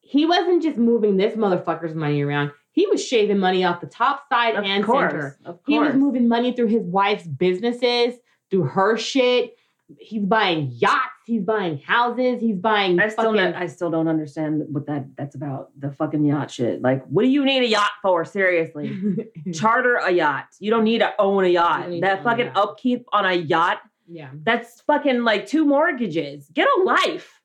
he 0.00 0.26
wasn't 0.26 0.62
just 0.62 0.76
moving 0.76 1.16
this 1.16 1.34
motherfucker's 1.34 1.94
money 1.94 2.22
around. 2.22 2.52
He 2.72 2.86
was 2.86 3.04
shaving 3.06 3.38
money 3.38 3.64
off 3.64 3.80
the 3.80 3.86
top 3.86 4.24
side 4.28 4.54
Of 4.56 4.64
and 4.64 4.82
course. 4.84 5.12
center. 5.12 5.38
Of 5.44 5.60
He 5.66 5.78
was 5.78 5.94
moving 5.94 6.26
money 6.28 6.52
through 6.52 6.68
his 6.68 6.82
wife's 6.82 7.26
businesses, 7.26 8.14
through 8.50 8.64
her 8.64 8.96
shit. 8.96 9.56
He's 9.98 10.24
buying 10.24 10.70
yachts. 10.72 11.08
He's 11.26 11.42
buying 11.42 11.76
houses. 11.78 12.40
He's 12.40 12.56
buying. 12.56 12.98
I 12.98 13.08
still, 13.08 13.24
fucking, 13.32 13.52
not, 13.52 13.54
I 13.54 13.66
still 13.66 13.90
don't 13.90 14.08
understand 14.08 14.62
what 14.70 14.86
that 14.86 15.04
that's 15.16 15.34
about. 15.34 15.68
The 15.78 15.92
fucking 15.92 16.24
yacht 16.24 16.50
shit. 16.50 16.80
Like, 16.80 17.04
what 17.06 17.22
do 17.22 17.28
you 17.28 17.44
need 17.44 17.62
a 17.62 17.68
yacht 17.68 17.90
for? 18.00 18.24
Seriously, 18.24 19.28
charter 19.52 19.96
a 19.96 20.10
yacht. 20.10 20.46
You 20.58 20.70
don't 20.70 20.84
need 20.84 20.98
to 21.00 21.12
own 21.20 21.44
a 21.44 21.48
yacht. 21.48 21.82
don't 21.82 21.90
need 21.90 22.00
to 22.00 22.06
That 22.06 22.24
fucking 22.24 22.52
upkeep 22.54 23.04
on 23.12 23.26
a 23.26 23.34
yacht. 23.34 23.78
yeah. 24.08 24.30
That's 24.42 24.80
fucking 24.80 25.24
like 25.24 25.46
two 25.46 25.64
mortgages. 25.66 26.48
Get 26.54 26.66
a 26.78 26.82
life. 26.82 27.40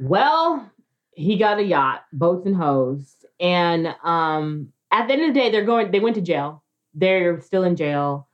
Well, 0.00 0.70
he 1.12 1.36
got 1.36 1.58
a 1.58 1.64
yacht, 1.64 2.04
boats 2.12 2.46
and 2.46 2.54
hoes, 2.56 3.16
and 3.40 3.94
um, 4.04 4.68
at 4.90 5.06
the 5.06 5.14
end 5.14 5.22
of 5.22 5.28
the 5.34 5.40
day, 5.40 5.50
they're 5.50 5.64
going. 5.64 5.90
They 5.90 6.00
went 6.00 6.16
to 6.16 6.22
jail. 6.22 6.62
They're 6.94 7.40
still 7.40 7.64
in 7.64 7.76
jail. 7.76 8.28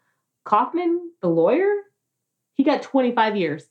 Kaufman, 0.45 1.11
the 1.23 1.29
lawyer, 1.29 1.71
he 2.55 2.65
got 2.65 2.83
25 2.83 3.37
years. 3.37 3.65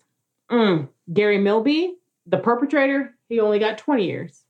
Mm. 0.52 0.90
Gary 1.12 1.38
Milby, 1.38 1.96
the 2.26 2.38
perpetrator, 2.38 3.16
he 3.30 3.40
only 3.40 3.60
got 3.60 3.78
20 3.78 4.06
years. 4.06 4.44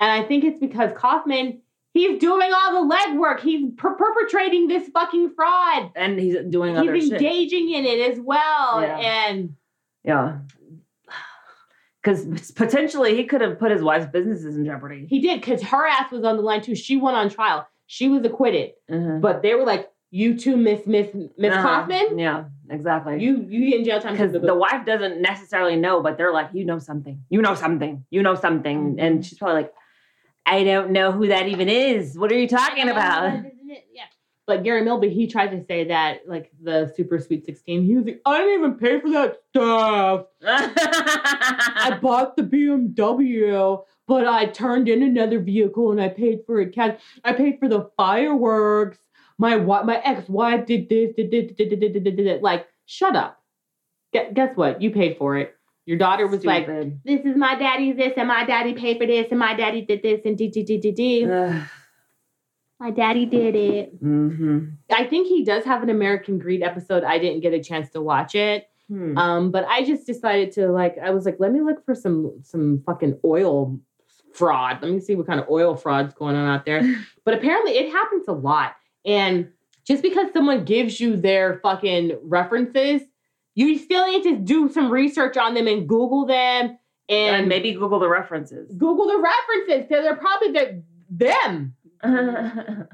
And 0.00 0.10
I 0.10 0.26
think 0.26 0.44
it's 0.44 0.58
because 0.58 0.90
Kaufman, 0.96 1.60
he's 1.94 2.18
doing 2.18 2.50
all 2.52 2.86
the 2.88 2.94
legwork. 2.94 3.40
He's 3.40 3.70
per- 3.76 3.94
perpetrating 3.94 4.66
this 4.68 4.88
fucking 4.88 5.30
fraud. 5.34 5.92
And 5.94 6.18
he's 6.18 6.36
doing 6.48 6.76
other 6.76 6.94
He's 6.94 7.04
shit. 7.08 7.20
engaging 7.20 7.70
in 7.72 7.84
it 7.84 8.10
as 8.12 8.18
well. 8.20 8.80
Yeah. 8.82 8.96
And 8.98 9.54
Yeah. 10.04 10.38
Because 12.02 12.50
potentially 12.52 13.14
he 13.16 13.24
could 13.24 13.40
have 13.42 13.58
put 13.58 13.70
his 13.70 13.80
wife's 13.82 14.06
businesses 14.10 14.56
in 14.56 14.64
jeopardy. 14.64 15.06
he 15.08 15.20
did 15.20 15.40
because 15.40 15.62
her 15.62 15.86
ass 15.86 16.10
was 16.10 16.24
on 16.24 16.36
the 16.36 16.42
line 16.42 16.60
too. 16.60 16.74
She 16.74 16.96
went 16.96 17.16
on 17.16 17.28
trial. 17.30 17.66
She 17.86 18.08
was 18.08 18.24
acquitted. 18.24 18.72
Mhm. 18.90 19.20
But 19.20 19.42
they 19.42 19.54
were 19.54 19.64
like, 19.64 19.88
you 20.10 20.36
too, 20.36 20.56
Miss 20.56 20.86
Miss 20.86 21.08
Miss 21.38 21.52
Uh-huh. 21.54 21.62
Kaufman, 21.86 22.18
Yeah, 22.18 22.44
exactly. 22.68 23.22
you 23.22 23.46
you 23.48 23.70
get 23.70 23.78
in 23.78 23.84
jail 23.84 24.00
time 24.00 24.12
because 24.12 24.32
too, 24.32 24.40
the 24.40 24.54
wife 24.54 24.84
doesn't 24.84 25.22
necessarily 25.22 25.76
know, 25.76 26.02
but 26.02 26.18
they're 26.18 26.32
like, 26.32 26.50
you 26.52 26.64
know 26.64 26.78
something, 26.78 27.22
you 27.30 27.40
know 27.40 27.54
something, 27.54 28.04
you 28.10 28.22
know 28.22 28.34
something, 28.34 28.96
Mhm. 28.96 29.02
and 29.02 29.24
she's 29.24 29.38
probably 29.38 29.62
like, 29.62 29.72
I 30.44 30.64
don't 30.64 30.90
know 30.90 31.12
who 31.12 31.28
that 31.28 31.48
even 31.48 31.68
is. 31.68 32.18
What 32.18 32.30
are 32.32 32.38
you 32.38 32.48
talking 32.48 32.88
about? 32.88 33.42
Yeah. 33.64 34.04
But 34.46 34.64
Gary 34.64 34.82
Milby, 34.82 35.08
he 35.10 35.28
tried 35.28 35.48
to 35.52 35.64
say 35.66 35.84
that 35.84 36.22
like 36.26 36.50
the 36.60 36.92
Super 36.96 37.18
Sweet 37.20 37.46
16, 37.46 37.84
he 37.84 37.94
was 37.94 38.04
like, 38.04 38.20
I 38.26 38.38
didn't 38.38 38.54
even 38.54 38.74
pay 38.74 39.00
for 39.00 39.10
that 39.10 39.36
stuff. 39.50 40.26
I 40.44 41.98
bought 42.02 42.36
the 42.36 42.42
BMW, 42.42 43.84
but 44.08 44.26
I 44.26 44.46
turned 44.46 44.88
in 44.88 45.02
another 45.04 45.38
vehicle 45.38 45.92
and 45.92 46.00
I 46.00 46.08
paid 46.08 46.40
for 46.44 46.60
it 46.60 46.74
cash. 46.74 46.98
I 47.24 47.32
paid 47.34 47.58
for 47.60 47.68
the 47.68 47.88
fireworks. 47.96 48.98
My 49.38 49.52
wi- 49.52 49.82
my 49.84 49.98
ex-wife 50.04 50.66
did 50.66 50.88
this, 50.88 51.12
did 51.16 51.30
this, 51.30 51.52
did, 51.56 51.70
did, 51.70 51.80
did, 51.80 51.92
did, 51.94 52.04
did, 52.04 52.16
did. 52.16 52.42
Like, 52.42 52.66
shut 52.86 53.14
up. 53.16 53.40
Gu- 54.12 54.32
guess 54.34 54.56
what? 54.56 54.82
You 54.82 54.90
paid 54.90 55.16
for 55.18 55.36
it. 55.38 55.54
Your 55.86 55.98
daughter 55.98 56.26
was 56.26 56.44
like, 56.44 56.66
this 57.04 57.20
is 57.24 57.36
my 57.36 57.54
daddy's 57.56 57.96
this, 57.96 58.12
and 58.16 58.28
my 58.28 58.44
daddy 58.44 58.72
paid 58.74 58.98
for 58.98 59.06
this, 59.06 59.28
and 59.30 59.38
my 59.38 59.54
daddy 59.54 59.82
did 59.84 60.02
this, 60.02 60.20
and 60.24 60.36
did, 60.38 60.52
did, 60.52 60.66
did, 60.66 60.80
did, 60.80 60.94
did. 60.94 61.28
My 62.82 62.90
daddy 62.90 63.26
did 63.26 63.54
it. 63.54 64.02
Mhm. 64.02 64.72
I 64.90 65.04
think 65.04 65.28
he 65.28 65.44
does 65.44 65.64
have 65.64 65.84
an 65.84 65.88
American 65.88 66.40
Greed 66.40 66.64
episode. 66.64 67.04
I 67.04 67.16
didn't 67.20 67.38
get 67.38 67.54
a 67.54 67.62
chance 67.62 67.88
to 67.90 68.02
watch 68.02 68.34
it. 68.34 68.66
Hmm. 68.88 69.16
Um, 69.16 69.50
but 69.52 69.64
I 69.68 69.84
just 69.84 70.04
decided 70.04 70.50
to 70.54 70.66
like 70.66 70.98
I 70.98 71.10
was 71.10 71.24
like, 71.24 71.36
let 71.38 71.52
me 71.52 71.60
look 71.60 71.84
for 71.84 71.94
some 71.94 72.40
some 72.42 72.82
fucking 72.84 73.20
oil 73.24 73.78
fraud. 74.34 74.82
Let 74.82 74.90
me 74.90 74.98
see 74.98 75.14
what 75.14 75.28
kind 75.28 75.38
of 75.38 75.48
oil 75.48 75.76
fraud's 75.76 76.12
going 76.12 76.34
on 76.34 76.48
out 76.48 76.64
there. 76.66 76.82
but 77.24 77.34
apparently 77.34 77.78
it 77.78 77.92
happens 77.92 78.24
a 78.26 78.32
lot. 78.32 78.74
And 79.04 79.52
just 79.84 80.02
because 80.02 80.32
someone 80.32 80.64
gives 80.64 80.98
you 80.98 81.16
their 81.16 81.60
fucking 81.62 82.18
references, 82.24 83.02
you 83.54 83.78
still 83.78 84.08
need 84.08 84.24
to 84.24 84.38
do 84.38 84.68
some 84.68 84.90
research 84.90 85.36
on 85.36 85.54
them 85.54 85.68
and 85.68 85.88
Google 85.88 86.26
them 86.26 86.76
and, 87.08 87.36
and 87.36 87.48
maybe 87.48 87.74
Google 87.74 88.00
the 88.00 88.08
references. 88.08 88.74
Google 88.76 89.06
the 89.06 89.18
references. 89.18 89.88
So 89.88 90.02
they're 90.02 90.16
probably 90.16 90.50
the, 90.50 90.82
them. 91.08 91.76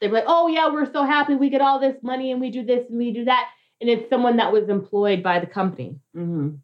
They're 0.00 0.10
like, 0.10 0.24
oh 0.26 0.48
yeah, 0.48 0.70
we're 0.70 0.90
so 0.92 1.04
happy 1.04 1.34
we 1.34 1.50
get 1.50 1.60
all 1.60 1.78
this 1.78 1.96
money 2.02 2.32
and 2.32 2.40
we 2.40 2.50
do 2.50 2.64
this 2.64 2.84
and 2.88 2.98
we 2.98 3.12
do 3.12 3.24
that. 3.26 3.48
And 3.80 3.88
it's 3.88 4.08
someone 4.10 4.36
that 4.36 4.52
was 4.52 4.68
employed 4.68 5.22
by 5.22 5.38
the 5.40 5.46
company. 5.46 5.98
Mhm. 6.16 6.58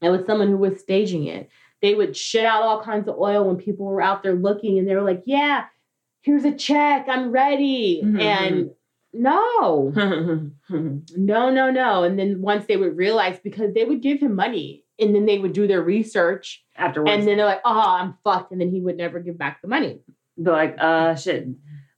It 0.00 0.10
was 0.10 0.24
someone 0.26 0.48
who 0.48 0.56
was 0.56 0.78
staging 0.80 1.24
it. 1.26 1.48
They 1.82 1.94
would 1.94 2.16
shit 2.16 2.44
out 2.44 2.62
all 2.62 2.80
kinds 2.82 3.08
of 3.08 3.18
oil 3.18 3.44
when 3.44 3.56
people 3.56 3.86
were 3.86 4.00
out 4.02 4.22
there 4.22 4.34
looking 4.34 4.78
and 4.78 4.88
they 4.88 4.94
were 4.94 5.02
like, 5.02 5.22
yeah, 5.26 5.64
here's 6.22 6.44
a 6.44 6.52
check, 6.52 7.06
I'm 7.08 7.30
ready. 7.32 8.00
Mhm, 8.04 8.20
And 8.20 8.70
No. 9.12 9.92
No, 11.16 11.50
no, 11.50 11.70
no. 11.70 12.04
And 12.04 12.18
then 12.18 12.40
once 12.40 12.66
they 12.66 12.76
would 12.76 12.96
realize 12.96 13.38
because 13.42 13.74
they 13.74 13.84
would 13.84 14.02
give 14.02 14.20
him 14.20 14.34
money 14.34 14.84
and 14.98 15.14
then 15.14 15.26
they 15.26 15.38
would 15.38 15.52
do 15.52 15.66
their 15.66 15.82
research 15.82 16.64
Afterwards, 16.76 17.12
and 17.12 17.26
then 17.26 17.36
they're 17.38 17.46
like, 17.46 17.62
oh, 17.64 17.80
I'm 17.80 18.14
fucked. 18.24 18.52
And 18.52 18.60
then 18.60 18.70
he 18.70 18.80
would 18.80 18.96
never 18.96 19.18
give 19.20 19.36
back 19.38 19.60
the 19.62 19.68
money. 19.68 20.00
They're 20.38 20.52
like, 20.52 20.76
uh, 20.78 21.14
shit. 21.16 21.48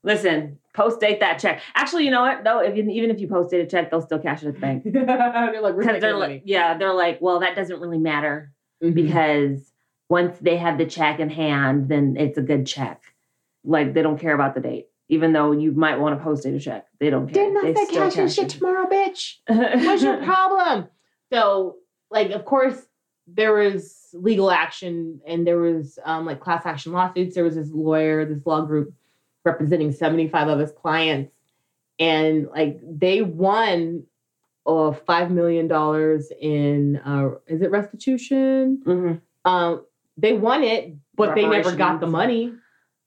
Listen, 0.03 0.59
post 0.75 0.99
date 1.01 1.21
that 1.21 1.39
check. 1.39 1.61
Actually, 1.75 2.05
you 2.07 2.11
know 2.11 2.23
what? 2.23 2.43
Though, 2.43 2.61
if 2.61 2.77
you, 2.77 2.89
even 2.89 3.11
if 3.11 3.21
you 3.21 3.29
post 3.29 3.51
date 3.51 3.61
a 3.61 3.67
check, 3.67 3.91
they'll 3.91 4.01
still 4.01 4.19
cash 4.19 4.43
it 4.43 4.49
at 4.49 4.55
the 4.55 4.61
bank. 4.61 4.83
they're 4.87 5.61
like, 5.63 6.01
they're 6.01 6.17
like, 6.17 6.43
yeah, 6.47 6.77
they're 6.79 6.95
like, 6.95 7.19
well, 7.21 7.41
that 7.41 7.55
doesn't 7.55 7.81
really 7.81 7.99
matter 7.99 8.53
Mhm. 8.83 8.95
because 8.95 9.73
once 10.09 10.39
they 10.41 10.57
have 10.57 10.79
the 10.79 10.87
check 10.87 11.21
in 11.21 11.29
hand, 11.31 11.89
then 11.89 12.17
it's 12.19 12.39
a 12.39 12.43
good 12.43 12.67
check. 12.67 13.03
Like 13.63 13.93
they 13.93 14.01
don't 14.03 14.19
care 14.19 14.35
about 14.35 14.55
the 14.55 14.61
date, 14.61 14.87
even 15.11 15.33
though 15.35 15.53
you 15.53 15.73
might 15.73 16.01
want 16.01 16.19
to 16.19 16.25
post 16.25 16.45
date 16.45 16.55
a 16.55 16.61
check. 16.61 16.87
They 16.99 17.11
don't 17.11 17.31
care. 17.31 17.45
Didn't 17.45 17.75
They 17.75 17.87
cash 17.87 18.17
and 18.17 18.33
shit 18.33 18.47
it. 18.47 18.59
tomorrow, 18.59 18.89
bitch? 18.89 19.35
What's 19.47 20.03
your 20.03 20.17
problem? 20.25 20.89
So, 21.33 21.77
like, 22.11 22.31
of 22.31 22.45
course, 22.47 22.81
there 23.35 23.53
was 23.55 24.09
legal 24.15 24.51
action 24.51 25.21
and 25.27 25.47
there 25.47 25.59
was 25.59 25.99
um, 26.05 26.27
like 26.27 26.41
class 26.41 26.67
action 26.67 26.93
lawsuits. 26.93 27.35
There 27.35 27.45
was 27.45 27.55
this 27.55 27.71
lawyer, 27.71 28.25
this 28.25 28.45
law 28.47 28.63
group 28.63 28.93
representing 29.45 29.93
75 29.93 30.49
of 30.49 30.59
his 30.59 30.73
clients. 30.73 31.33
And 31.99 32.49
like 32.49 32.81
they 32.83 33.23
won 33.23 34.05
uh, 34.67 34.93
$5 35.07 35.31
million 35.31 35.67
in, 36.41 36.97
uh, 36.99 37.31
is 37.47 37.63
it 37.63 37.71
restitution? 37.71 38.83
Mhm. 38.85 39.21
Um, 39.45 39.85
they 40.17 40.33
won 40.35 40.63
it, 40.63 40.95
but 41.17 41.35
they 41.35 41.47
never 41.47 41.75
got 41.75 42.01
the 42.01 42.07
money. 42.07 42.53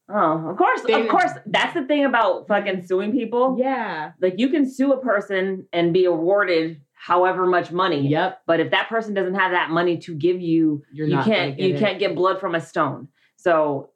Oh, 0.10 0.50
of 0.50 0.58
course, 0.58 0.82
They- 0.82 1.02
of 1.02 1.08
course. 1.08 1.32
That's 1.46 1.74
the 1.74 1.84
thing 1.86 2.06
about 2.06 2.48
fucking 2.48 2.86
suing 2.86 3.12
people. 3.12 3.56
Yeah. 3.60 4.12
Like 4.20 4.36
you 4.38 4.50
can 4.50 4.70
sue 4.70 4.94
a 4.94 4.98
person 5.02 5.68
and 5.72 5.94
be 5.94 6.06
awarded 6.06 6.82
however 7.06 7.46
much 7.46 7.70
money. 7.70 8.08
Yep. 8.08 8.44
But 8.46 8.62
if 8.62 8.72
that 8.72 8.88
person 8.88 9.14
doesn't 9.14 9.36
have 9.36 9.52
that 9.52 9.70
money 9.70 9.98
to 9.98 10.16
give 10.16 10.40
you, 10.40 10.84
You're 10.94 11.08
you 11.08 11.22
can't 11.22 11.60
you 11.60 11.76
it. 11.76 11.80
can't 11.80 12.00
get 12.00 12.16
blood 12.16 12.40
from 12.40 12.56
a 12.56 12.62
stone. 12.62 13.10
So 13.36 13.90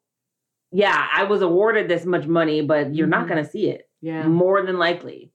yeah, 0.73 1.07
I 1.13 1.23
was 1.23 1.41
awarded 1.41 1.87
this 1.87 2.05
much 2.05 2.27
money, 2.27 2.61
but 2.61 2.93
you're 2.93 3.07
not 3.07 3.25
Mhm. 3.25 3.29
gonna 3.29 3.45
see 3.45 3.69
it. 3.69 3.89
Yeah. 4.01 4.27
More 4.27 4.61
than 4.65 4.77
likely. 4.77 5.31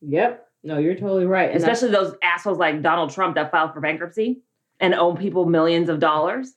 Yep. 0.00 0.48
No, 0.64 0.78
you're 0.78 0.96
totally 0.96 1.26
right. 1.26 1.48
And 1.50 1.58
Especially 1.58 1.90
those 1.90 2.16
assholes 2.24 2.58
like 2.58 2.82
Donald 2.82 3.10
Trump 3.10 3.36
that 3.36 3.52
filed 3.52 3.72
for 3.72 3.80
bankruptcy 3.80 4.42
and 4.80 4.92
owe 4.92 5.14
people 5.14 5.46
millions 5.46 5.88
of 5.88 6.00
dollars. 6.00 6.56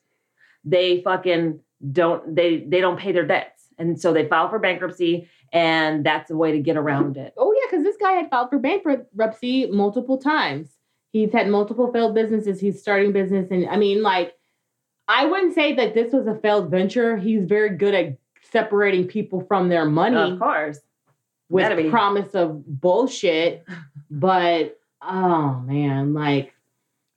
They 0.64 1.00
fucking 1.02 1.60
don't 1.92 2.34
they 2.34 2.64
they 2.66 2.80
don't 2.80 2.98
pay 2.98 3.12
their 3.12 3.24
debts. 3.26 3.68
And 3.78 4.00
so 4.00 4.12
they 4.12 4.26
file 4.26 4.48
for 4.50 4.58
bankruptcy 4.58 5.28
and 5.52 6.04
that's 6.04 6.30
a 6.30 6.36
way 6.36 6.52
to 6.52 6.58
get 6.60 6.76
around 6.76 7.16
it. 7.16 7.34
Oh 7.36 7.52
yeah, 7.52 7.66
because 7.70 7.84
this 7.84 7.96
guy 7.96 8.12
had 8.12 8.30
filed 8.30 8.50
for 8.50 8.58
bankruptcy 8.58 9.66
multiple 9.70 10.18
times. 10.18 10.68
He's 11.12 11.32
had 11.32 11.48
multiple 11.48 11.92
failed 11.92 12.14
businesses. 12.14 12.60
He's 12.60 12.80
starting 12.80 13.12
business, 13.12 13.48
and 13.50 13.68
I 13.68 13.76
mean, 13.76 14.02
like, 14.02 14.34
I 15.08 15.26
wouldn't 15.26 15.54
say 15.54 15.74
that 15.74 15.94
this 15.94 16.12
was 16.12 16.26
a 16.28 16.36
failed 16.36 16.70
venture. 16.70 17.16
He's 17.16 17.44
very 17.44 17.76
good 17.76 17.94
at 17.94 18.16
separating 18.52 19.06
people 19.08 19.40
from 19.48 19.68
their 19.68 19.84
money 19.86 20.16
Of 20.32 20.38
course. 20.38 20.78
with 21.48 21.64
gotta 21.64 21.76
be. 21.76 21.90
promise 21.90 22.34
of 22.34 22.64
bullshit. 22.66 23.64
But 24.10 24.78
oh 25.02 25.60
man, 25.66 26.14
like, 26.14 26.54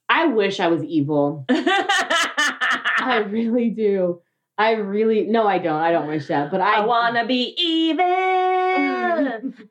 I 0.08 0.26
wish 0.26 0.58
I 0.60 0.66
was 0.68 0.82
evil. 0.82 1.44
I 1.50 3.24
really 3.28 3.70
do. 3.70 4.20
I 4.56 4.72
really 4.72 5.26
no, 5.26 5.46
I 5.46 5.58
don't. 5.58 5.80
I 5.80 5.90
don't 5.90 6.06
wish 6.06 6.28
that. 6.28 6.50
But 6.50 6.60
I, 6.60 6.76
I 6.76 6.86
wanna 6.86 7.26
be 7.26 7.54
evil. 7.58 8.04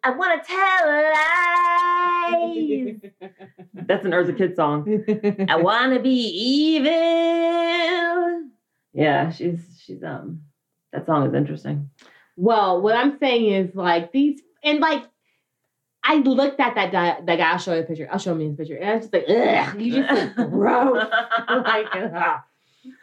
I 0.04 0.10
wanna 0.10 0.42
tell 0.46 0.88
lies. 2.34 3.32
That's 3.88 4.04
an 4.06 4.12
Eartha 4.12 4.38
Kitt 4.38 4.56
song. 4.58 4.86
I 5.50 5.56
wanna 5.56 6.02
be 6.02 6.10
evil. 6.10 6.90
Yeah, 8.94 9.32
she's 9.32 9.82
she's 9.84 10.04
um 10.04 10.42
that 10.92 11.06
song 11.06 11.28
is 11.28 11.34
interesting. 11.34 11.90
Well, 12.36 12.82
what 12.82 12.96
I'm 12.96 13.18
saying 13.20 13.54
is 13.54 13.76
like 13.76 14.12
these, 14.12 14.42
and 14.64 14.80
like 14.80 15.04
I 16.04 16.16
looked 16.16 16.60
at 16.60 16.76
that 16.76 16.92
guy. 16.92 17.22
That 17.26 17.38
guy. 17.38 17.52
I'll 17.52 17.58
show 17.58 17.74
you 17.74 17.82
a 17.82 17.84
picture. 17.84 18.08
I'll 18.12 18.20
show 18.20 18.34
him 18.34 18.42
his 18.42 18.56
picture, 18.58 18.76
and 18.76 18.90
I 18.90 18.96
was 18.96 19.04
just 19.06 19.14
like, 19.14 19.26
ugh, 19.30 19.82
you 19.82 19.94
just 19.94 20.38
look 20.38 20.50
gross. 20.52 21.08
like, 21.50 21.88
ugh. 21.96 22.40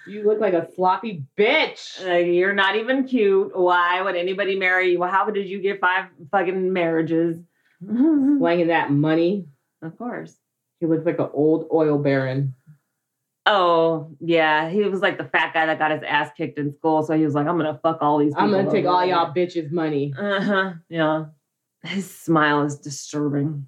You 0.07 0.25
look 0.25 0.41
like 0.41 0.55
a 0.55 0.69
sloppy 0.75 1.25
bitch. 1.37 2.05
Like, 2.07 2.27
you're 2.27 2.53
not 2.53 2.77
even 2.77 3.05
cute. 3.07 3.57
Why 3.57 4.03
would 4.03 4.17
anybody 4.17 4.57
marry 4.57 4.93
you? 4.93 5.03
How 5.03 5.29
did 5.31 5.49
you 5.49 5.61
get 5.61 5.81
five 5.81 6.07
fucking 6.31 6.73
marriages? 6.73 7.39
Slanging 7.85 8.69
that 8.69 8.91
money. 8.91 9.47
of 9.83 9.97
course. 9.97 10.37
He 10.81 10.87
looks 10.87 11.05
like 11.05 11.19
an 11.19 11.29
old 11.35 11.69
oil 11.73 11.99
baron. 11.99 12.55
Oh, 13.47 14.15
yeah. 14.21 14.69
He 14.71 14.83
was 14.83 15.01
like 15.01 15.19
the 15.19 15.25
fat 15.25 15.53
guy 15.53 15.67
that 15.67 15.79
got 15.79 15.91
his 15.91 16.03
ass 16.07 16.31
kicked 16.37 16.59
in 16.59 16.75
school. 16.75 17.03
So 17.03 17.17
he 17.17 17.25
was 17.25 17.35
like, 17.35 17.47
I'm 17.47 17.59
going 17.59 17.73
to 17.73 17.81
fuck 17.81 17.99
all 18.01 18.19
these 18.19 18.33
people. 18.33 18.45
I'm 18.45 18.51
gonna 18.51 18.71
take 18.71 18.87
all 18.87 19.05
y'all 19.05 19.35
bitches' 19.35 19.71
money. 19.73 20.15
Uh 20.19 20.41
huh. 20.41 20.73
Yeah. 20.89 21.25
His 21.83 22.11
smile 22.15 22.63
is 22.63 22.79
disturbing. 22.79 23.67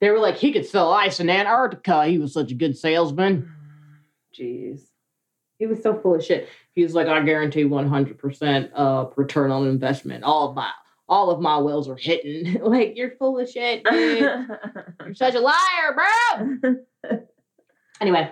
They 0.00 0.10
were 0.10 0.20
like, 0.20 0.36
he 0.36 0.52
could 0.52 0.64
sell 0.66 0.92
ice 0.92 1.18
in 1.20 1.28
Antarctica. 1.28 2.06
He 2.06 2.18
was 2.18 2.32
such 2.32 2.52
a 2.52 2.54
good 2.54 2.76
salesman. 2.78 3.50
Jeez. 4.38 4.82
He 5.58 5.66
was 5.66 5.82
so 5.82 5.98
full 5.98 6.14
of 6.14 6.24
shit. 6.24 6.48
He 6.74 6.82
was 6.82 6.94
like, 6.94 7.08
I 7.08 7.20
guarantee 7.22 7.64
100% 7.64 8.70
uh, 8.74 9.06
return 9.16 9.50
on 9.50 9.66
investment. 9.66 10.24
All 10.24 10.48
of 10.48 10.54
my 10.54 10.70
all 11.08 11.30
of 11.30 11.40
my 11.40 11.56
wells 11.56 11.88
are 11.88 11.96
hitting. 11.96 12.60
like, 12.62 12.96
you're 12.96 13.12
full 13.12 13.38
of 13.38 13.48
shit, 13.48 13.82
dude. 13.84 14.20
You're 14.20 15.14
such 15.14 15.34
a 15.34 15.40
liar, 15.40 15.54
bro. 15.94 17.18
anyway, 18.00 18.30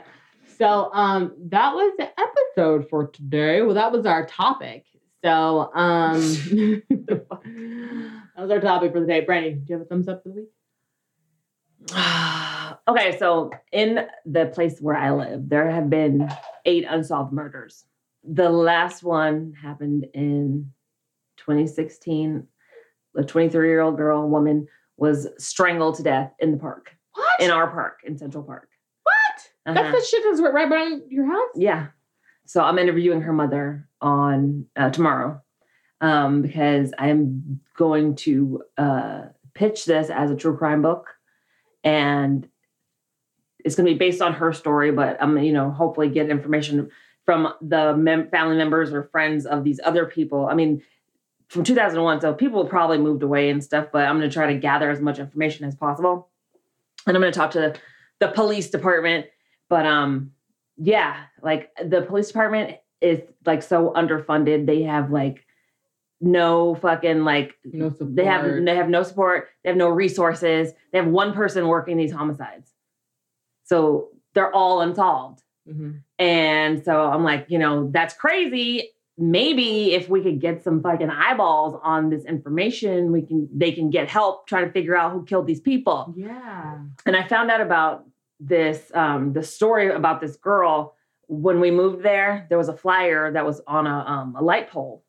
so 0.58 0.90
um 0.92 1.32
that 1.48 1.74
was 1.74 1.94
the 1.98 2.08
episode 2.18 2.88
for 2.88 3.08
today. 3.08 3.62
Well, 3.62 3.74
that 3.74 3.92
was 3.92 4.06
our 4.06 4.26
topic. 4.26 4.84
So 5.24 5.70
um 5.74 6.20
that 6.90 7.26
was 8.36 8.50
our 8.50 8.60
topic 8.60 8.92
for 8.92 9.00
the 9.00 9.06
day. 9.06 9.24
Brandi, 9.24 9.64
do 9.64 9.72
you 9.72 9.78
have 9.78 9.82
a 9.82 9.88
thumbs 9.88 10.08
up 10.08 10.22
for 10.22 10.28
the 10.30 10.34
week? 10.36 10.48
okay, 12.88 13.16
so 13.18 13.50
in 13.72 14.06
the 14.24 14.46
place 14.46 14.80
where 14.80 14.96
I 14.96 15.12
live, 15.12 15.48
there 15.48 15.70
have 15.70 15.88
been 15.90 16.28
eight 16.64 16.84
unsolved 16.88 17.32
murders. 17.32 17.84
The 18.24 18.48
last 18.50 19.02
one 19.02 19.52
happened 19.60 20.06
in 20.14 20.72
2016. 21.38 22.46
A 23.16 23.24
23 23.24 23.68
year 23.68 23.80
old 23.80 23.96
girl, 23.96 24.28
woman, 24.28 24.66
was 24.96 25.26
strangled 25.38 25.96
to 25.96 26.02
death 26.02 26.32
in 26.38 26.52
the 26.52 26.58
park, 26.58 26.90
What? 27.14 27.40
in 27.40 27.50
our 27.50 27.70
park, 27.70 28.00
in 28.04 28.18
Central 28.18 28.42
Park. 28.44 28.68
what? 29.04 29.42
Uh-huh. 29.66 29.74
That's 29.74 29.96
the 29.96 30.06
shit 30.06 30.22
that's 30.24 30.40
right 30.40 30.68
behind 30.68 31.02
your 31.10 31.26
house? 31.26 31.50
Yeah. 31.54 31.86
So 32.46 32.62
I'm 32.62 32.78
interviewing 32.78 33.22
her 33.22 33.32
mother 33.32 33.88
on 34.00 34.66
uh, 34.76 34.90
tomorrow 34.90 35.40
um, 36.00 36.42
because 36.42 36.92
I'm 36.98 37.60
going 37.76 38.16
to 38.16 38.62
uh, 38.78 39.22
pitch 39.54 39.84
this 39.84 40.10
as 40.10 40.30
a 40.30 40.36
true 40.36 40.56
crime 40.56 40.82
book, 40.82 41.08
and 41.86 42.48
it's 43.64 43.76
going 43.76 43.86
to 43.86 43.92
be 43.92 43.98
based 43.98 44.20
on 44.20 44.34
her 44.34 44.52
story. 44.52 44.90
But 44.90 45.16
I'm, 45.22 45.38
you 45.38 45.52
know, 45.52 45.70
hopefully 45.70 46.08
get 46.08 46.28
information 46.28 46.90
from 47.24 47.54
the 47.62 47.96
mem- 47.96 48.28
family 48.28 48.56
members 48.56 48.92
or 48.92 49.04
friends 49.04 49.46
of 49.46 49.64
these 49.64 49.80
other 49.82 50.04
people. 50.04 50.46
I 50.46 50.54
mean, 50.54 50.82
from 51.48 51.62
2001, 51.62 52.20
so 52.20 52.34
people 52.34 52.64
probably 52.66 52.98
moved 52.98 53.22
away 53.22 53.50
and 53.50 53.62
stuff. 53.62 53.86
But 53.92 54.06
I'm 54.06 54.18
going 54.18 54.28
to 54.28 54.34
try 54.34 54.52
to 54.52 54.58
gather 54.58 54.90
as 54.90 55.00
much 55.00 55.20
information 55.20 55.64
as 55.64 55.76
possible, 55.76 56.28
and 57.06 57.16
I'm 57.16 57.22
going 57.22 57.32
to 57.32 57.38
talk 57.38 57.52
to 57.52 57.74
the 58.18 58.28
police 58.28 58.68
department. 58.68 59.26
But 59.68 59.86
um, 59.86 60.32
yeah, 60.76 61.16
like 61.40 61.70
the 61.82 62.02
police 62.02 62.26
department 62.26 62.78
is 63.00 63.20
like 63.44 63.62
so 63.62 63.92
underfunded. 63.96 64.66
They 64.66 64.82
have 64.82 65.12
like 65.12 65.45
no 66.20 66.74
fucking 66.76 67.24
like 67.24 67.54
No 67.64 67.90
support. 67.90 68.16
they 68.16 68.24
have 68.24 68.64
they 68.64 68.76
have 68.76 68.88
no 68.88 69.02
support. 69.02 69.48
They 69.62 69.70
have 69.70 69.76
no 69.76 69.88
resources. 69.88 70.72
They 70.92 70.98
have 70.98 71.08
one 71.08 71.32
person 71.34 71.68
working 71.68 71.96
these 71.96 72.12
homicides, 72.12 72.72
so 73.64 74.08
they're 74.34 74.52
all 74.52 74.80
unsolved. 74.80 75.42
Mhm. 75.68 76.00
And 76.18 76.84
so 76.84 77.02
I'm 77.06 77.24
like, 77.24 77.46
you 77.48 77.58
know, 77.58 77.88
that's 77.90 78.14
crazy. 78.14 78.90
Maybe 79.18 79.94
if 79.94 80.08
we 80.10 80.22
could 80.22 80.40
get 80.40 80.62
some 80.62 80.82
fucking 80.82 81.08
eyeballs 81.10 81.80
on 81.82 82.10
this 82.10 82.24
information, 82.26 83.12
we 83.12 83.22
can 83.22 83.48
they 83.52 83.72
can 83.72 83.90
get 83.90 84.08
help 84.08 84.46
trying 84.46 84.66
to 84.66 84.72
figure 84.72 84.94
out 84.96 85.12
who 85.12 85.24
killed 85.24 85.46
these 85.46 85.60
people 85.60 86.12
Yeah. 86.16 86.78
and 87.06 87.16
I 87.16 87.26
found 87.26 87.50
out 87.50 87.60
about 87.62 88.04
this 88.38 88.92
um 88.94 89.32
the 89.32 89.42
story 89.42 89.88
about 89.90 90.20
this 90.20 90.36
girl 90.36 90.94
when 91.28 91.58
we 91.58 91.70
moved 91.70 92.02
there 92.02 92.44
there 92.50 92.58
was 92.58 92.68
a 92.68 92.76
flyer 92.76 93.32
that 93.32 93.46
was 93.46 93.62
on 93.66 93.86
a 93.86 93.98
um 94.06 94.36
a 94.38 94.42
light 94.42 94.68
pole 94.70 95.02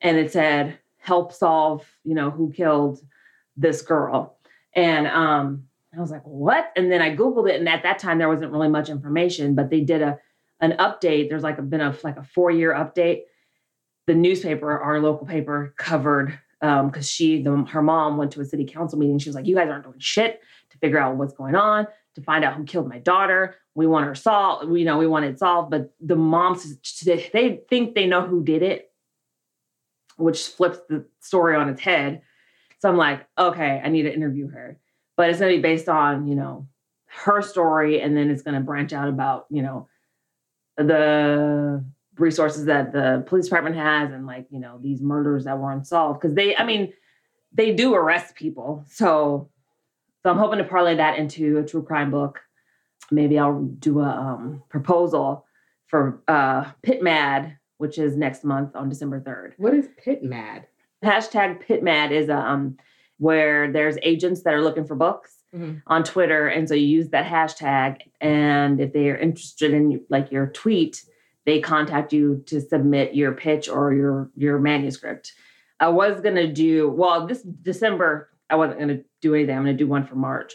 and 0.00 0.16
it 0.16 0.32
said 0.32 0.78
help 0.98 1.32
solve 1.32 1.86
you 2.04 2.14
know 2.14 2.30
who 2.30 2.52
killed 2.52 3.00
this 3.56 3.82
girl 3.82 4.38
and 4.74 5.06
um 5.06 5.64
I 5.96 6.00
was 6.00 6.10
like 6.10 6.22
what 6.22 6.72
and 6.76 6.90
then 6.92 7.02
I 7.02 7.16
googled 7.16 7.48
it 7.48 7.58
and 7.58 7.68
at 7.68 7.82
that 7.82 7.98
time 7.98 8.18
there 8.18 8.28
wasn't 8.28 8.52
really 8.52 8.68
much 8.68 8.88
information 8.88 9.54
but 9.54 9.70
they 9.70 9.80
did 9.80 10.02
a 10.02 10.18
an 10.60 10.72
update 10.78 11.28
there's 11.28 11.42
like 11.42 11.58
a, 11.58 11.62
been 11.62 11.80
a 11.80 11.96
like 12.02 12.16
a 12.16 12.24
4 12.24 12.50
year 12.50 12.72
update 12.74 13.22
the 14.06 14.14
newspaper 14.14 14.78
our 14.78 15.00
local 15.00 15.26
paper 15.26 15.74
covered 15.76 16.38
Um, 16.60 16.88
because 16.88 17.08
she, 17.08 17.40
the, 17.40 17.54
her 17.70 17.82
mom 17.82 18.16
went 18.16 18.32
to 18.32 18.40
a 18.40 18.44
city 18.44 18.64
council 18.64 18.98
meeting. 18.98 19.20
She 19.20 19.28
was 19.28 19.36
like, 19.36 19.46
"You 19.46 19.54
guys 19.54 19.68
aren't 19.70 19.84
doing 19.84 20.00
shit 20.00 20.40
to 20.70 20.78
figure 20.78 20.98
out 20.98 21.16
what's 21.16 21.32
going 21.32 21.54
on, 21.54 21.86
to 22.16 22.20
find 22.20 22.44
out 22.44 22.54
who 22.56 22.64
killed 22.64 22.88
my 22.88 22.98
daughter. 22.98 23.54
We 23.76 23.86
want 23.86 24.06
her 24.06 24.16
solved. 24.16 24.76
You 24.76 24.84
know, 24.84 24.98
we 24.98 25.06
want 25.06 25.24
it 25.24 25.38
solved." 25.38 25.70
But 25.70 25.94
the 26.00 26.16
moms, 26.16 26.66
they 27.06 27.62
think 27.70 27.94
they 27.94 28.06
know 28.06 28.22
who 28.26 28.42
did 28.42 28.62
it, 28.62 28.87
which 30.18 30.48
flips 30.48 30.78
the 30.88 31.04
story 31.20 31.56
on 31.56 31.68
its 31.68 31.80
head. 31.80 32.22
So 32.80 32.88
I'm 32.88 32.96
like, 32.96 33.26
okay, 33.38 33.80
I 33.82 33.88
need 33.88 34.02
to 34.02 34.14
interview 34.14 34.48
her, 34.50 34.78
but 35.16 35.30
it's 35.30 35.38
gonna 35.38 35.52
be 35.52 35.60
based 35.62 35.88
on 35.88 36.26
you 36.26 36.34
know 36.34 36.68
her 37.06 37.40
story, 37.42 38.00
and 38.00 38.16
then 38.16 38.30
it's 38.30 38.42
gonna 38.42 38.60
branch 38.60 38.92
out 38.92 39.08
about 39.08 39.46
you 39.50 39.62
know 39.62 39.88
the 40.76 41.84
resources 42.18 42.64
that 42.66 42.92
the 42.92 43.24
police 43.26 43.44
department 43.44 43.76
has 43.76 44.12
and 44.12 44.26
like 44.26 44.46
you 44.50 44.58
know 44.58 44.78
these 44.80 45.00
murders 45.00 45.44
that 45.44 45.58
were 45.58 45.72
unsolved 45.72 46.20
because 46.20 46.34
they 46.34 46.56
i 46.56 46.64
mean 46.64 46.92
they 47.52 47.72
do 47.72 47.94
arrest 47.94 48.34
people. 48.34 48.84
So 48.88 49.50
so 50.22 50.30
i'm 50.30 50.38
hoping 50.38 50.58
to 50.58 50.64
parlay 50.64 50.96
that 50.96 51.18
into 51.18 51.58
a 51.58 51.64
true 51.64 51.82
crime 51.82 52.10
book. 52.10 52.40
Maybe 53.10 53.38
i'll 53.38 53.62
do 53.62 54.00
a 54.00 54.08
um, 54.08 54.62
proposal 54.68 55.46
for 55.86 56.22
uh 56.28 56.64
PitMad 56.84 57.57
which 57.78 57.98
is 57.98 58.16
next 58.16 58.44
month 58.44 58.76
on 58.76 58.88
december 58.88 59.20
3rd 59.20 59.54
What 59.56 59.74
is 59.74 59.88
PitMad? 60.04 60.64
hashtag 61.04 61.64
PitMad 61.66 62.10
is 62.10 62.28
um 62.28 62.76
where 63.18 63.72
there's 63.72 63.96
agents 64.02 64.42
that 64.42 64.54
are 64.54 64.62
looking 64.62 64.84
for 64.84 64.94
books 64.94 65.34
Mhm. 65.54 65.80
on 65.86 66.04
Twitter, 66.04 66.46
and 66.46 66.68
so 66.68 66.74
you 66.74 66.86
use 66.86 67.08
that 67.08 67.24
hashtag. 67.24 68.02
And 68.20 68.80
if 68.82 68.92
they 68.92 69.08
are 69.08 69.16
interested 69.16 69.72
in 69.72 70.04
like 70.10 70.30
your 70.30 70.48
tweet, 70.48 71.02
they 71.46 71.58
contact 71.58 72.12
you 72.12 72.42
to 72.46 72.60
submit 72.60 73.14
your 73.14 73.32
pitch 73.32 73.66
or 73.68 73.94
your 73.94 74.30
your 74.36 74.58
manuscript. 74.58 75.32
I 75.80 75.88
was 75.88 76.20
gonna 76.20 76.52
do 76.52 76.90
well 76.90 77.26
this 77.26 77.42
December. 77.42 78.28
I 78.50 78.56
wasn't 78.56 78.78
gonna 78.80 79.00
do 79.22 79.34
anything. 79.34 79.56
I'm 79.56 79.62
gonna 79.64 79.72
do 79.84 79.86
one 79.88 80.04
for 80.04 80.16
March. 80.16 80.54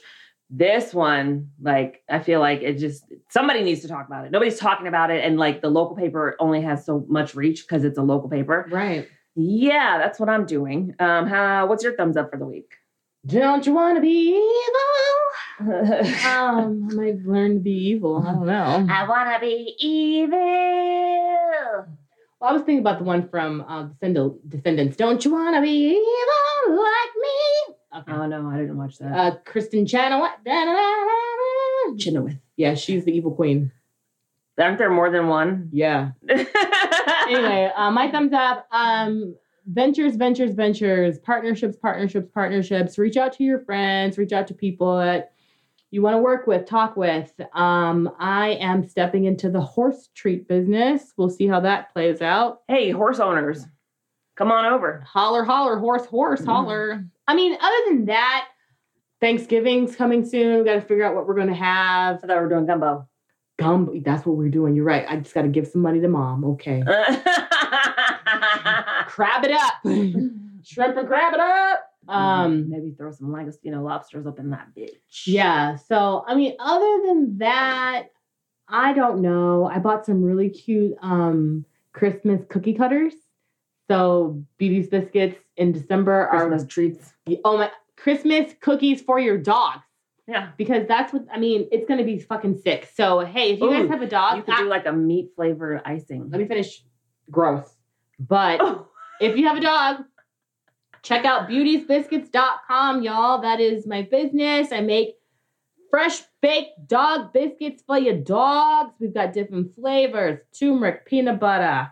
This 0.55 0.93
one, 0.93 1.49
like, 1.59 2.03
I 2.07 2.19
feel 2.19 2.39
like 2.39 2.61
it 2.61 2.77
just 2.77 3.05
somebody 3.29 3.63
needs 3.63 3.81
to 3.81 3.87
talk 3.87 4.05
about 4.05 4.25
it. 4.25 4.31
Nobody's 4.31 4.59
talking 4.59 4.85
about 4.85 5.09
it, 5.09 5.25
and 5.25 5.37
like 5.39 5.61
the 5.63 5.69
local 5.69 5.95
paper 5.95 6.35
only 6.39 6.61
has 6.61 6.85
so 6.85 7.03
much 7.09 7.33
reach 7.33 7.63
because 7.67 7.83
it's 7.83 7.97
a 7.97 8.03
local 8.03 8.29
paper. 8.29 8.67
Right. 8.71 9.07
Yeah, 9.35 9.97
that's 9.97 10.19
what 10.19 10.29
I'm 10.29 10.45
doing. 10.45 10.93
Um, 10.99 11.25
how, 11.25 11.65
what's 11.65 11.83
your 11.83 11.95
thumbs 11.95 12.17
up 12.17 12.29
for 12.29 12.37
the 12.37 12.45
week? 12.45 12.71
Don't 13.25 13.65
you 13.65 13.73
want 13.73 13.97
to 13.97 14.01
be 14.01 14.35
evil? 14.37 14.79
Um, 16.27 16.87
I 16.91 16.93
might 16.95 17.23
learn 17.25 17.55
to 17.55 17.59
be 17.59 17.71
evil. 17.71 18.23
I 18.27 18.33
don't 18.33 18.45
know. 18.45 18.87
I 18.91 19.07
wanna 19.07 19.39
be 19.39 19.75
evil. 19.79 20.37
Well, 22.39 22.49
I 22.49 22.53
was 22.53 22.61
thinking 22.63 22.79
about 22.79 22.97
the 22.99 23.05
one 23.05 23.27
from 23.29 23.61
uh, 23.67 23.83
Descend- 24.01 24.39
Descendants. 24.49 24.97
Don't 24.97 25.23
you 25.23 25.31
want 25.31 25.55
to 25.55 25.61
be 25.61 25.69
evil 25.69 26.75
like 26.75 27.13
me? 27.21 27.75
Okay. 27.95 28.11
Oh 28.11 28.25
no, 28.25 28.49
I 28.49 28.57
didn't 28.57 28.77
watch 28.77 28.97
that. 28.99 29.11
Uh, 29.15 29.35
Kristin 29.45 29.87
Chenoweth. 29.87 30.31
Chenoweth. 31.99 32.37
Yeah, 32.55 32.73
she's 32.75 33.05
the 33.05 33.11
evil 33.11 33.31
queen. 33.31 33.71
Aren't 34.59 34.77
there 34.77 34.89
more 34.91 35.09
than 35.09 35.27
one? 35.27 35.69
Yeah. 35.71 36.11
Anyway, 37.25 37.71
uh, 37.75 37.89
my 37.89 38.11
thumbs 38.11 38.33
up. 38.33 38.67
Um, 38.71 39.35
ventures, 39.65 40.17
ventures, 40.17 40.53
ventures, 40.53 41.17
partnerships, 41.19 41.77
partnerships, 41.77 42.27
partnerships. 42.33 42.97
Reach 42.97 43.15
out 43.15 43.31
to 43.33 43.43
your 43.45 43.59
friends. 43.59 44.17
Reach 44.17 44.33
out 44.33 44.45
to 44.47 44.53
people 44.53 44.97
that 44.97 45.31
you 45.89 46.01
want 46.01 46.15
to 46.15 46.17
work 46.21 46.47
with, 46.47 46.65
talk 46.65 46.97
with. 46.97 47.31
Um, 47.53 48.11
I 48.19 48.51
am 48.59 48.85
stepping 48.87 49.23
into 49.23 49.49
the 49.49 49.61
horse 49.61 50.09
treat 50.13 50.49
business. 50.49 51.13
We'll 51.15 51.29
see 51.29 51.47
how 51.47 51.61
that 51.61 51.93
plays 51.93 52.21
out. 52.21 52.61
hey, 52.67 52.91
horse 52.91 53.19
owners, 53.21 53.65
come 54.35 54.51
on 54.51 54.65
over. 54.65 55.01
Holler, 55.07 55.45
holler, 55.45 55.77
horse, 55.79 56.05
horse, 56.05 56.41
Mhm. 56.41 56.45
holler. 56.45 57.05
I 57.27 57.35
mean, 57.35 57.57
other 57.59 57.77
than 57.89 58.05
that, 58.05 58.47
Thanksgiving's 59.21 59.95
coming 59.95 60.25
soon. 60.25 60.59
We 60.59 60.65
got 60.65 60.73
to 60.75 60.81
figure 60.81 61.05
out 61.05 61.15
what 61.15 61.25
we're 61.27 61.35
going 61.35 61.47
to 61.47 61.53
have. 61.53 62.17
I 62.17 62.27
thought 62.27 62.35
we 62.37 62.43
were 62.43 62.49
doing 62.49 62.65
gumbo. 62.65 63.07
Gumbo. 63.57 63.93
that's 64.03 64.25
what 64.25 64.35
we're 64.35 64.49
doing. 64.49 64.75
You're 64.75 64.83
right. 64.85 65.05
I 65.07 65.17
just 65.17 65.33
got 65.33 65.43
to 65.43 65.47
give 65.47 65.67
some 65.67 65.81
money 65.81 66.01
to 66.01 66.07
mom. 66.07 66.43
Okay. 66.43 66.83
crab 69.07 69.45
it 69.45 69.51
up. 69.51 69.73
Shrimp 70.65 70.97
and 70.97 71.07
crab 71.07 71.33
it 71.33 71.39
up. 71.39 71.85
Um, 72.07 72.69
maybe 72.69 72.93
throw 72.97 73.11
some 73.11 73.33
you 73.61 73.71
know 73.71 73.81
lobsters 73.81 74.27
up 74.27 74.39
in 74.39 74.49
that 74.49 74.67
bitch. 74.77 75.25
yeah. 75.25 75.77
So, 75.77 76.25
I 76.27 76.35
mean, 76.35 76.55
other 76.59 77.01
than 77.07 77.37
that, 77.37 78.07
I 78.67 78.91
don't 78.93 79.21
know. 79.21 79.65
I 79.65 79.79
bought 79.79 80.05
some 80.05 80.21
really 80.21 80.49
cute 80.49 80.95
um 81.01 81.65
Christmas 81.93 82.41
cookie 82.49 82.73
cutters. 82.73 83.13
So, 83.89 84.41
Beauty's 84.57 84.87
biscuits 84.87 85.37
in 85.57 85.71
December 85.73 86.27
Christmas 86.31 86.65
treats. 86.65 87.13
oh 87.43 87.57
my 87.57 87.71
Christmas 87.97 88.53
cookies 88.61 89.01
for 89.01 89.19
your 89.19 89.37
dogs 89.37 89.83
Yeah, 90.27 90.49
because 90.57 90.87
that's 90.87 91.11
what 91.13 91.25
I 91.31 91.37
mean. 91.39 91.67
It's 91.71 91.87
gonna 91.87 92.03
be 92.03 92.17
fucking 92.19 92.57
sick. 92.59 92.89
So, 92.93 93.19
hey, 93.19 93.53
if 93.53 93.59
you 93.59 93.69
guys 93.69 93.89
have 93.89 94.01
a 94.01 94.07
dog, 94.07 94.37
you 94.37 94.43
could 94.43 94.55
I- 94.55 94.59
do 94.63 94.67
like 94.69 94.85
a 94.85 94.93
meat 94.93 95.31
flavored 95.35 95.81
icing. 95.85 96.29
let 96.29 96.39
me 96.39 96.47
finish. 96.47 96.83
Gross, 97.31 97.75
but. 98.19 98.59
Oh, 98.61 98.87
if 99.21 99.37
you 99.37 99.47
have 99.47 99.57
a 99.57 99.61
dog, 99.61 100.03
check 101.03 101.23
out 101.25 101.47
beautysbiscuits.com, 101.49 103.01
y'all. 103.03 103.41
That 103.41 103.59
is 103.59 103.85
my 103.87 104.01
business. 104.01 104.71
I 104.71 104.81
make 104.81 105.15
fresh 105.89 106.21
baked 106.41 106.87
dog 106.87 107.31
biscuits 107.31 107.83
for 107.85 107.97
your 107.97 108.15
dogs. 108.17 108.93
We've 108.99 109.13
got 109.13 109.31
different 109.33 109.75
flavors 109.75 110.39
turmeric, 110.57 111.05
peanut 111.05 111.39
butter, 111.39 111.91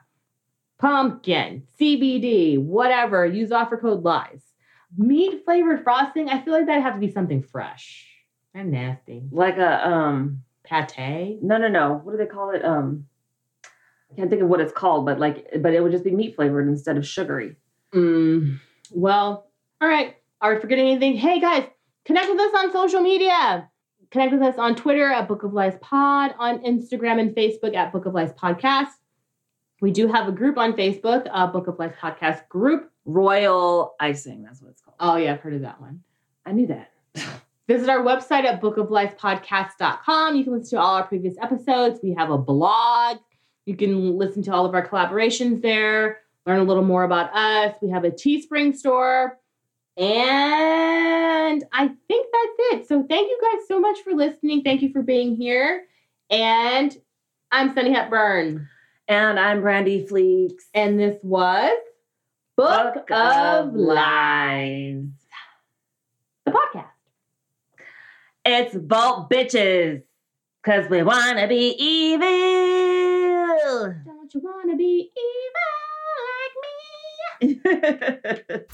pumpkin, 0.82 1.64
CBD, 1.80 2.60
whatever. 2.60 3.26
Use 3.26 3.52
offer 3.52 3.78
code 3.78 4.04
LIES. 4.04 4.44
Meat 4.98 5.46
flavored 5.46 5.84
frosting, 5.84 6.28
I 6.28 6.42
feel 6.42 6.54
like 6.54 6.66
that'd 6.66 6.84
have 6.84 6.96
to 6.96 7.00
be 7.00 7.12
something 7.12 7.42
fresh. 7.42 8.08
And 8.54 8.72
nasty. 8.72 9.24
like 9.32 9.58
a 9.58 9.88
um. 9.88 10.44
Pate? 10.64 11.40
No, 11.42 11.58
no, 11.58 11.68
no. 11.68 12.00
What 12.04 12.14
do 12.14 12.18
they 12.18 12.26
call 12.26 12.52
it? 12.52 12.64
Um, 12.64 13.06
I 13.66 14.16
can't 14.16 14.30
think 14.30 14.42
of 14.42 14.48
what 14.48 14.62
it's 14.62 14.72
called, 14.72 15.06
but 15.06 15.20
like, 15.20 15.48
but 15.60 15.74
it 15.74 15.82
would 15.82 15.92
just 15.92 16.04
be 16.04 16.12
meat 16.12 16.36
flavored 16.36 16.68
instead 16.68 16.98
of 16.98 17.06
sugary. 17.06 17.58
Mm, 17.94 18.58
well, 18.90 19.50
all 19.82 19.88
right. 19.88 20.16
Are 20.40 20.54
we 20.54 20.62
forgetting 20.62 20.88
anything? 20.88 21.16
Hey 21.16 21.40
guys, 21.42 21.68
connect 22.06 22.30
with 22.30 22.40
us 22.40 22.54
on 22.58 22.72
social 22.72 23.02
media. 23.02 23.70
Connect 24.12 24.32
with 24.32 24.42
us 24.42 24.56
on 24.58 24.76
Twitter 24.76 25.10
at 25.12 25.28
Book 25.28 25.44
of 25.44 25.54
Lies 25.54 25.76
Pod, 25.82 26.36
on 26.40 26.60
Instagram 26.60 27.20
and 27.20 27.36
Facebook 27.36 27.76
at 27.76 27.92
Book 27.92 28.06
of 28.06 28.14
Lies 28.14 28.32
Podcast. 28.34 28.88
We 29.82 29.92
do 29.92 30.08
have 30.08 30.28
a 30.28 30.32
group 30.32 30.58
on 30.58 30.74
Facebook, 30.74 31.28
uh, 31.34 31.48
Book 31.48 31.68
of 31.68 31.78
Lies 31.80 31.92
Podcast 32.00 32.48
group. 32.48 32.90
Royal 33.06 33.96
icing. 34.00 34.44
That's 34.44 34.62
what 34.62 34.70
it's 34.70 34.82
called. 34.82 34.96
Oh 35.00 35.16
yeah, 35.16 35.34
I've 35.34 35.40
heard 35.40 35.56
of 35.56 35.62
that 35.62 35.82
one. 35.82 36.04
I 36.46 36.52
knew 36.52 36.68
that. 36.68 36.92
Visit 37.68 37.90
our 37.90 38.04
website 38.04 38.46
at 38.46 38.62
bookofliespodcast.com. 38.62 40.36
You 40.36 40.44
can 40.44 40.54
listen 40.54 40.78
to 40.78 40.80
all 40.80 40.96
our 40.96 41.08
previous 41.08 41.36
episodes. 41.42 42.00
We 42.04 42.14
have 42.14 42.30
a 42.30 42.38
blog. 42.38 43.18
You 43.66 43.76
can 43.76 44.18
listen 44.18 44.44
to 44.44 44.54
all 44.54 44.66
of 44.66 44.76
our 44.76 44.88
collaborations 44.88 45.62
there, 45.64 46.20
learn 46.46 46.60
a 46.60 46.64
little 46.64 46.84
more 46.84 47.04
about 47.04 47.36
us. 47.36 47.76
We 47.82 47.90
have 47.90 48.04
a 48.04 48.12
Teespring 48.12 48.76
store. 48.76 49.40
And 49.98 51.64
I 51.72 51.88
think 52.08 52.28
that's 52.32 52.56
it. 52.74 52.88
So 52.88 53.04
thank 53.08 53.30
you 53.30 53.40
guys 53.42 53.68
so 53.68 53.80
much 53.80 54.00
for 54.04 54.14
listening. 54.14 54.62
Thank 54.64 54.82
you 54.82 54.92
for 54.92 55.02
being 55.02 55.36
here. 55.36 55.86
And 56.30 56.96
I'm 57.52 57.74
Sunni 57.74 57.94
Hepburn. 57.94 58.68
And 59.12 59.38
I'm 59.38 59.62
Brandi 59.62 60.08
Fleeks. 60.10 60.62
And 60.74 60.98
this 60.98 61.18
was 61.22 61.78
Book, 62.56 63.12
of 63.12 63.74
Lies, 63.74 65.04
the 66.46 66.52
podcast. 66.52 66.86
It's 68.46 68.74
BOLP 68.74 69.30
Bitches. 69.30 70.04
Cause 70.64 70.90
we 70.90 71.04
wanna 71.04 71.46
be 71.50 71.76
evil. 71.78 72.26
Don't 74.06 74.34
you 74.34 74.40
want 74.40 74.72
to 74.72 74.78
be 74.78 75.12
evil 77.42 77.60
like 77.60 77.60
me? 77.60 78.66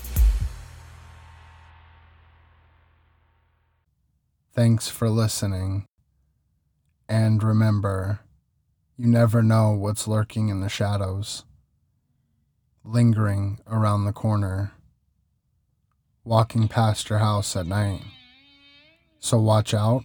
Thanks 4.53 4.87
for 4.87 5.09
listening. 5.09 5.87
And 7.09 7.41
remember, 7.41 8.19
you 8.97 9.05
never 9.05 9.43
know 9.43 9.73
what's 9.73 10.07
lurking 10.07 10.49
in 10.49 10.59
the 10.59 10.69
shadows, 10.69 11.45
lingering 12.83 13.59
around 13.67 14.05
the 14.05 14.11
corner, 14.11 14.71
walking 16.23 16.67
past 16.67 17.09
your 17.09 17.19
house 17.19 17.55
at 17.55 17.67
night. 17.67 18.01
So 19.19 19.39
watch 19.39 19.75
out, 19.75 20.03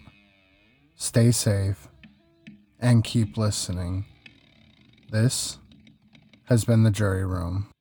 stay 0.94 1.30
safe, 1.30 1.88
and 2.78 3.02
keep 3.02 3.38
listening. 3.38 4.04
This 5.10 5.56
has 6.44 6.66
been 6.66 6.82
the 6.82 6.90
jury 6.90 7.24
room. 7.24 7.71